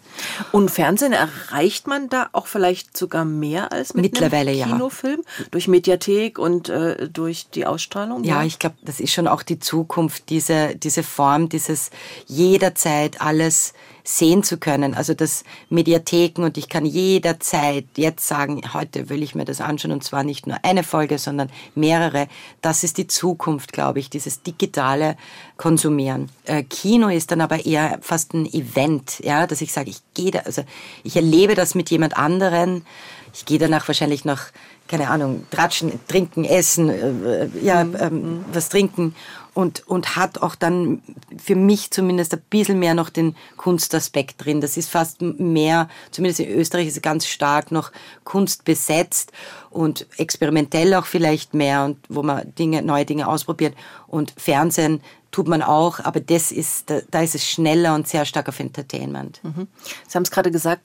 Und 0.52 0.72
Fernsehen 0.72 1.14
erreicht 1.14 1.88
man 1.88 2.10
da 2.10 2.30
auch 2.32 2.48
vielleicht 2.48 2.98
sogar 2.98 3.26
mehr 3.26 3.72
als 3.72 3.94
mit 3.94 4.04
Mittlerweile, 4.04 4.52
einem 4.52 4.74
Kinofilm? 4.74 5.22
Ja. 5.38 5.46
Durch 5.52 5.68
Mediathek 5.68 6.40
und 6.40 6.70
äh, 6.70 7.08
durch 7.10 7.50
die 7.50 7.66
Ausstrahlung? 7.66 8.24
Ja, 8.24 8.40
ja? 8.40 8.44
ich 8.46 8.60
glaube, 8.60 8.78
das 8.82 9.00
ist 9.00 9.12
schon 9.12 9.28
auch 9.28 9.44
die 9.44 9.60
Zukunft, 9.60 10.30
diese, 10.30 10.76
diese 10.76 11.04
Form, 11.04 11.50
dieses 11.50 11.92
jederzeit 12.26 13.22
alles 13.22 13.74
sehen 14.08 14.42
zu 14.42 14.58
können. 14.58 14.94
Also 14.94 15.14
das 15.14 15.44
Mediatheken 15.70 16.46
und 16.46 16.58
ich 16.58 16.70
kann 16.70 16.86
jederzeit 16.86 17.86
jetzt 17.98 18.26
sagen, 18.26 18.62
heute 18.74 19.10
will 19.10 19.22
ich 19.22 19.36
mir 19.36 19.44
das 19.44 19.60
anschauen 19.60 19.92
und 19.92 20.04
zwar 20.04 20.24
nicht 20.24 20.48
nur 20.48 20.58
eine 20.64 20.84
Folge, 20.84 21.18
sondern 21.18 21.50
mehrere. 21.76 22.28
Das 22.62 22.86
ist 22.86 22.98
die 22.98 23.08
Zukunft, 23.08 23.74
glaube 23.74 24.00
ich, 24.00 24.10
dieses 24.10 24.44
digitale 24.44 25.18
Konsumieren. 25.58 26.30
Äh, 26.46 26.64
Kino 26.64 27.10
ist 27.10 27.32
dann 27.32 27.42
aber 27.42 27.66
eher 27.66 28.00
fast 28.02 28.34
ein 28.34 28.46
Event, 28.46 29.20
ja, 29.20 29.46
dass 29.46 29.60
ich 29.60 29.74
sage, 29.74 29.90
ich 29.90 30.00
gehe 30.14 30.32
da, 30.32 30.40
also 30.40 30.64
ich 31.04 31.18
erlebe 31.18 31.54
das 31.54 31.76
mit 31.76 31.90
jemand 31.90 32.16
anderen. 32.16 32.86
Ich 33.34 33.46
gehe 33.46 33.60
danach 33.60 33.90
wahrscheinlich 33.90 34.24
noch 34.24 34.40
keine 34.88 35.10
Ahnung, 35.10 35.46
tratschen, 35.52 36.00
trinken, 36.08 36.44
essen, 36.44 36.90
äh, 36.90 37.48
ja, 37.62 37.84
mhm. 37.84 37.96
ähm, 38.00 38.46
was 38.52 38.70
trinken 38.70 39.16
und, 39.58 39.88
und 39.88 40.16
hat 40.16 40.44
auch 40.44 40.54
dann 40.54 41.02
für 41.44 41.56
mich 41.56 41.90
zumindest 41.90 42.34
ein 42.34 42.44
bisschen 42.50 42.78
mehr 42.78 42.94
noch 42.94 43.10
den 43.10 43.36
Kunstaspekt 43.58 44.46
drin. 44.46 44.62
Das 44.62 44.78
ist 44.78 44.88
fast 44.88 45.22
mehr, 45.22 45.90
zumindest 46.12 46.42
in 46.42 46.50
Österreich 46.50 46.86
ist 46.86 46.98
es 46.98 47.02
ganz 47.02 47.26
stark 47.26 47.72
noch 47.72 47.92
Kunst 48.24 48.66
besetzt 48.66 49.32
und 49.72 50.06
experimentell 50.18 50.94
auch 50.94 51.08
vielleicht 51.08 51.56
mehr 51.56 51.86
und 51.86 51.98
wo 52.08 52.22
man 52.22 52.54
Dinge, 52.54 52.84
neue 52.84 53.06
Dinge 53.06 53.28
ausprobiert. 53.28 53.74
Und 54.06 54.32
Fernsehen 54.38 55.02
tut 55.38 55.48
man 55.48 55.62
auch, 55.62 56.00
aber 56.00 56.20
das 56.20 56.52
ist, 56.52 56.90
da, 56.90 57.02
da 57.12 57.22
ist 57.22 57.36
es 57.36 57.48
schneller 57.48 57.94
und 57.94 58.08
sehr 58.08 58.26
stark 58.26 58.50
auf 58.50 58.60
Entertainment. 58.60 59.40
Mhm. 59.44 59.68
Sie 60.08 60.16
haben 60.16 60.24
es 60.24 60.32
gerade 60.32 60.50
gesagt, 60.50 60.84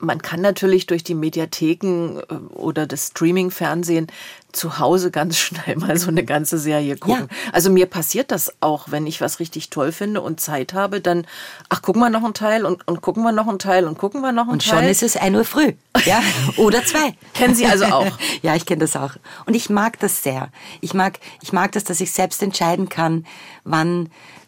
man 0.00 0.20
kann 0.20 0.40
natürlich 0.40 0.86
durch 0.88 1.04
die 1.04 1.14
Mediatheken 1.14 2.18
äh, 2.28 2.34
oder 2.52 2.88
das 2.88 3.06
Streaming-Fernsehen 3.06 4.08
zu 4.50 4.80
Hause 4.80 5.12
ganz 5.12 5.38
schnell 5.38 5.76
mal 5.76 5.96
so 5.96 6.08
eine 6.08 6.24
ganze 6.24 6.58
Serie 6.58 6.96
gucken. 6.96 7.28
Ja. 7.30 7.52
Also 7.52 7.70
mir 7.70 7.86
passiert 7.86 8.32
das 8.32 8.52
auch, 8.60 8.90
wenn 8.90 9.06
ich 9.06 9.20
was 9.20 9.38
richtig 9.38 9.70
toll 9.70 9.92
finde 9.92 10.20
und 10.20 10.40
Zeit 10.40 10.74
habe, 10.74 11.00
dann, 11.00 11.24
ach, 11.68 11.80
gucken 11.80 12.02
wir 12.02 12.10
noch 12.10 12.24
einen 12.24 12.34
Teil 12.34 12.66
und, 12.66 12.86
und 12.88 13.02
gucken 13.02 13.22
wir 13.22 13.30
noch 13.30 13.46
einen 13.46 13.60
Teil 13.60 13.86
und 13.86 13.98
gucken 13.98 14.20
wir 14.20 14.32
noch 14.32 14.44
einen 14.44 14.54
und 14.54 14.66
Teil. 14.66 14.78
Und 14.78 14.82
schon 14.82 14.90
ist 14.90 15.04
es 15.04 15.16
ein 15.16 15.36
Uhr 15.36 15.44
früh. 15.44 15.74
Ja, 16.04 16.20
oder 16.56 16.84
zwei. 16.84 17.14
Kennen 17.34 17.54
Sie 17.54 17.66
also 17.66 17.84
auch? 17.84 18.18
ja, 18.42 18.56
ich 18.56 18.66
kenne 18.66 18.80
das 18.80 18.96
auch. 18.96 19.12
Und 19.46 19.54
ich 19.54 19.70
mag 19.70 20.00
das 20.00 20.24
sehr. 20.24 20.50
Ich 20.80 20.92
mag, 20.92 21.20
ich 21.40 21.52
mag 21.52 21.70
das, 21.70 21.84
dass 21.84 22.00
ich 22.00 22.10
selbst 22.10 22.42
entscheiden 22.42 22.88
kann, 22.88 23.26
wann 23.64 23.91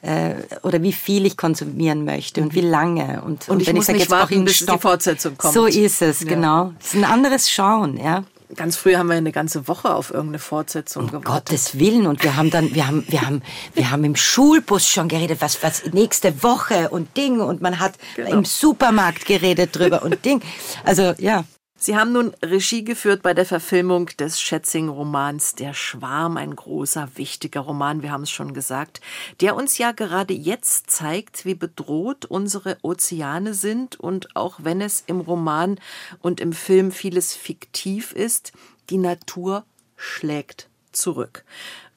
äh, 0.03 0.35
oder 0.63 0.83
wie 0.83 0.93
viel 0.93 1.27
ich 1.27 1.37
konsumieren 1.37 2.05
möchte 2.05 2.43
und 2.43 2.55
wie 2.55 2.61
lange. 2.61 3.23
Und, 3.23 3.49
und, 3.49 3.51
und 3.51 3.61
ich 3.61 3.69
wenn 3.69 3.77
muss 3.77 3.85
ich 3.85 3.87
sage, 3.87 3.99
nicht 3.99 4.11
jetzt 4.11 4.11
warten, 4.11 4.45
bis 4.45 4.57
Stopp, 4.57 4.77
die 4.77 4.83
Fortsetzung 4.83 5.37
kommt. 5.39 5.55
So 5.55 5.67
ist 5.67 6.03
es, 6.03 6.21
ja. 6.21 6.29
genau. 6.29 6.73
Es 6.81 6.89
ist 6.89 6.97
ein 6.97 7.05
anderes 7.05 7.51
Schauen, 7.51 7.97
ja. 7.97 8.25
Ganz 8.57 8.77
früh 8.77 8.95
haben 8.95 9.09
wir 9.09 9.17
eine 9.17 9.33
ganze 9.33 9.67
Woche 9.69 9.95
auf 9.95 10.11
irgendeine 10.11 10.39
Fortsetzung 10.39 11.05
um 11.05 11.09
gewartet. 11.09 11.49
Gottes 11.49 11.79
Willen. 11.79 12.07
Und 12.07 12.23
wir 12.23 12.37
haben 12.37 12.51
dann, 12.51 12.75
wir 12.75 12.87
haben, 12.87 13.05
wir 13.09 13.23
haben, 13.23 13.43
wir 13.75 13.91
haben 13.91 14.05
im 14.05 14.17
Schulbus 14.17 14.87
schon 14.87 15.09
geredet, 15.09 15.41
was, 15.41 15.63
was 15.63 15.85
nächste 15.93 16.43
Woche 16.43 16.91
und 16.91 17.17
Ding. 17.17 17.41
Und 17.41 17.63
man 17.63 17.81
hat 17.81 17.95
genau. 18.15 18.31
im 18.31 18.45
Supermarkt 18.45 19.27
geredet 19.27 19.77
drüber 19.77 20.03
und 20.03 20.25
Ding. 20.25 20.41
Also, 20.85 21.15
ja. 21.19 21.45
Sie 21.77 21.97
haben 21.97 22.13
nun 22.13 22.35
Regie 22.41 22.85
geführt 22.85 23.23
bei 23.23 23.35
der 23.35 23.45
Verfilmung 23.45 24.07
des 24.19 24.41
Schätzing-Romans 24.41 25.57
Der 25.57 25.75
Schwarm, 25.75 26.37
ein 26.37 26.55
großer, 26.55 27.09
wichtiger 27.17 27.61
Roman, 27.61 28.03
wir 28.03 28.13
haben 28.13 28.23
es 28.23 28.31
schon 28.31 28.55
gesagt, 28.55 29.01
der 29.41 29.57
uns 29.57 29.77
ja 29.77 29.93
gerade 29.93 30.35
jetzt 30.35 30.91
zeigt, 30.91 31.45
wie 31.45 31.55
bedroht 31.55 32.27
unsere 32.27 32.79
Ozeane 32.83 33.55
sind 33.55 33.99
und 33.99 34.37
auch 34.37 34.61
wenn 34.63 34.81
es 34.81 35.03
im 35.07 35.21
Roman 35.21 35.81
und 36.21 36.41
im 36.41 36.53
Film 36.53 36.93
vieles 36.93 37.35
fiktiv 37.35 38.13
ist, 38.13 38.53
die 38.89 38.99
Natur 38.99 39.65
schlägt 39.97 40.69
zurück. 40.93 41.45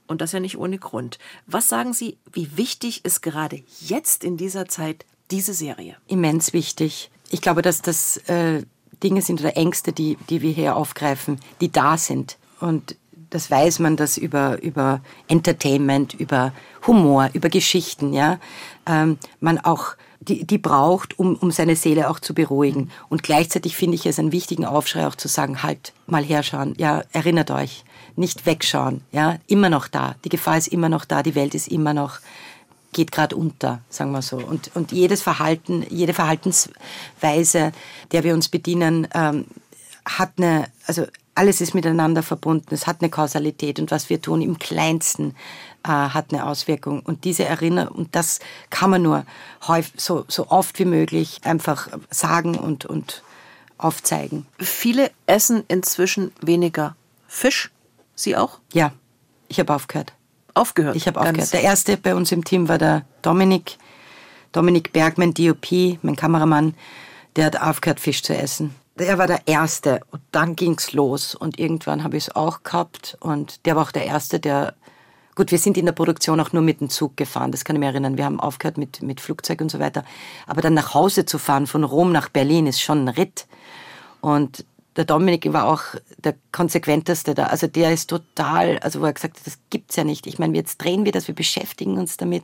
Und 0.07 0.21
das 0.21 0.31
ja 0.31 0.39
nicht 0.39 0.57
ohne 0.57 0.79
Grund. 0.79 1.19
Was 1.45 1.69
sagen 1.69 1.93
Sie, 1.93 2.17
wie 2.31 2.57
wichtig 2.57 3.05
ist 3.05 3.21
gerade 3.21 3.61
jetzt 3.79 4.23
in 4.23 4.37
dieser 4.37 4.67
Zeit 4.67 5.05
diese 5.29 5.53
Serie? 5.53 5.97
Immens 6.07 6.53
wichtig. 6.53 7.11
Ich 7.29 7.41
glaube, 7.41 7.61
dass 7.61 7.81
das 7.81 8.17
äh 8.27 8.63
Dinge 9.03 9.21
sind 9.21 9.41
oder 9.41 9.55
Ängste, 9.57 9.91
die, 9.91 10.17
die 10.29 10.41
wir 10.41 10.51
hier 10.51 10.75
aufgreifen, 10.75 11.39
die 11.61 11.71
da 11.71 11.97
sind. 11.97 12.37
Und 12.59 12.95
das 13.29 13.51
weiß 13.51 13.79
man, 13.79 13.97
dass 13.97 14.17
über, 14.17 14.61
über 14.61 15.01
Entertainment, 15.27 16.13
über 16.13 16.53
Humor, 16.85 17.29
über 17.33 17.49
Geschichten, 17.49 18.13
ja, 18.13 18.39
ähm, 18.85 19.17
man 19.39 19.59
auch 19.59 19.95
die, 20.19 20.45
die 20.45 20.57
braucht, 20.57 21.19
um, 21.19 21.35
um 21.35 21.51
seine 21.51 21.75
Seele 21.75 22.09
auch 22.09 22.19
zu 22.19 22.33
beruhigen. 22.33 22.89
Und 23.09 23.23
gleichzeitig 23.23 23.75
finde 23.75 23.95
ich 23.95 24.05
es 24.05 24.19
einen 24.19 24.31
wichtigen 24.31 24.65
Aufschrei 24.65 25.07
auch 25.07 25.15
zu 25.15 25.27
sagen, 25.27 25.63
halt, 25.63 25.93
mal 26.05 26.23
herschauen, 26.23 26.73
ja, 26.77 27.03
erinnert 27.11 27.51
euch, 27.51 27.83
nicht 28.15 28.45
wegschauen, 28.45 29.01
ja, 29.11 29.37
immer 29.47 29.69
noch 29.69 29.87
da. 29.87 30.15
Die 30.23 30.29
Gefahr 30.29 30.57
ist 30.57 30.67
immer 30.67 30.89
noch 30.89 31.05
da, 31.05 31.23
die 31.23 31.35
Welt 31.35 31.53
ist 31.55 31.67
immer 31.67 31.93
noch 31.93 32.19
geht 32.93 33.11
gerade 33.11 33.35
unter, 33.35 33.81
sagen 33.89 34.11
wir 34.11 34.21
so. 34.21 34.37
Und, 34.37 34.71
und 34.75 34.91
jedes 34.91 35.21
Verhalten, 35.21 35.85
jede 35.89 36.13
Verhaltensweise, 36.13 37.71
der 38.11 38.23
wir 38.23 38.33
uns 38.33 38.49
bedienen, 38.49 39.07
ähm, 39.13 39.45
hat 40.05 40.33
eine, 40.37 40.65
also 40.85 41.05
alles 41.35 41.61
ist 41.61 41.75
miteinander 41.75 42.23
verbunden, 42.23 42.73
es 42.73 42.87
hat 42.87 43.01
eine 43.01 43.11
Kausalität 43.11 43.79
und 43.79 43.91
was 43.91 44.09
wir 44.09 44.21
tun 44.21 44.41
im 44.41 44.57
Kleinsten 44.57 45.35
äh, 45.83 45.89
hat 45.89 46.33
eine 46.33 46.47
Auswirkung. 46.47 47.01
Und 47.01 47.25
diese 47.25 47.45
Erinnerung, 47.45 47.95
und 47.95 48.15
das 48.15 48.39
kann 48.69 48.89
man 48.89 49.03
nur 49.03 49.25
häufig, 49.67 49.93
so, 50.01 50.25
so 50.27 50.49
oft 50.49 50.79
wie 50.79 50.85
möglich 50.85 51.41
einfach 51.43 51.89
sagen 52.09 52.57
und, 52.57 52.85
und 52.85 53.21
aufzeigen. 53.77 54.47
Viele 54.57 55.11
essen 55.27 55.63
inzwischen 55.67 56.31
weniger 56.41 56.95
Fisch. 57.27 57.69
Sie 58.15 58.35
auch? 58.35 58.57
Ja, 58.73 58.91
ich 59.47 59.59
habe 59.59 59.75
aufgehört 59.75 60.16
aufgehört. 60.57 60.95
Ich 60.95 61.07
habe 61.07 61.19
aufgehört. 61.19 61.53
Der 61.53 61.61
erste 61.61 61.97
bei 61.97 62.15
uns 62.15 62.31
im 62.31 62.43
Team 62.43 62.67
war 62.67 62.77
der 62.77 63.05
Dominik, 63.21 63.77
Dominik 64.51 64.93
Bergmann, 64.93 65.33
DOP, 65.33 65.99
mein 66.01 66.15
Kameramann, 66.15 66.75
der 67.35 67.45
hat 67.45 67.61
aufgehört, 67.61 67.99
Fisch 67.99 68.23
zu 68.23 68.35
essen. 68.35 68.75
Der 68.97 69.17
war 69.17 69.27
der 69.27 69.41
Erste 69.45 70.01
und 70.11 70.21
dann 70.31 70.55
ging's 70.55 70.91
los 70.93 71.35
und 71.35 71.59
irgendwann 71.59 72.03
habe 72.03 72.17
ich 72.17 72.27
es 72.27 72.35
auch 72.35 72.63
gehabt 72.63 73.15
und 73.19 73.65
der 73.65 73.75
war 73.75 73.83
auch 73.83 73.91
der 73.91 74.05
Erste, 74.05 74.39
der 74.39 74.73
Gut, 75.37 75.51
wir 75.51 75.59
sind 75.59 75.77
in 75.77 75.85
der 75.85 75.93
Produktion 75.93 76.39
auch 76.39 76.51
nur 76.51 76.63
mit 76.63 76.81
dem 76.81 76.89
Zug 76.89 77.15
gefahren, 77.15 77.51
das 77.51 77.63
kann 77.63 77.75
ich 77.75 77.79
mir 77.79 77.85
erinnern. 77.85 78.17
Wir 78.17 78.25
haben 78.25 78.39
aufgehört 78.39 78.79
mit, 78.79 79.03
mit 79.03 79.21
Flugzeug 79.21 79.61
und 79.61 79.69
so 79.69 79.77
weiter. 79.77 80.03
Aber 80.47 80.63
dann 80.63 80.73
nach 80.73 80.95
Hause 80.95 81.25
zu 81.25 81.37
fahren, 81.37 81.67
von 81.67 81.83
Rom 81.83 82.11
nach 82.11 82.27
Berlin, 82.27 82.65
ist 82.65 82.81
schon 82.81 83.05
ein 83.05 83.09
Ritt. 83.09 83.45
Und 84.19 84.65
der 84.97 85.05
Dominik 85.05 85.53
war 85.53 85.67
auch 85.67 85.83
der 86.17 86.35
konsequenteste 86.51 87.35
da. 87.35 87.45
Also 87.45 87.67
der 87.67 87.93
ist 87.93 88.09
total, 88.09 88.79
also 88.79 88.99
wo 88.99 89.05
er 89.05 89.13
gesagt 89.13 89.37
hat, 89.37 89.47
das 89.47 89.59
gibt's 89.69 89.95
ja 89.95 90.03
nicht. 90.03 90.27
Ich 90.27 90.39
meine, 90.39 90.57
jetzt 90.57 90.79
drehen 90.79 91.05
wir 91.05 91.11
das, 91.11 91.27
wir 91.27 91.35
beschäftigen 91.35 91.97
uns 91.97 92.17
damit. 92.17 92.43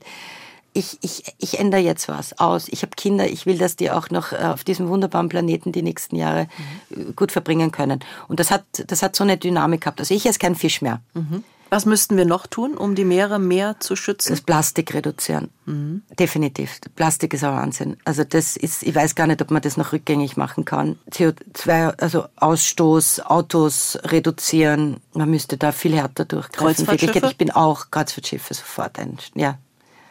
Ich, 0.75 0.97
ich, 1.01 1.23
ich 1.39 1.59
ändere 1.59 1.81
jetzt 1.81 2.07
was 2.07 2.39
aus. 2.39 2.67
Ich 2.67 2.81
habe 2.81 2.91
Kinder, 2.95 3.27
ich 3.27 3.45
will, 3.45 3.57
dass 3.57 3.75
die 3.75 3.91
auch 3.91 4.09
noch 4.09 4.31
äh, 4.31 4.37
auf 4.37 4.63
diesem 4.63 4.87
wunderbaren 4.87 5.29
Planeten 5.29 5.71
die 5.71 5.83
nächsten 5.83 6.15
Jahre 6.15 6.47
mhm. 6.89 7.15
gut 7.15 7.31
verbringen 7.31 7.71
können. 7.71 7.99
Und 8.27 8.39
das 8.39 8.49
hat, 8.49 8.63
das 8.87 9.03
hat 9.03 9.15
so 9.15 9.23
eine 9.23 9.37
Dynamik 9.37 9.81
gehabt. 9.81 9.99
Also 9.99 10.13
ich 10.13 10.25
esse 10.25 10.39
kein 10.39 10.55
Fisch 10.55 10.81
mehr. 10.81 11.01
Mhm. 11.13 11.43
Was 11.73 11.87
müssten 11.87 12.17
wir 12.17 12.25
noch 12.25 12.45
tun, 12.45 12.77
um 12.77 12.93
die 12.93 13.03
Meere 13.03 13.39
mehr 13.39 13.79
zu 13.79 13.95
schützen? 13.95 14.29
Das 14.29 14.41
Plastik 14.41 14.93
reduzieren. 14.93 15.49
Mhm. 15.65 16.03
Definitiv. 16.19 16.79
Plastik 16.95 17.33
ist 17.33 17.43
ein 17.43 17.51
Wahnsinn. 17.51 17.97
Also 18.05 18.23
das 18.23 18.55
ist, 18.55 18.83
ich 18.83 18.93
weiß 18.93 19.15
gar 19.15 19.25
nicht, 19.25 19.41
ob 19.41 19.49
man 19.49 19.59
das 19.59 19.75
noch 19.75 19.91
rückgängig 19.91 20.37
machen 20.37 20.65
kann. 20.65 20.99
CO2, 21.09 21.99
also 21.99 22.25
Ausstoß, 22.35 23.21
Autos 23.21 23.97
reduzieren. 24.03 24.97
Man 25.15 25.31
müsste 25.31 25.57
da 25.57 25.71
viel 25.71 25.95
härter 25.95 26.25
durchgreifen. 26.25 26.85
Kreuzfahrtschiffe? 26.85 27.25
Ich 27.31 27.37
bin 27.37 27.49
auch 27.49 27.89
Kreuzfahrtschiffe 27.89 28.53
sofort 28.53 28.99
ein, 28.99 29.17
ja. 29.33 29.57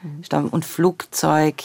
Mhm. 0.03 0.49
Und 0.49 0.65
Flugzeug. 0.65 1.63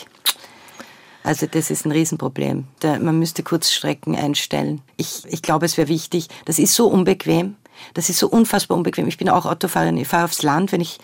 Also 1.24 1.48
das 1.48 1.72
ist 1.72 1.88
ein 1.88 1.92
Riesenproblem. 1.92 2.68
Da, 2.82 3.00
man 3.00 3.18
müsste 3.18 3.42
Kurzstrecken 3.42 4.16
einstellen. 4.16 4.84
Ich, 4.96 5.24
ich 5.28 5.42
glaube, 5.42 5.66
es 5.66 5.76
wäre 5.76 5.88
wichtig. 5.88 6.28
Das 6.46 6.60
ist 6.60 6.76
so 6.76 6.86
unbequem. 6.86 7.56
Das 7.94 8.10
ist 8.10 8.20
so 8.20 8.28
unfassbar 8.28 8.78
unbequem. 8.78 9.08
Ich 9.08 9.18
bin 9.18 9.30
auch 9.30 9.46
Autofahrerin. 9.46 9.98
Ich 9.98 10.08
fahre 10.08 10.26
aufs 10.26 10.44
Land, 10.44 10.72
wenn 10.72 10.82
ich 10.82 11.00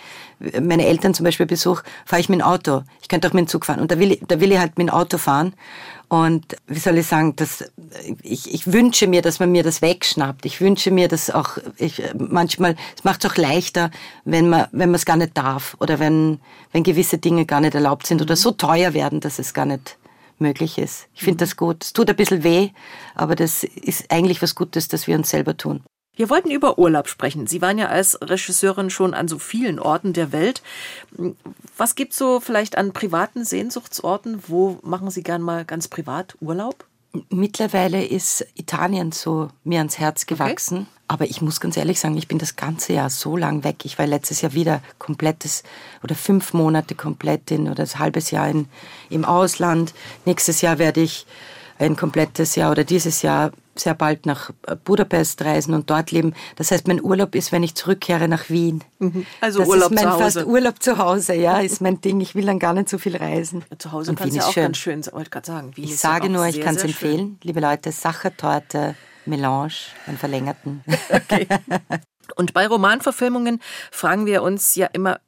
meine 0.61 0.85
Eltern 0.85 1.13
zum 1.13 1.23
Beispiel 1.23 1.45
besuche, 1.45 1.83
fahre 2.05 2.19
ich 2.19 2.29
mit 2.29 2.39
dem 2.39 2.45
Auto. 2.45 2.83
Ich 3.01 3.07
könnte 3.07 3.27
auch 3.27 3.33
mit 3.33 3.45
dem 3.45 3.47
Zug 3.47 3.65
fahren. 3.65 3.79
Und 3.79 3.91
da 3.91 3.99
will 3.99 4.13
ich, 4.13 4.21
da 4.27 4.39
will 4.39 4.51
ich 4.51 4.59
halt 4.59 4.77
mit 4.77 4.87
dem 4.87 4.93
Auto 4.93 5.17
fahren. 5.17 5.53
Und 6.09 6.57
wie 6.67 6.79
soll 6.79 6.97
ich 6.97 7.07
sagen, 7.07 7.35
dass 7.35 7.63
ich, 8.21 8.53
ich 8.53 8.71
wünsche 8.71 9.07
mir, 9.07 9.21
dass 9.21 9.39
man 9.39 9.51
mir 9.51 9.63
das 9.63 9.81
wegschnappt. 9.81 10.45
Ich 10.45 10.61
wünsche 10.61 10.91
mir, 10.91 11.07
dass 11.07 11.31
auch 11.31 11.57
ich, 11.77 12.03
manchmal 12.15 12.75
es 12.95 13.03
macht 13.03 13.23
es 13.23 13.31
auch 13.31 13.35
leichter, 13.35 13.89
wenn 14.23 14.47
man 14.47 14.67
wenn 14.71 14.89
man 14.89 14.95
es 14.95 15.05
gar 15.05 15.17
nicht 15.17 15.35
darf 15.35 15.75
oder 15.79 15.99
wenn 15.99 16.39
wenn 16.71 16.83
gewisse 16.83 17.17
Dinge 17.17 17.45
gar 17.45 17.61
nicht 17.61 17.73
erlaubt 17.73 18.05
sind 18.05 18.21
oder 18.21 18.35
so 18.35 18.51
teuer 18.51 18.93
werden, 18.93 19.21
dass 19.21 19.39
es 19.39 19.53
gar 19.55 19.65
nicht 19.65 19.97
möglich 20.37 20.77
ist. 20.77 21.07
Ich 21.15 21.23
finde 21.23 21.37
das 21.37 21.55
gut. 21.55 21.83
Es 21.83 21.93
tut 21.93 22.09
ein 22.09 22.15
bisschen 22.15 22.43
weh, 22.43 22.69
aber 23.15 23.35
das 23.35 23.63
ist 23.63 24.11
eigentlich 24.11 24.41
was 24.41 24.53
Gutes, 24.53 24.87
dass 24.89 25.07
wir 25.07 25.15
uns 25.15 25.29
selber 25.29 25.57
tun. 25.57 25.81
Wir 26.15 26.29
wollten 26.29 26.51
über 26.51 26.77
Urlaub 26.77 27.07
sprechen. 27.07 27.47
Sie 27.47 27.61
waren 27.61 27.79
ja 27.79 27.87
als 27.87 28.19
Regisseurin 28.21 28.91
schon 28.91 29.13
an 29.13 29.27
so 29.27 29.39
vielen 29.39 29.79
Orten 29.79 30.13
der 30.13 30.31
Welt. 30.31 30.61
Was 31.75 31.95
gibt's 31.95 32.17
so 32.17 32.39
vielleicht 32.39 32.77
an 32.77 32.93
privaten 32.93 33.43
Sehnsuchtsorten? 33.43 34.43
Wo 34.47 34.77
machen 34.83 35.09
Sie 35.09 35.23
gern 35.23 35.41
mal 35.41 35.65
ganz 35.65 35.87
privat 35.87 36.35
Urlaub? 36.39 36.85
Mittlerweile 37.29 38.03
ist 38.03 38.45
Italien 38.55 39.11
so 39.11 39.49
mir 39.63 39.79
ans 39.79 39.99
Herz 39.99 40.25
gewachsen. 40.25 40.77
Okay. 40.79 40.87
Aber 41.07 41.25
ich 41.25 41.41
muss 41.41 41.59
ganz 41.59 41.77
ehrlich 41.77 41.99
sagen, 41.99 42.17
ich 42.17 42.27
bin 42.27 42.39
das 42.39 42.55
ganze 42.55 42.93
Jahr 42.93 43.09
so 43.09 43.37
lang 43.37 43.63
weg. 43.63 43.85
Ich 43.85 43.99
war 43.99 44.07
letztes 44.07 44.41
Jahr 44.41 44.53
wieder 44.53 44.81
komplettes 44.97 45.63
oder 46.03 46.15
fünf 46.15 46.53
Monate 46.53 46.95
komplett 46.95 47.51
in 47.51 47.63
oder 47.63 47.75
das 47.75 47.99
halbes 47.99 48.31
Jahr 48.31 48.49
in, 48.49 48.67
im 49.09 49.25
Ausland. 49.25 49.93
Nächstes 50.25 50.61
Jahr 50.61 50.79
werde 50.79 51.01
ich 51.01 51.27
ein 51.79 51.95
komplettes 51.95 52.55
Jahr 52.55 52.71
oder 52.71 52.83
dieses 52.83 53.21
Jahr 53.21 53.51
sehr 53.75 53.95
bald 53.95 54.25
nach 54.25 54.51
Budapest 54.83 55.43
reisen 55.43 55.73
und 55.73 55.89
dort 55.89 56.11
leben. 56.11 56.33
Das 56.55 56.71
heißt, 56.71 56.87
mein 56.87 57.03
Urlaub 57.03 57.33
ist, 57.35 57.51
wenn 57.51 57.63
ich 57.63 57.75
zurückkehre 57.75 58.27
nach 58.27 58.49
Wien. 58.49 58.83
Mhm. 58.99 59.25
Also 59.41 59.59
das 59.59 59.67
Urlaub 59.67 59.91
ist 59.91 59.95
mein 59.95 60.03
zu 60.03 60.11
Hause. 60.11 60.23
Fast 60.23 60.45
Urlaub 60.45 60.83
zu 60.83 60.97
Hause, 60.97 61.33
ja, 61.33 61.59
ist 61.59 61.81
mein 61.81 61.99
Ding. 61.99 62.21
Ich 62.21 62.35
will 62.35 62.45
dann 62.45 62.59
gar 62.59 62.73
nicht 62.73 62.89
so 62.89 62.97
viel 62.97 63.15
reisen. 63.15 63.63
Zu 63.77 63.91
Hause 63.91 64.11
und 64.11 64.17
kann 64.17 64.29
es 64.29 64.35
ja 64.35 64.43
auch 64.43 64.53
schön. 64.53 64.63
ganz 64.63 64.77
schön, 64.77 65.05
wollte 65.11 65.29
gerade 65.29 65.47
sagen. 65.47 65.71
Wien 65.75 65.85
ich 65.85 65.97
sage 65.97 66.29
nur, 66.29 66.45
ich 66.45 66.61
kann 66.61 66.75
es 66.75 66.83
empfehlen, 66.83 67.17
schön. 67.17 67.37
liebe 67.43 67.59
Leute, 67.59 67.91
Sachertorte, 67.91 68.95
Melange, 69.25 69.73
einen 70.07 70.17
verlängerten. 70.17 70.83
Okay. 71.09 71.47
Und 72.35 72.53
bei 72.53 72.65
Romanverfilmungen 72.67 73.59
fragen 73.91 74.25
wir 74.25 74.43
uns 74.43 74.75
ja 74.75 74.87
immer, 74.87 75.19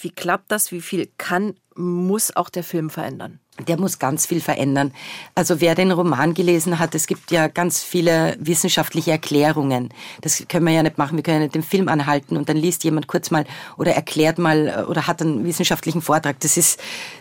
wie 0.00 0.10
klappt 0.10 0.50
das, 0.50 0.72
wie 0.72 0.80
viel 0.80 1.10
kann, 1.18 1.56
muss 1.76 2.34
auch 2.36 2.48
der 2.48 2.64
Film 2.64 2.90
verändern? 2.90 3.40
Der 3.68 3.78
muss 3.78 4.00
ganz 4.00 4.26
viel 4.26 4.40
verändern. 4.40 4.92
Also 5.36 5.60
wer 5.60 5.76
den 5.76 5.92
Roman 5.92 6.34
gelesen 6.34 6.80
hat, 6.80 6.94
es 6.96 7.06
gibt 7.06 7.30
ja 7.30 7.46
ganz 7.46 7.82
viele 7.82 8.36
wissenschaftliche 8.40 9.12
Erklärungen. 9.12 9.90
Das 10.22 10.44
können 10.48 10.66
wir 10.66 10.72
ja 10.72 10.82
nicht 10.82 10.98
machen. 10.98 11.16
Wir 11.16 11.22
können 11.22 11.36
ja 11.36 11.42
nicht 11.44 11.54
den 11.54 11.62
Film 11.62 11.88
anhalten 11.88 12.36
und 12.36 12.48
dann 12.48 12.56
liest 12.56 12.82
jemand 12.82 13.06
kurz 13.06 13.30
mal 13.30 13.44
oder 13.76 13.92
erklärt 13.92 14.38
mal 14.38 14.86
oder 14.88 15.06
hat 15.06 15.22
einen 15.22 15.44
wissenschaftlichen 15.44 16.02
Vortrag. 16.02 16.40
Das 16.40 16.56
ist, 16.56 16.80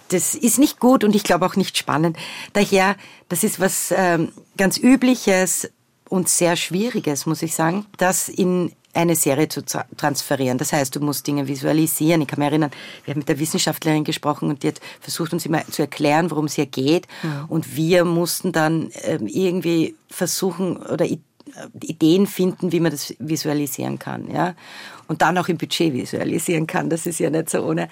das 0.09 0.33
ist 0.33 0.57
nicht 0.57 0.79
gut 0.79 1.03
und 1.03 1.15
ich 1.15 1.23
glaube 1.23 1.45
auch 1.45 1.55
nicht 1.55 1.77
spannend. 1.77 2.17
Daher, 2.53 2.95
das 3.29 3.43
ist 3.43 3.59
was 3.59 3.93
ähm, 3.95 4.31
ganz 4.57 4.77
Übliches 4.77 5.69
und 6.09 6.29
sehr 6.29 6.55
Schwieriges, 6.55 7.27
muss 7.27 7.43
ich 7.43 7.53
sagen, 7.53 7.85
dass 7.97 8.27
in 8.27 8.71
eine 8.93 9.15
Serie 9.15 9.47
zu 9.47 9.63
transferieren. 9.63 10.57
Das 10.57 10.71
heißt, 10.71 10.95
du 10.95 10.99
musst 10.99 11.25
Dinge 11.25 11.47
visualisieren. 11.47 12.21
Ich 12.21 12.27
kann 12.27 12.39
mich 12.39 12.47
erinnern, 12.47 12.71
wir 13.05 13.13
haben 13.13 13.19
mit 13.19 13.29
der 13.29 13.39
Wissenschaftlerin 13.39 14.03
gesprochen 14.03 14.49
und 14.49 14.63
die 14.63 14.69
hat 14.69 14.79
versucht, 15.01 15.33
uns 15.33 15.45
immer 15.45 15.65
zu 15.67 15.81
erklären, 15.81 16.29
worum 16.29 16.45
es 16.45 16.53
hier 16.53 16.67
geht. 16.67 17.07
Mhm. 17.23 17.45
Und 17.47 17.75
wir 17.75 18.05
mussten 18.05 18.51
dann 18.51 18.91
ähm, 19.01 19.27
irgendwie 19.27 19.95
versuchen 20.09 20.77
oder 20.77 21.05
äh, 21.05 21.17
Ideen 21.81 22.27
finden, 22.27 22.71
wie 22.71 22.79
man 22.79 22.91
das 22.91 23.13
visualisieren 23.19 23.99
kann. 23.99 24.29
Ja? 24.31 24.55
Und 25.07 25.21
dann 25.21 25.37
auch 25.37 25.47
im 25.47 25.57
Budget 25.57 25.93
visualisieren 25.93 26.67
kann. 26.67 26.89
Das 26.89 27.05
ist 27.05 27.19
ja 27.19 27.29
nicht 27.29 27.49
so 27.49 27.63
ohne. 27.63 27.89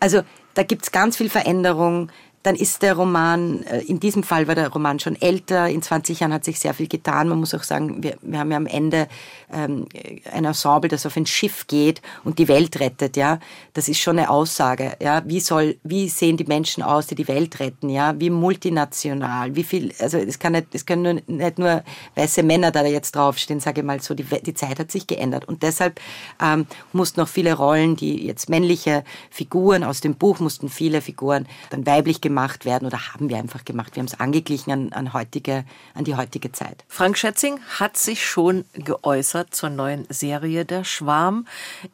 Also 0.00 0.22
da 0.54 0.62
gibt's 0.62 0.90
ganz 0.90 1.16
viel 1.18 1.28
Veränderung 1.28 2.10
dann 2.46 2.54
ist 2.54 2.82
der 2.82 2.94
Roman, 2.94 3.64
äh, 3.64 3.80
in 3.80 3.98
diesem 3.98 4.22
Fall 4.22 4.46
war 4.46 4.54
der 4.54 4.68
Roman 4.68 5.00
schon 5.00 5.20
älter, 5.20 5.68
in 5.68 5.82
20 5.82 6.20
Jahren 6.20 6.32
hat 6.32 6.44
sich 6.44 6.60
sehr 6.60 6.74
viel 6.74 6.86
getan. 6.86 7.28
Man 7.28 7.40
muss 7.40 7.52
auch 7.54 7.64
sagen, 7.64 8.04
wir, 8.04 8.16
wir 8.22 8.38
haben 8.38 8.52
ja 8.52 8.56
am 8.56 8.66
Ende 8.66 9.08
ähm, 9.52 9.86
ein 10.32 10.44
Ensemble, 10.44 10.88
das 10.88 11.04
auf 11.06 11.16
ein 11.16 11.26
Schiff 11.26 11.66
geht 11.66 12.00
und 12.22 12.38
die 12.38 12.46
Welt 12.46 12.78
rettet, 12.78 13.16
ja. 13.16 13.40
Das 13.74 13.88
ist 13.88 13.98
schon 13.98 14.20
eine 14.20 14.30
Aussage, 14.30 14.92
ja. 15.02 15.22
Wie 15.26 15.40
soll, 15.40 15.76
wie 15.82 16.08
sehen 16.08 16.36
die 16.36 16.44
Menschen 16.44 16.84
aus, 16.84 17.08
die 17.08 17.16
die 17.16 17.26
Welt 17.26 17.58
retten, 17.58 17.90
ja? 17.90 18.14
Wie 18.16 18.30
multinational, 18.30 19.56
wie 19.56 19.64
viel, 19.64 19.92
also 19.98 20.16
es 20.16 20.38
kann 20.38 20.52
nicht, 20.52 20.68
es 20.72 20.86
können 20.86 21.02
nur, 21.02 21.14
nicht 21.26 21.58
nur 21.58 21.82
weiße 22.14 22.44
Männer 22.44 22.70
da 22.70 22.86
jetzt 22.86 23.16
draufstehen, 23.16 23.58
sage 23.58 23.80
ich 23.80 23.84
mal 23.84 24.00
so, 24.00 24.14
die, 24.14 24.22
die 24.22 24.54
Zeit 24.54 24.78
hat 24.78 24.92
sich 24.92 25.08
geändert 25.08 25.46
und 25.46 25.64
deshalb 25.64 26.00
ähm, 26.40 26.68
mussten 26.92 27.18
noch 27.18 27.28
viele 27.28 27.54
Rollen, 27.54 27.96
die 27.96 28.24
jetzt 28.24 28.48
männliche 28.48 29.02
Figuren 29.30 29.82
aus 29.82 30.00
dem 30.00 30.14
Buch, 30.14 30.38
mussten 30.38 30.68
viele 30.68 31.00
Figuren 31.00 31.48
dann 31.70 31.84
weiblich 31.86 32.20
gemacht 32.20 32.35
gemacht 32.36 32.66
werden 32.66 32.84
oder 32.84 33.14
haben 33.14 33.30
wir 33.30 33.38
einfach 33.38 33.64
gemacht. 33.64 33.96
Wir 33.96 34.02
haben 34.02 34.08
es 34.08 34.20
angeglichen 34.20 34.70
an, 34.70 34.92
an, 34.92 35.14
heutige, 35.14 35.64
an 35.94 36.04
die 36.04 36.16
heutige 36.16 36.52
Zeit. 36.52 36.84
Frank 36.86 37.16
Schätzing 37.16 37.60
hat 37.78 37.96
sich 37.96 38.26
schon 38.26 38.66
geäußert 38.74 39.54
zur 39.54 39.70
neuen 39.70 40.06
Serie 40.10 40.66
Der 40.66 40.84
Schwarm. 40.84 41.46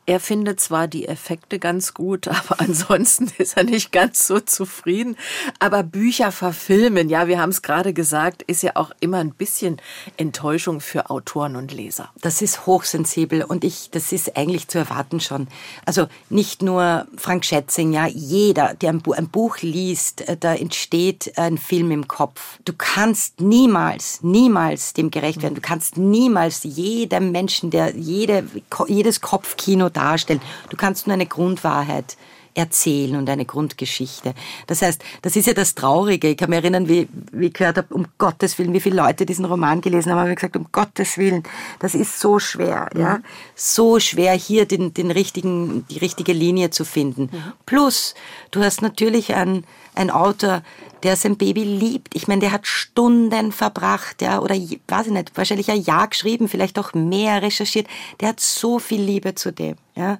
Er 0.04 0.18
findet 0.18 0.58
zwar 0.58 0.88
die 0.88 1.06
Effekte 1.06 1.60
ganz 1.60 1.94
gut, 1.94 2.26
aber 2.28 2.58
ansonsten 2.58 3.30
ist 3.38 3.56
er 3.56 3.62
nicht 3.62 3.92
ganz 3.92 4.26
so 4.26 4.40
zufrieden. 4.40 5.16
Aber 5.60 5.84
Bücher 5.84 6.32
verfilmen, 6.32 7.08
ja, 7.08 7.28
wir 7.28 7.40
haben 7.40 7.50
es 7.50 7.62
gerade 7.62 7.92
gesagt, 7.92 8.42
ist 8.42 8.64
ja 8.64 8.72
auch 8.74 8.90
immer 8.98 9.18
ein 9.18 9.34
bisschen 9.34 9.80
Enttäuschung 10.16 10.80
für 10.80 11.08
Autoren 11.08 11.54
und 11.54 11.72
Leser. 11.72 12.10
Das 12.20 12.42
ist 12.42 12.66
hochsensibel 12.66 13.44
und 13.44 13.62
ich, 13.62 13.90
das 13.92 14.10
ist 14.10 14.36
eigentlich 14.36 14.66
zu 14.66 14.78
erwarten 14.78 15.20
schon. 15.20 15.46
Also 15.86 16.08
nicht 16.30 16.62
nur 16.62 17.06
Frank 17.16 17.44
Schätzing, 17.44 17.92
ja, 17.92 18.08
jeder, 18.08 18.74
der 18.74 18.90
ein, 18.90 19.28
Buch 19.28 19.58
liest, 19.58 20.31
da 20.36 20.54
entsteht 20.54 21.36
ein 21.36 21.58
Film 21.58 21.90
im 21.90 22.08
Kopf. 22.08 22.58
Du 22.64 22.72
kannst 22.76 23.40
niemals, 23.40 24.22
niemals 24.22 24.92
dem 24.92 25.10
gerecht 25.10 25.42
werden. 25.42 25.54
Du 25.54 25.60
kannst 25.60 25.96
niemals 25.96 26.62
jedem 26.64 27.32
Menschen, 27.32 27.70
der 27.70 27.96
jede, 27.96 28.44
jedes 28.88 29.20
Kopfkino 29.20 29.88
darstellen. 29.88 30.40
Du 30.70 30.76
kannst 30.76 31.06
nur 31.06 31.14
eine 31.14 31.26
Grundwahrheit 31.26 32.16
erzählen 32.54 33.16
und 33.16 33.28
eine 33.30 33.44
Grundgeschichte. 33.44 34.34
Das 34.66 34.82
heißt, 34.82 35.02
das 35.22 35.36
ist 35.36 35.46
ja 35.46 35.54
das 35.54 35.74
Traurige. 35.74 36.28
Ich 36.28 36.36
kann 36.36 36.50
mich 36.50 36.58
erinnern, 36.58 36.88
wie, 36.88 37.08
wie 37.32 37.46
ich 37.46 37.54
gehört 37.54 37.78
habe, 37.78 37.94
um 37.94 38.06
Gottes 38.18 38.58
Willen, 38.58 38.74
wie 38.74 38.80
viele 38.80 38.96
Leute 38.96 39.24
diesen 39.24 39.44
Roman 39.44 39.80
gelesen 39.80 40.12
haben, 40.12 40.20
haben 40.20 40.34
gesagt, 40.34 40.56
um 40.56 40.66
Gottes 40.70 41.16
Willen, 41.16 41.44
das 41.78 41.94
ist 41.94 42.20
so 42.20 42.38
schwer, 42.38 42.90
mhm. 42.92 43.00
ja. 43.00 43.20
So 43.54 43.98
schwer, 44.00 44.34
hier 44.34 44.66
den, 44.66 44.92
den 44.92 45.10
richtigen, 45.10 45.86
die 45.88 45.98
richtige 45.98 46.32
Linie 46.32 46.70
zu 46.70 46.84
finden. 46.84 47.30
Mhm. 47.32 47.52
Plus, 47.64 48.14
du 48.50 48.62
hast 48.62 48.82
natürlich 48.82 49.34
ein, 49.34 49.64
ein 49.94 50.10
Autor, 50.10 50.62
der 51.02 51.16
sein 51.16 51.36
Baby 51.36 51.64
liebt. 51.64 52.14
Ich 52.14 52.28
meine, 52.28 52.40
der 52.40 52.52
hat 52.52 52.66
Stunden 52.66 53.52
verbracht, 53.52 54.22
ja, 54.22 54.40
oder 54.40 54.54
weiß 54.54 55.06
ich 55.06 55.12
nicht, 55.12 55.36
wahrscheinlich 55.36 55.70
ein 55.70 55.82
Jahr 55.82 56.08
geschrieben, 56.08 56.48
vielleicht 56.48 56.78
auch 56.78 56.94
mehr 56.94 57.42
recherchiert. 57.42 57.86
Der 58.20 58.28
hat 58.28 58.40
so 58.40 58.78
viel 58.78 59.00
Liebe 59.02 59.34
zu 59.34 59.52
dem, 59.52 59.76
ja. 59.96 60.18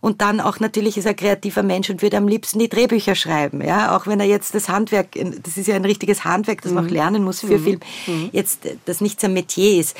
Und 0.00 0.22
dann 0.22 0.40
auch 0.40 0.60
natürlich 0.60 0.96
ist 0.96 1.04
er 1.04 1.14
kreativer 1.14 1.62
Mensch 1.62 1.90
und 1.90 2.02
würde 2.02 2.16
am 2.16 2.28
liebsten 2.28 2.58
die 2.58 2.68
Drehbücher 2.68 3.14
schreiben, 3.14 3.62
ja, 3.62 3.96
auch 3.96 4.06
wenn 4.06 4.20
er 4.20 4.26
jetzt 4.26 4.54
das 4.54 4.68
Handwerk, 4.68 5.08
das 5.42 5.56
ist 5.56 5.66
ja 5.66 5.76
ein 5.76 5.84
richtiges 5.84 6.24
Handwerk, 6.24 6.62
das 6.62 6.72
man 6.72 6.84
auch 6.84 6.88
mhm. 6.88 6.94
lernen 6.94 7.24
muss 7.24 7.40
für 7.40 7.58
mhm. 7.58 7.64
Film, 7.64 7.80
mhm. 8.06 8.30
jetzt 8.32 8.60
das 8.86 9.00
nicht 9.00 9.20
sein 9.20 9.34
Metier 9.34 9.80
ist. 9.80 9.96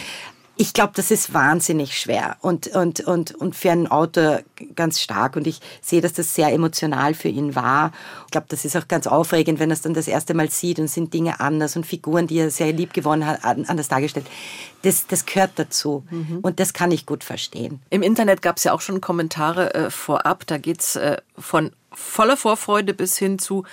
Ich 0.56 0.72
glaube, 0.72 0.92
das 0.94 1.10
ist 1.10 1.34
wahnsinnig 1.34 1.98
schwer 1.98 2.36
und, 2.40 2.68
und, 2.68 3.00
und, 3.00 3.34
und 3.34 3.56
für 3.56 3.72
einen 3.72 3.88
Autor 3.88 4.42
ganz 4.76 5.00
stark. 5.00 5.34
Und 5.34 5.46
ich 5.48 5.60
sehe, 5.80 6.00
dass 6.00 6.12
das 6.12 6.34
sehr 6.34 6.52
emotional 6.52 7.14
für 7.14 7.28
ihn 7.28 7.56
war. 7.56 7.92
Ich 8.26 8.30
glaube, 8.30 8.46
das 8.48 8.64
ist 8.64 8.76
auch 8.76 8.86
ganz 8.86 9.08
aufregend, 9.08 9.58
wenn 9.58 9.70
er 9.70 9.74
es 9.74 9.82
dann 9.82 9.94
das 9.94 10.06
erste 10.06 10.32
Mal 10.32 10.50
sieht 10.50 10.78
und 10.78 10.88
sind 10.88 11.12
Dinge 11.12 11.40
anders 11.40 11.74
und 11.76 11.86
Figuren, 11.86 12.28
die 12.28 12.38
er 12.38 12.50
sehr 12.50 12.72
lieb 12.72 12.92
gewonnen 12.92 13.26
hat, 13.26 13.44
anders 13.44 13.88
dargestellt. 13.88 14.26
Das, 14.82 15.06
das 15.08 15.26
gehört 15.26 15.52
dazu 15.56 16.04
mhm. 16.10 16.38
und 16.42 16.60
das 16.60 16.72
kann 16.72 16.92
ich 16.92 17.04
gut 17.04 17.24
verstehen. 17.24 17.80
Im 17.90 18.02
Internet 18.02 18.40
gab 18.40 18.58
es 18.58 18.64
ja 18.64 18.72
auch 18.72 18.80
schon 18.80 19.00
Kommentare 19.00 19.74
äh, 19.74 19.90
vorab. 19.90 20.46
Da 20.46 20.58
geht's 20.58 20.94
äh, 20.94 21.16
von 21.36 21.72
voller 21.92 22.36
Vorfreude 22.36 22.94
bis 22.94 23.18
hin 23.18 23.38
zu, 23.38 23.64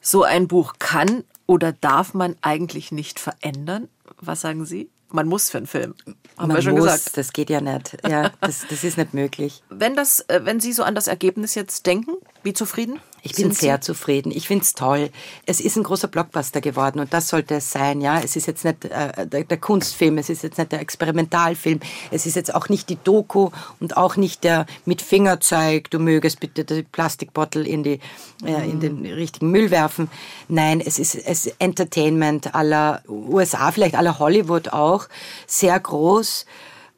so 0.00 0.22
ein 0.22 0.48
Buch 0.48 0.74
kann 0.78 1.24
oder 1.46 1.72
darf 1.72 2.14
man 2.14 2.36
eigentlich 2.42 2.92
nicht 2.92 3.20
verändern. 3.20 3.88
Was 4.20 4.40
sagen 4.40 4.64
Sie? 4.64 4.88
Man 5.14 5.28
muss 5.28 5.48
für 5.48 5.58
einen 5.58 5.68
Film. 5.68 5.94
Haben 6.36 6.48
Man 6.48 6.56
wir 6.56 6.62
schon 6.62 6.72
muss, 6.72 6.86
gesagt. 6.86 7.16
Das 7.16 7.32
geht 7.32 7.48
ja 7.48 7.60
nicht. 7.60 7.96
Ja, 8.04 8.32
das, 8.40 8.66
das 8.68 8.82
ist 8.82 8.98
nicht 8.98 9.14
möglich. 9.14 9.62
Wenn, 9.70 9.94
das, 9.94 10.20
äh, 10.26 10.40
wenn 10.42 10.58
Sie 10.58 10.72
so 10.72 10.82
an 10.82 10.96
das 10.96 11.06
Ergebnis 11.06 11.54
jetzt 11.54 11.86
denken, 11.86 12.16
wie 12.42 12.52
zufrieden? 12.52 12.98
Ich 13.26 13.36
bin 13.36 13.52
sehr 13.52 13.80
zufrieden. 13.80 14.30
Ich 14.30 14.46
finde 14.46 14.64
es 14.64 14.74
toll. 14.74 15.08
Es 15.46 15.58
ist 15.58 15.76
ein 15.76 15.82
großer 15.82 16.08
Blockbuster 16.08 16.60
geworden 16.60 17.00
und 17.00 17.14
das 17.14 17.28
sollte 17.28 17.54
es 17.54 17.70
sein. 17.70 18.02
Ja, 18.02 18.20
es 18.20 18.36
ist 18.36 18.46
jetzt 18.46 18.66
nicht 18.66 18.84
äh, 18.84 19.26
der, 19.26 19.44
der, 19.44 19.56
Kunstfilm, 19.56 20.18
es 20.18 20.28
ist 20.28 20.42
jetzt 20.42 20.58
nicht 20.58 20.70
der 20.70 20.80
Experimentalfilm, 20.80 21.80
es 22.10 22.26
ist 22.26 22.36
jetzt 22.36 22.54
auch 22.54 22.68
nicht 22.68 22.90
die 22.90 22.98
Doku 23.02 23.48
und 23.80 23.96
auch 23.96 24.16
nicht 24.16 24.44
der 24.44 24.66
mit 24.84 25.00
Fingerzeig, 25.00 25.90
du 25.90 25.98
mögest 25.98 26.38
bitte 26.38 26.64
die 26.64 26.82
Plastikbottle 26.82 27.66
in 27.66 27.82
die 27.82 27.98
äh, 28.44 28.68
in 28.68 28.80
den 28.80 29.06
richtigen 29.06 29.50
Müll 29.50 29.70
werfen. 29.70 30.10
Nein, 30.48 30.82
es 30.84 30.98
ist 30.98 31.14
es 31.14 31.46
Entertainment 31.58 32.54
aller 32.54 33.02
USA, 33.08 33.72
vielleicht 33.72 33.94
aller 33.94 34.18
Hollywood 34.18 34.68
auch, 34.68 35.08
sehr 35.46 35.80
groß 35.80 36.44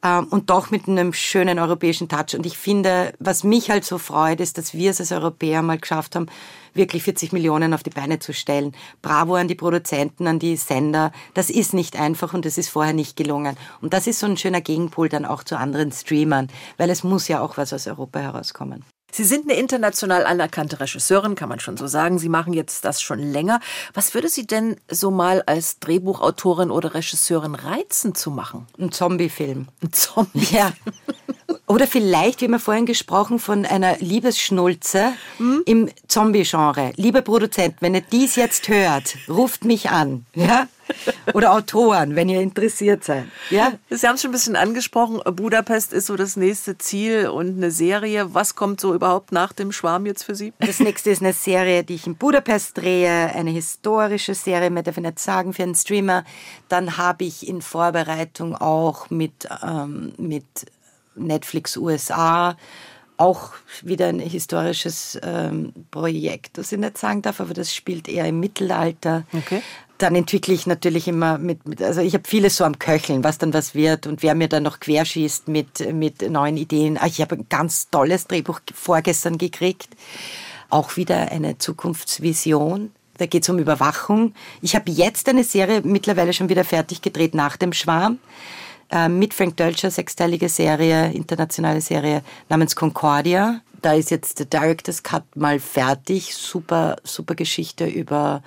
und 0.01 0.49
doch 0.49 0.69
mit 0.69 0.87
einem 0.87 1.11
schönen 1.11 1.59
europäischen 1.59 2.07
Touch. 2.07 2.35
Und 2.35 2.45
ich 2.45 2.57
finde, 2.57 3.13
was 3.19 3.43
mich 3.43 3.71
halt 3.71 3.83
so 3.83 3.97
freut, 3.97 4.39
ist, 4.39 4.57
dass 4.57 4.73
wir 4.73 4.91
es 4.91 4.99
als 4.99 5.11
Europäer 5.11 5.61
mal 5.63 5.79
geschafft 5.79 6.15
haben, 6.15 6.27
wirklich 6.73 7.03
40 7.03 7.33
Millionen 7.33 7.73
auf 7.73 7.83
die 7.83 7.89
Beine 7.89 8.19
zu 8.19 8.33
stellen. 8.33 8.73
Bravo 9.01 9.35
an 9.35 9.47
die 9.47 9.55
Produzenten, 9.55 10.27
an 10.27 10.39
die 10.39 10.55
Sender. 10.55 11.11
Das 11.33 11.49
ist 11.49 11.73
nicht 11.73 11.99
einfach 11.99 12.33
und 12.33 12.45
das 12.45 12.57
ist 12.57 12.69
vorher 12.69 12.93
nicht 12.93 13.17
gelungen. 13.17 13.57
Und 13.81 13.93
das 13.93 14.07
ist 14.07 14.19
so 14.19 14.27
ein 14.27 14.37
schöner 14.37 14.61
Gegenpol 14.61 15.09
dann 15.09 15.25
auch 15.25 15.43
zu 15.43 15.57
anderen 15.57 15.91
Streamern, 15.91 16.47
weil 16.77 16.89
es 16.89 17.03
muss 17.03 17.27
ja 17.27 17.41
auch 17.41 17.57
was 17.57 17.73
aus 17.73 17.87
Europa 17.87 18.19
herauskommen. 18.19 18.85
Sie 19.11 19.23
sind 19.23 19.49
eine 19.49 19.59
international 19.59 20.25
anerkannte 20.25 20.79
Regisseurin, 20.79 21.35
kann 21.35 21.49
man 21.49 21.59
schon 21.59 21.77
so 21.77 21.87
sagen. 21.87 22.19
Sie 22.19 22.29
machen 22.29 22.53
jetzt 22.53 22.85
das 22.85 23.01
schon 23.01 23.19
länger. 23.19 23.61
Was 23.93 24.13
würde 24.13 24.29
Sie 24.29 24.45
denn 24.45 24.75
so 24.89 25.11
mal 25.11 25.43
als 25.45 25.79
Drehbuchautorin 25.79 26.71
oder 26.71 26.93
Regisseurin 26.93 27.55
reizen 27.55 28.15
zu 28.15 28.31
machen? 28.31 28.67
Ein 28.77 28.91
Zombiefilm. 28.91 29.67
Ein 29.81 29.93
Zombie. 29.93 30.47
Ja. 30.51 30.73
Oder 31.67 31.85
vielleicht, 31.85 32.39
wie 32.39 32.47
wir 32.47 32.59
vorhin 32.59 32.85
gesprochen, 32.85 33.39
von 33.39 33.65
einer 33.65 33.97
Liebesschnulze 33.97 35.11
hm? 35.35 35.63
im 35.65 35.89
Zombie-Genre. 36.07 36.93
Liebe 36.95 37.21
Produzent, 37.21 37.75
wenn 37.81 37.93
ihr 37.93 38.01
dies 38.01 38.37
jetzt 38.37 38.69
hört, 38.69 39.17
ruft 39.27 39.65
mich 39.65 39.89
an. 39.89 40.25
Ja? 40.33 40.69
Oder 41.33 41.51
Autoren, 41.51 42.15
wenn 42.15 42.29
ihr 42.29 42.39
interessiert 42.39 43.03
seid. 43.03 43.25
Ja? 43.49 43.73
Sie 43.89 44.07
haben 44.07 44.15
es 44.15 44.21
schon 44.21 44.29
ein 44.29 44.31
bisschen 44.31 44.55
angesprochen. 44.55 45.19
Budapest 45.35 45.91
ist 45.91 46.05
so 46.05 46.15
das 46.15 46.37
nächste 46.37 46.77
Ziel 46.77 47.27
und 47.27 47.57
eine 47.57 47.69
Serie. 47.71 48.33
Was 48.33 48.55
kommt 48.55 48.79
so 48.79 48.93
überhaupt 48.93 49.33
nach 49.33 49.51
dem 49.51 49.73
Schwarm 49.73 50.05
jetzt 50.05 50.23
für 50.23 50.35
Sie? 50.35 50.53
Das 50.59 50.79
nächste 50.79 51.09
ist 51.09 51.21
eine 51.21 51.33
Serie, 51.33 51.83
die 51.83 51.95
ich 51.95 52.07
in 52.07 52.15
Budapest 52.15 52.77
drehe. 52.77 53.35
Eine 53.35 53.51
historische 53.51 54.35
Serie, 54.35 54.69
mehr 54.69 54.83
darf 54.83 54.95
ich 54.95 55.03
nicht 55.03 55.19
sagen, 55.19 55.51
für 55.51 55.63
einen 55.63 55.75
Streamer. 55.75 56.23
Dann 56.69 56.95
habe 56.95 57.25
ich 57.25 57.45
in 57.45 57.61
Vorbereitung 57.61 58.55
auch 58.55 59.09
mit, 59.09 59.49
ähm, 59.61 60.13
mit 60.17 60.45
Netflix 61.17 61.77
USA 61.77 62.55
auch 63.17 63.53
wieder 63.81 64.07
ein 64.07 64.19
historisches 64.19 65.19
ähm, 65.23 65.73
Projekt, 65.91 66.57
das 66.57 66.71
ich 66.71 66.77
nicht 66.77 66.97
sagen 66.97 67.23
darf, 67.23 67.41
aber 67.41 67.53
das 67.53 67.73
spielt 67.73 68.07
eher 68.07 68.25
im 68.25 68.39
Mittelalter. 68.39 69.23
Okay. 69.33 69.61
Dann 69.97 70.15
entwickle 70.15 70.53
ich 70.53 70.67
natürlich 70.67 71.07
immer 71.07 71.39
mit, 71.39 71.67
mit 71.67 71.81
also 71.81 72.01
ich 72.01 72.13
habe 72.13 72.27
vieles 72.27 72.57
so 72.57 72.63
am 72.63 72.77
Köcheln, 72.77 73.23
was 73.23 73.39
dann 73.39 73.53
was 73.53 73.73
wird 73.73 74.05
und 74.05 74.21
wer 74.21 74.35
mir 74.35 74.47
dann 74.47 74.61
noch 74.61 74.79
querschießt 74.79 75.47
mit, 75.47 75.91
mit 75.91 76.29
neuen 76.29 76.57
Ideen. 76.57 76.99
Ah, 76.99 77.07
ich 77.07 77.19
habe 77.19 77.35
ein 77.35 77.47
ganz 77.49 77.89
tolles 77.89 78.27
Drehbuch 78.27 78.59
vorgestern 78.73 79.39
gekriegt, 79.39 79.89
auch 80.69 80.95
wieder 80.95 81.31
eine 81.31 81.57
Zukunftsvision. 81.57 82.91
Da 83.17 83.25
geht 83.25 83.41
es 83.41 83.49
um 83.49 83.57
Überwachung. 83.57 84.35
Ich 84.61 84.75
habe 84.75 84.91
jetzt 84.91 85.27
eine 85.27 85.43
Serie 85.43 85.81
mittlerweile 85.83 86.33
schon 86.33 86.49
wieder 86.49 86.63
fertig 86.63 87.01
gedreht 87.01 87.33
nach 87.33 87.57
dem 87.57 87.73
Schwarm 87.73 88.19
äh, 88.91 89.09
mit 89.09 89.33
Frank 89.33 89.57
Dölscher, 89.57 89.91
sechsteilige 89.91 90.49
Serie, 90.49 91.11
internationale 91.11 91.81
Serie 91.81 92.21
namens 92.49 92.75
Concordia. 92.75 93.61
Da 93.81 93.93
ist 93.93 94.11
jetzt 94.11 94.39
der 94.39 94.45
Director's 94.47 95.03
Cut 95.03 95.23
mal 95.35 95.59
fertig. 95.59 96.33
Super, 96.33 96.95
super 97.03 97.35
Geschichte 97.35 97.85
über 97.85 98.41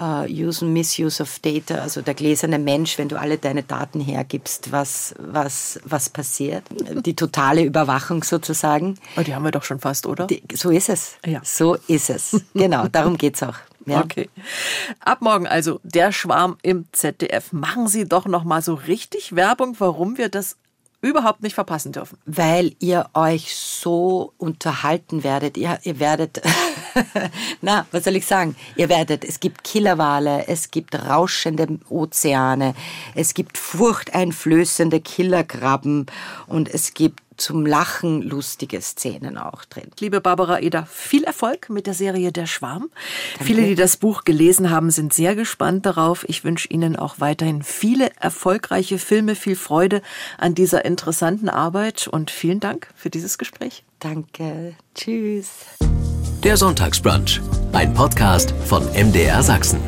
uh, 0.00 0.24
Use 0.28 0.64
and 0.64 0.72
Misuse 0.72 1.22
of 1.22 1.38
Data, 1.40 1.76
also 1.76 2.02
der 2.02 2.14
gläserne 2.14 2.58
Mensch, 2.58 2.98
wenn 2.98 3.08
du 3.08 3.18
alle 3.18 3.38
deine 3.38 3.62
Daten 3.62 4.00
hergibst, 4.00 4.72
was, 4.72 5.14
was, 5.18 5.80
was 5.84 6.08
passiert. 6.10 6.64
Die 7.04 7.14
totale 7.14 7.62
Überwachung 7.62 8.22
sozusagen. 8.22 8.96
Oh, 9.16 9.22
die 9.22 9.34
haben 9.34 9.44
wir 9.44 9.50
doch 9.50 9.64
schon 9.64 9.80
fast, 9.80 10.06
oder? 10.06 10.26
Die, 10.26 10.42
so 10.54 10.70
ist 10.70 10.88
es. 10.88 11.16
Ja. 11.26 11.40
So 11.44 11.76
ist 11.86 12.10
es. 12.10 12.40
Genau, 12.54 12.88
darum 12.88 13.16
geht's 13.18 13.42
auch. 13.42 13.56
Ja. 13.88 14.02
Okay. 14.02 14.28
Ab 15.00 15.20
morgen 15.20 15.46
also 15.46 15.80
der 15.82 16.12
Schwarm 16.12 16.56
im 16.62 16.86
ZDF. 16.92 17.52
Machen 17.52 17.88
Sie 17.88 18.06
doch 18.06 18.26
noch 18.26 18.44
mal 18.44 18.62
so 18.62 18.74
richtig 18.74 19.34
Werbung, 19.34 19.76
warum 19.78 20.18
wir 20.18 20.28
das 20.28 20.56
überhaupt 21.00 21.42
nicht 21.42 21.54
verpassen 21.54 21.92
dürfen. 21.92 22.18
Weil 22.26 22.74
ihr 22.80 23.08
euch 23.14 23.54
so 23.54 24.32
unterhalten 24.36 25.22
werdet. 25.22 25.56
Ihr, 25.56 25.78
ihr 25.84 26.00
werdet, 26.00 26.42
na, 27.60 27.86
was 27.92 28.04
soll 28.04 28.16
ich 28.16 28.26
sagen? 28.26 28.56
Ihr 28.76 28.88
werdet, 28.88 29.24
es 29.24 29.38
gibt 29.38 29.62
Killerwale, 29.62 30.48
es 30.48 30.70
gibt 30.70 30.96
rauschende 30.96 31.78
Ozeane, 31.88 32.74
es 33.14 33.34
gibt 33.34 33.58
furchteinflößende 33.58 35.00
Killerkrabben 35.00 36.06
und 36.46 36.72
es 36.72 36.94
gibt 36.94 37.20
zum 37.38 37.64
Lachen 37.64 38.22
lustige 38.22 38.80
Szenen 38.80 39.38
auch 39.38 39.64
drin. 39.64 39.90
Liebe 39.98 40.20
Barbara 40.20 40.60
Eder, 40.60 40.86
viel 40.86 41.24
Erfolg 41.24 41.70
mit 41.70 41.86
der 41.86 41.94
Serie 41.94 42.32
Der 42.32 42.46
Schwarm. 42.46 42.90
Danke. 43.32 43.44
Viele, 43.44 43.66
die 43.66 43.74
das 43.74 43.96
Buch 43.96 44.24
gelesen 44.24 44.70
haben, 44.70 44.90
sind 44.90 45.12
sehr 45.12 45.34
gespannt 45.34 45.86
darauf. 45.86 46.28
Ich 46.28 46.44
wünsche 46.44 46.68
Ihnen 46.68 46.96
auch 46.96 47.20
weiterhin 47.20 47.62
viele 47.62 48.10
erfolgreiche 48.20 48.98
Filme, 48.98 49.34
viel 49.34 49.56
Freude 49.56 50.02
an 50.36 50.54
dieser 50.54 50.84
interessanten 50.84 51.48
Arbeit 51.48 52.08
und 52.08 52.30
vielen 52.30 52.60
Dank 52.60 52.88
für 52.94 53.10
dieses 53.10 53.38
Gespräch. 53.38 53.84
Danke. 54.00 54.74
Tschüss. 54.94 55.50
Der 56.44 56.56
Sonntagsbrunch, 56.56 57.40
ein 57.72 57.92
Podcast 57.94 58.54
von 58.66 58.84
MDR 58.92 59.42
Sachsen. 59.42 59.80